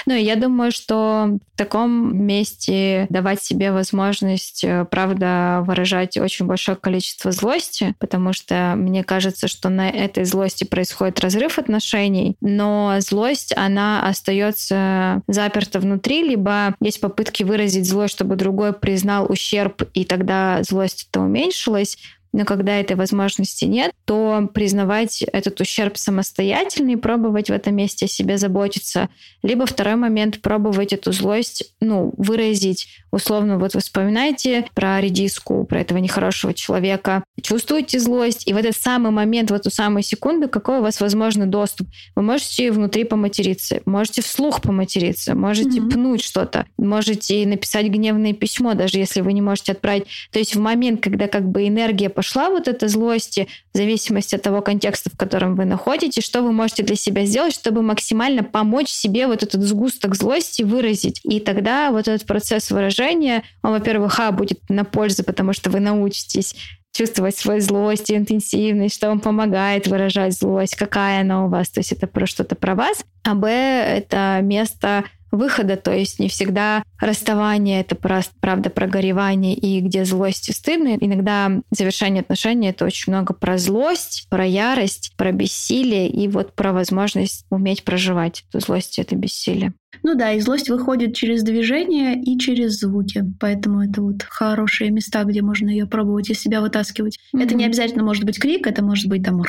Ну, 0.06 0.14
я 0.14 0.36
думаю, 0.36 0.72
что 0.72 1.38
в 1.54 1.56
таком 1.56 2.24
месте 2.26 3.06
давать 3.08 3.42
себе 3.42 3.70
возможность, 3.70 4.64
э, 4.64 4.84
правда, 4.90 5.62
выражать 5.64 6.16
очень 6.16 6.46
большое 6.46 6.76
количество 6.76 7.30
злости, 7.30 7.94
потому 8.00 8.32
что 8.32 8.74
мне 8.76 9.04
кажется, 9.04 9.46
что 9.46 9.68
на 9.68 9.88
этой 9.88 10.24
злости 10.24 10.64
происходит 10.64 11.20
разрыв 11.20 11.58
отношений, 11.58 12.36
но 12.40 12.96
злость, 12.98 13.56
она 13.56 14.06
остается 14.06 15.22
заперта 15.28 15.78
внутри, 15.78 16.22
либо 16.22 16.74
есть 16.80 17.00
попытки 17.00 17.44
выразить 17.44 17.88
злость, 17.88 18.14
чтобы 18.14 18.36
другой 18.36 18.72
признал 18.72 19.30
ущерб, 19.30 19.82
и 19.94 20.04
тогда 20.04 20.62
злость 20.64 21.06
это 21.10 21.20
уменьшилась, 21.20 21.96
Но 22.32 22.44
когда 22.44 22.78
этой 22.78 22.96
возможности 22.96 23.66
нет, 23.66 23.92
то 24.04 24.48
признавать 24.52 25.22
этот 25.22 25.60
ущерб 25.60 25.96
самостоятельно 25.96 26.92
и 26.92 26.96
пробовать 26.96 27.50
в 27.50 27.52
этом 27.52 27.76
месте 27.76 28.06
о 28.06 28.08
себе 28.08 28.38
заботиться. 28.38 29.08
Либо 29.42 29.66
второй 29.66 29.96
момент— 29.96 30.40
пробовать 30.42 30.92
эту 30.92 31.12
злость, 31.12 31.74
ну, 31.80 32.12
выразить. 32.16 32.88
Условно, 33.10 33.58
вот 33.58 33.74
вы 33.74 33.80
вспоминаете 33.80 34.66
про 34.74 35.00
редиску, 35.00 35.64
про 35.64 35.80
этого 35.80 35.98
нехорошего 35.98 36.54
человека, 36.54 37.24
чувствуете 37.42 37.98
злость, 37.98 38.48
и 38.48 38.54
в 38.54 38.56
этот 38.56 38.76
самый 38.76 39.10
момент, 39.10 39.50
в 39.50 39.54
эту 39.54 39.70
самую 39.70 40.02
секунду, 40.02 40.48
какой 40.48 40.78
у 40.78 40.82
вас 40.82 41.00
возможный 41.00 41.46
доступ? 41.46 41.88
Вы 42.16 42.22
можете 42.22 42.72
внутри 42.72 43.04
поматериться, 43.04 43.80
можете 43.84 44.22
вслух 44.22 44.62
поматериться, 44.62 45.34
можете 45.34 45.80
mm-hmm. 45.80 45.90
пнуть 45.90 46.22
что-то, 46.22 46.64
можете 46.78 47.46
написать 47.46 47.88
гневное 47.88 48.32
письмо, 48.32 48.72
даже 48.74 48.98
если 48.98 49.20
вы 49.20 49.34
не 49.34 49.42
можете 49.42 49.72
отправить. 49.72 50.04
То 50.30 50.38
есть 50.38 50.54
в 50.54 50.60
момент, 50.60 51.02
когда 51.02 51.28
как 51.28 51.46
бы 51.46 51.68
энергия 51.68 52.08
пошла 52.08 52.21
вот 52.50 52.68
эта 52.68 52.88
злости, 52.88 53.48
в 53.72 53.76
зависимости 53.76 54.34
от 54.34 54.42
того 54.42 54.62
контекста, 54.62 55.10
в 55.10 55.16
котором 55.16 55.56
вы 55.56 55.64
находитесь, 55.64 56.24
что 56.24 56.42
вы 56.42 56.52
можете 56.52 56.82
для 56.82 56.96
себя 56.96 57.24
сделать, 57.24 57.54
чтобы 57.54 57.82
максимально 57.82 58.44
помочь 58.44 58.88
себе 58.88 59.26
вот 59.26 59.42
этот 59.42 59.62
сгусток 59.62 60.14
злости 60.14 60.62
выразить. 60.62 61.20
И 61.24 61.40
тогда 61.40 61.90
вот 61.90 62.08
этот 62.08 62.26
процесс 62.26 62.70
выражения, 62.70 63.42
он, 63.62 63.72
во-первых, 63.72 64.18
а, 64.20 64.32
будет 64.32 64.60
на 64.68 64.84
пользу, 64.84 65.24
потому 65.24 65.52
что 65.52 65.70
вы 65.70 65.80
научитесь 65.80 66.54
чувствовать 66.92 67.36
свою 67.36 67.60
злость 67.60 68.10
и 68.10 68.16
интенсивность, 68.16 68.94
что 68.94 69.08
вам 69.08 69.20
помогает 69.20 69.86
выражать 69.86 70.34
злость, 70.34 70.76
какая 70.76 71.22
она 71.22 71.46
у 71.46 71.48
вас, 71.48 71.70
то 71.70 71.80
есть 71.80 71.92
это 71.92 72.06
про 72.06 72.26
что-то 72.26 72.54
про 72.54 72.74
вас. 72.74 73.04
А 73.24 73.34
Б— 73.34 73.48
это 73.48 74.40
место 74.42 75.04
выхода, 75.32 75.76
то 75.76 75.92
есть 75.92 76.18
не 76.18 76.28
всегда 76.28 76.84
расставание— 77.00 77.80
это 77.82 77.96
просто, 77.96 78.32
правда, 78.40 78.70
прогоревание 78.70 79.54
и 79.54 79.80
где 79.80 80.04
злость 80.04 80.48
и 80.48 80.52
стыдно. 80.52 80.96
Иногда 81.00 81.50
завершение 81.70 82.20
отношений— 82.20 82.68
это 82.70 82.84
очень 82.84 83.12
много 83.12 83.34
про 83.34 83.58
злость, 83.58 84.26
про 84.28 84.46
ярость, 84.46 85.14
про 85.16 85.32
бессилие 85.32 86.08
и 86.08 86.28
вот 86.28 86.54
про 86.54 86.72
возможность 86.72 87.44
уметь 87.50 87.82
проживать 87.82 88.44
эту 88.48 88.60
злость 88.60 88.98
и 88.98 89.02
это 89.02 89.16
бессилие. 89.16 89.72
Ну 90.02 90.14
да, 90.14 90.32
и 90.32 90.40
злость 90.40 90.68
выходит 90.68 91.14
через 91.14 91.42
движение 91.42 92.20
и 92.20 92.38
через 92.38 92.78
звуки. 92.78 93.24
Поэтому 93.38 93.82
это 93.82 94.02
вот 94.02 94.22
хорошие 94.22 94.90
места, 94.90 95.24
где 95.24 95.42
можно 95.42 95.68
ее 95.68 95.86
пробовать 95.86 96.30
из 96.30 96.40
себя 96.40 96.60
вытаскивать. 96.60 97.18
Mm-hmm. 97.34 97.42
Это 97.42 97.54
не 97.54 97.64
обязательно 97.64 98.02
может 98.02 98.24
быть 98.24 98.38
крик, 98.38 98.66
это 98.66 98.82
может 98.84 99.06
быть 99.08 99.24
там 99.24 99.42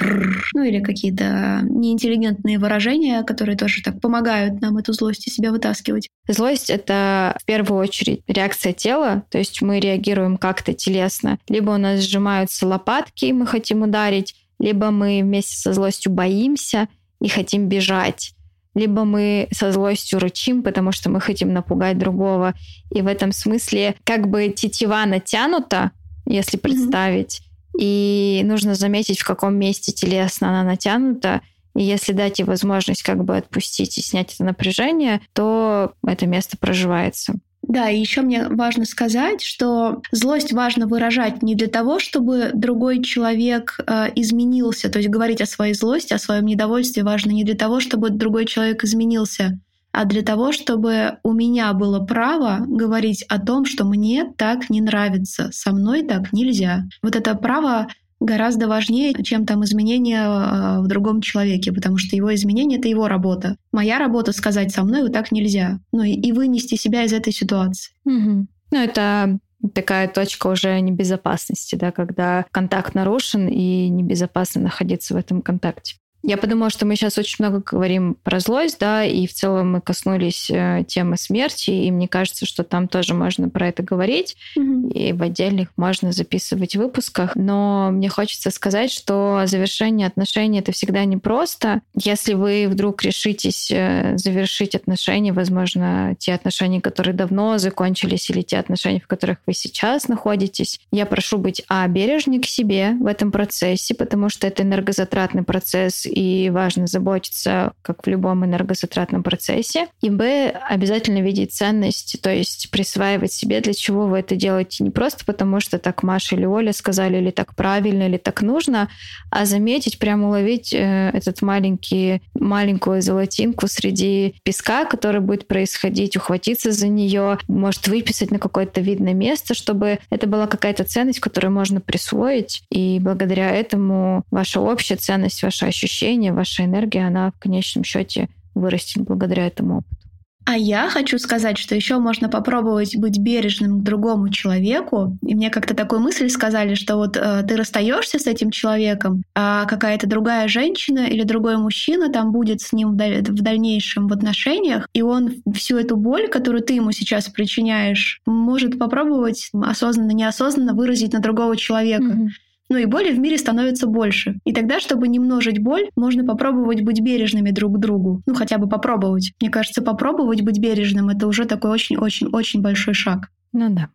ну 0.54 0.64
или 0.64 0.82
какие-то 0.82 1.62
неинтеллигентные 1.64 2.60
выражения, 2.60 3.24
которые 3.24 3.58
тоже 3.58 3.82
так 3.84 4.00
помогают 4.02 4.62
нам 4.62 4.78
эту 4.78 4.94
злость 4.94 5.28
из 5.28 5.36
себя 5.36 5.52
вытаскивать. 5.52 6.10
Злость— 6.28 6.70
это 6.70 7.38
в 7.41 7.46
первую 7.46 7.80
очередь 7.80 8.22
реакция 8.28 8.74
тела, 8.74 9.24
то 9.30 9.38
есть 9.38 9.62
мы 9.62 9.80
реагируем 9.80 10.38
как-то 10.38 10.74
телесно. 10.74 11.39
Либо 11.50 11.72
у 11.72 11.78
нас 11.78 12.02
сжимаются 12.02 12.68
лопатки, 12.68 13.26
и 13.26 13.34
мы 13.34 13.46
хотим 13.46 13.84
ударить, 13.84 14.36
либо 14.60 14.91
мы 14.91 15.22
вместе 15.22 15.58
со 15.58 15.74
злостью 15.74 16.12
боимся 16.12 16.88
и 17.22 17.28
хотим 17.28 17.68
бежать 17.68 18.34
либо 18.76 19.03
мы 19.03 19.47
со 19.51 19.71
злостью 19.71 20.19
рычим, 20.19 20.63
потому 20.63 20.91
что 20.91 21.09
мы 21.09 21.19
хотим 21.21 21.53
напугать 21.53 21.97
другого. 21.97 22.53
И 22.91 23.01
в 23.01 23.07
этом 23.07 23.32
смысле 23.32 23.95
как 24.03 24.28
бы 24.28 24.49
тетива 24.49 25.05
натянута, 25.05 25.91
если 26.26 26.57
представить, 26.57 27.41
mm-hmm. 27.41 27.80
и 27.80 28.41
нужно 28.45 28.76
заметить, 28.76 29.19
в 29.19 29.26
каком 29.26 29.55
месте 29.55 29.91
телесно 29.91 30.49
она 30.49 30.63
натянута, 30.63 31.41
и 31.76 31.84
если 31.84 32.13
дать 32.13 32.39
ей 32.39 32.45
возможность 32.45 33.03
как 33.03 33.24
бы 33.24 33.38
отпустить 33.38 33.97
и 33.97 34.01
снять 34.01 34.34
это 34.36 34.43
напряжение, 34.43 35.21
то 35.34 35.93
это 36.05 36.28
место 36.28 36.55
проживается. 36.57 37.36
Да, 37.64 37.89
и 37.89 37.99
еще 37.99 38.22
мне 38.22 38.49
важно 38.49 38.84
сказать, 38.84 39.41
что 39.41 40.01
злость 40.11 40.51
важно 40.51 40.86
выражать 40.86 41.41
не 41.41 41.55
для 41.55 41.68
того, 41.68 41.97
чтобы 41.97 42.51
другой 42.53 43.01
человек 43.01 43.80
э, 43.88 44.09
изменился, 44.16 44.89
то 44.89 44.99
есть 44.99 45.09
говорить 45.09 45.41
о 45.41 45.45
своей 45.45 45.74
злости, 45.74 46.14
о 46.14 46.20
своем 46.20 46.45
недовольстве 46.45 47.03
важно 47.03 47.32
не 47.32 47.45
для 47.45 47.55
того, 47.55 47.80
чтобы 47.80 48.09
другой 48.09 48.45
человек 48.45 48.84
изменился, 48.84 49.59
а 49.93 50.03
для 50.03 50.24
того, 50.24 50.51
чтобы 50.51 51.20
у 51.24 51.32
меня 51.32 51.72
было 51.74 51.99
право 52.03 52.66
говорить 52.68 53.24
о 53.30 53.39
том, 53.39 53.66
что 53.66 53.86
мне 53.86 54.34
так 54.38 54.70
не 54.70 54.82
нравится, 54.82 55.49
со 55.53 55.72
мной 55.72 56.03
так 56.03 56.34
нельзя. 56.34 56.84
Вот 57.01 57.16
это 57.16 57.34
право 57.36 57.88
гораздо 58.24 58.67
важнее, 58.67 59.13
чем 59.24 59.45
там 59.45 59.63
изменения 59.63 60.24
э, 60.24 60.80
в 60.82 60.88
другом 60.88 61.21
человеке, 61.21 61.71
потому 61.71 61.97
что 61.97 62.15
его 62.15 62.34
изменение— 62.34 62.80
это 62.80 62.88
его 62.88 63.07
работа. 63.07 63.57
Моя 63.71 63.99
работа— 63.99 64.32
сказать 64.34 64.71
со 64.71 64.84
мной 64.84 65.03
вот 65.03 65.13
так 65.13 65.32
нельзя. 65.32 65.80
Ну 65.91 66.03
и, 66.03 66.11
и 66.11 66.32
вынести 66.32 66.76
себя 66.76 67.03
из 67.03 67.13
этой 67.13 67.34
ситуации. 67.34 67.93
Угу. 68.05 68.47
Ну 68.71 68.78
это 68.78 69.39
такая 69.74 70.07
точка 70.07 70.47
уже 70.47 70.80
небезопасности, 70.80 71.76
да, 71.76 71.91
когда 71.91 72.45
контакт 72.51 72.95
нарушен 72.95 73.47
и 73.47 73.89
небезопасно 73.89 74.61
находиться 74.61 75.13
в 75.13 75.17
этом 75.17 75.41
контакте. 75.41 75.95
Я 76.26 76.38
подумала, 76.38 76.69
что 76.69 76.86
мы 76.86 76.95
сейчас 76.95 77.17
очень 77.17 77.43
много 77.43 77.59
говорим 77.59 78.15
про 78.24 78.39
злость, 78.39 78.80
да, 78.80 79.03
и 79.03 79.28
в 79.28 79.34
целом 79.34 79.74
мы 79.74 79.82
коснулись 79.82 80.49
э, 80.49 80.86
темы 80.88 81.17
смерти, 81.17 81.71
и 81.71 81.91
мне 81.91 82.07
кажется, 82.07 82.45
что 82.45 82.63
там 82.63 82.88
тоже 82.88 83.13
можно 83.13 83.49
про 83.49 83.67
это 83.67 83.84
говорить, 83.84 84.38
mm-hmm. 84.57 84.91
и 84.93 85.11
в 85.11 85.21
отдельных 85.21 85.67
можно 85.76 86.13
записывать 86.13 86.78
выпусках. 86.78 87.36
Но 87.36 87.89
мне 87.91 88.07
хочется 88.07 88.51
сказать, 88.51 88.89
что 88.89 89.41
завершение 89.45 90.07
отношений 90.07 90.59
это 90.59 90.71
всегда 90.71 91.03
непросто. 91.03 91.82
Если 91.93 92.36
вы 92.36 92.67
вдруг 92.69 93.03
решитесь 93.03 93.69
э, 93.69 94.13
завершить 94.15 94.76
отношения, 94.76 95.34
возможно, 95.34 96.15
те 96.19 96.34
отношения, 96.34 96.80
которые 96.80 97.13
давно 97.13 97.57
закончились, 97.57 98.30
или 98.30 98.43
те 98.43 98.59
отношения, 98.59 99.01
в 99.01 99.07
которых 99.07 99.39
вы 99.45 99.53
сейчас 99.53 100.07
находитесь, 100.07 100.80
я 100.93 101.05
прошу 101.05 101.38
быть 101.38 101.63
а 101.67 101.86
бережнее 101.89 102.39
к 102.39 102.45
себе 102.45 102.95
в 102.97 103.07
этом 103.07 103.30
процессе, 103.30 103.93
потому 103.93 104.30
что 104.30 104.47
это 104.47 104.63
энергозатратный 104.63 105.43
процесс 105.43 106.05
и 106.14 106.51
важно 106.51 106.86
заботиться, 106.86 107.74
как 107.82 108.05
в 108.05 108.09
любом 108.09 108.45
энергозатратном 108.45 109.24
процессе. 109.24 109.88
И 110.01 110.11
Б, 110.11 110.49
обязательно 110.70 111.22
видеть 111.22 111.53
ценность, 111.53 112.18
то 112.22 112.32
есть 112.32 112.70
присваивать 112.70 113.34
себе, 113.34 113.61
для 113.61 113.74
чего 113.74 114.05
вы 114.05 114.20
это 114.20 114.36
делаете. 114.36 114.84
Не 114.84 114.91
просто 114.91 115.26
потому, 115.26 115.59
что 115.59 115.80
так 115.80 116.03
Маша 116.03 116.36
или 116.36 116.45
Оля 116.45 116.72
сказали, 116.72 117.18
или 117.18 117.32
так 117.32 117.55
правильно, 117.55 118.03
или 118.03 118.18
так 118.18 118.43
нужно, 118.43 118.89
а 119.32 119.45
заметить, 119.45 119.97
прямо 119.97 120.28
уловить 120.28 120.72
э, 120.72 121.09
этот 121.14 121.41
маленький, 121.41 122.22
маленькую 122.36 123.01
золотинку 123.01 123.68
среди 123.68 124.36
песка, 124.43 124.86
который 124.86 125.22
будет 125.22 125.47
происходить, 125.47 126.16
ухватиться 126.16 126.72
за 126.72 126.89
нее, 126.89 127.39
может 127.47 127.88
выписать 127.88 128.30
на 128.30 128.38
какое-то 128.38 128.82
видное 128.82 129.14
место, 129.14 129.55
чтобы 129.55 129.97
это 130.11 130.28
была 130.28 130.45
какая-то 130.45 130.84
ценность, 130.84 131.22
которую 131.22 131.51
можно 131.51 131.82
присвоить, 131.82 132.61
и 132.70 132.99
благодаря 133.01 133.49
этому 133.49 134.24
ваша 134.30 134.59
общая 134.59 134.95
ценность, 134.95 135.41
ваше 135.41 135.66
ощущение 135.66 136.03
ощущение, 136.04 136.34
ваша 136.34 136.66
энергия, 136.66 137.08
она 137.08 137.32
в 137.32 137.39
конечном 137.39 137.84
счете 137.84 138.30
вырастет 138.56 139.04
благодаря 139.04 139.47
этому 139.47 139.80
опыту. 139.80 139.97
А 140.45 140.58
я 140.58 140.89
хочу 140.89 141.18
сказать, 141.20 141.58
что 141.58 141.74
еще 141.74 141.99
можно 141.99 142.28
попробовать 142.28 142.97
быть 142.97 143.18
бережным 143.18 143.80
к 143.80 143.84
другому 143.84 144.28
человеку. 144.28 145.18
И 145.26 145.36
мне 145.36 145.49
как-то 145.49 145.74
такую 145.74 146.01
мысль 146.01 146.28
сказали, 146.28 146.74
что 146.76 146.97
вот 146.97 147.16
э, 147.16 147.43
ты 147.47 147.56
расстаешься 147.56 148.20
с 148.20 148.28
этим 148.28 148.51
человеком, 148.51 149.24
а 149.36 149.64
какая-то 149.64 150.06
другая 150.06 150.49
женщина 150.49 151.06
или 151.06 151.24
другой 151.24 151.56
мужчина 151.56 152.12
там 152.12 152.34
будет 152.34 152.60
с 152.60 152.74
ним 152.74 152.91
в, 152.91 152.95
даль- 152.97 153.22
в 153.22 153.41
дальнейшем 153.41 154.10
в 154.10 154.14
отношениях, 154.14 154.89
и 154.93 155.01
он 155.01 155.36
всю 155.56 155.78
эту 155.78 155.95
боль, 155.95 156.28
которую 156.28 156.62
ты 156.62 156.74
ему 156.74 156.91
сейчас 156.91 157.30
причиняешь, 157.30 158.20
может 158.26 158.78
попробовать 158.78 159.49
осознанно, 159.54 160.12
неосознанно 160.12 160.74
выразить 160.74 161.14
на 161.14 161.20
другого 161.20 161.56
человека. 161.56 162.04
Mm-hmm 162.04 162.28
но 162.74 162.80
и 162.80 162.86
боли 162.86 163.11
в 163.11 163.19
мире 163.19 163.38
становится 163.38 163.86
больше. 163.86 164.39
И 164.45 164.51
тогда, 164.51 164.80
чтобы 164.80 165.07
не 165.07 165.19
множить 165.19 165.59
боль, 165.59 165.91
можно 165.95 166.26
попробовать 166.26 166.82
быть 166.82 167.01
бережными 167.01 167.51
друг 167.51 167.76
к 167.76 167.80
другу. 167.80 168.24
Ну, 168.26 168.34
хотя 168.34 168.57
бы 168.57 168.67
попробовать. 168.67 169.32
Мне 169.39 169.51
кажется, 169.51 169.84
попробовать 169.84 170.41
быть 170.41 170.57
бережным— 170.57 171.09
это 171.09 171.28
уже 171.28 171.45
такой 171.45 171.69
очень-очень-очень 171.69 172.61
большой 172.61 172.95
шаг. 172.95 173.30
Ну 173.51 173.69
да. 173.69 173.89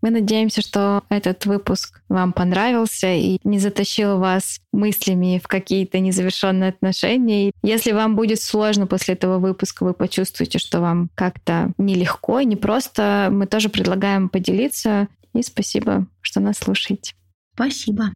Мы 0.00 0.10
надеемся, 0.10 0.60
что 0.60 1.02
этот 1.08 1.44
выпуск 1.44 2.02
вам 2.08 2.32
понравился 2.32 3.12
и 3.12 3.40
не 3.42 3.58
затащил 3.58 4.18
вас 4.18 4.60
мыслями 4.70 5.40
в 5.42 5.48
какие-то 5.48 5.98
незавершенные 5.98 6.68
отношения. 6.70 7.50
Если 7.64 7.90
вам 7.90 8.14
будет 8.14 8.40
сложно 8.40 8.86
после 8.86 9.14
этого 9.14 9.40
выпуска, 9.40 9.82
вы 9.82 9.92
почувствуете, 9.92 10.60
что 10.60 10.80
вам 10.80 11.08
как-то 11.16 11.72
нелегко, 11.78 12.42
непросто, 12.42 13.28
мы 13.32 13.48
тоже 13.48 13.70
предлагаем 13.70 14.28
поделиться. 14.28 15.08
И 15.34 15.42
спасибо, 15.42 16.06
что 16.20 16.38
нас 16.38 16.58
слушаете. 16.58 17.14
Спасибо. 17.54 18.12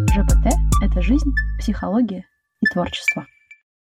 ЖПТ– 0.00 0.54
это 0.82 1.02
жизнь, 1.02 1.32
психология 1.58 2.24
и 2.60 2.66
творчество. 2.72 3.26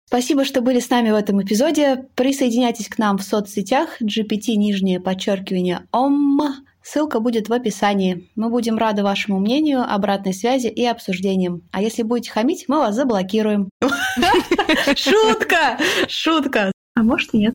Спасибо, 0.06 0.44
что 0.44 0.60
были 0.60 0.80
с 0.80 0.90
нами 0.90 1.10
в 1.10 1.14
этом 1.14 1.42
эпизоде. 1.42 2.06
Присоединяйтесь 2.14 2.88
к 2.88 2.98
нам 2.98 3.18
в 3.18 3.22
соцсетях 3.22 4.00
GPT 4.02 4.56
нижнее 4.56 5.00
подчеркивание 5.00 5.86
ОМ. 5.92 6.40
Ссылка 6.82 7.20
будет 7.20 7.48
в 7.48 7.52
описании. 7.52 8.30
Мы 8.34 8.48
будем 8.50 8.78
рады 8.78 9.02
вашему 9.02 9.38
мнению, 9.38 9.82
обратной 9.82 10.32
связи 10.32 10.68
и 10.68 10.84
обсуждениям. 10.84 11.62
А 11.72 11.82
если 11.82 12.02
будете 12.02 12.30
хамить, 12.30 12.64
мы 12.68 12.78
вас 12.78 12.94
заблокируем. 12.94 13.68
Шутка! 14.96 15.78
Шутка! 16.08 16.72
А 16.94 17.02
может 17.02 17.34
и 17.34 17.38
нет. 17.38 17.54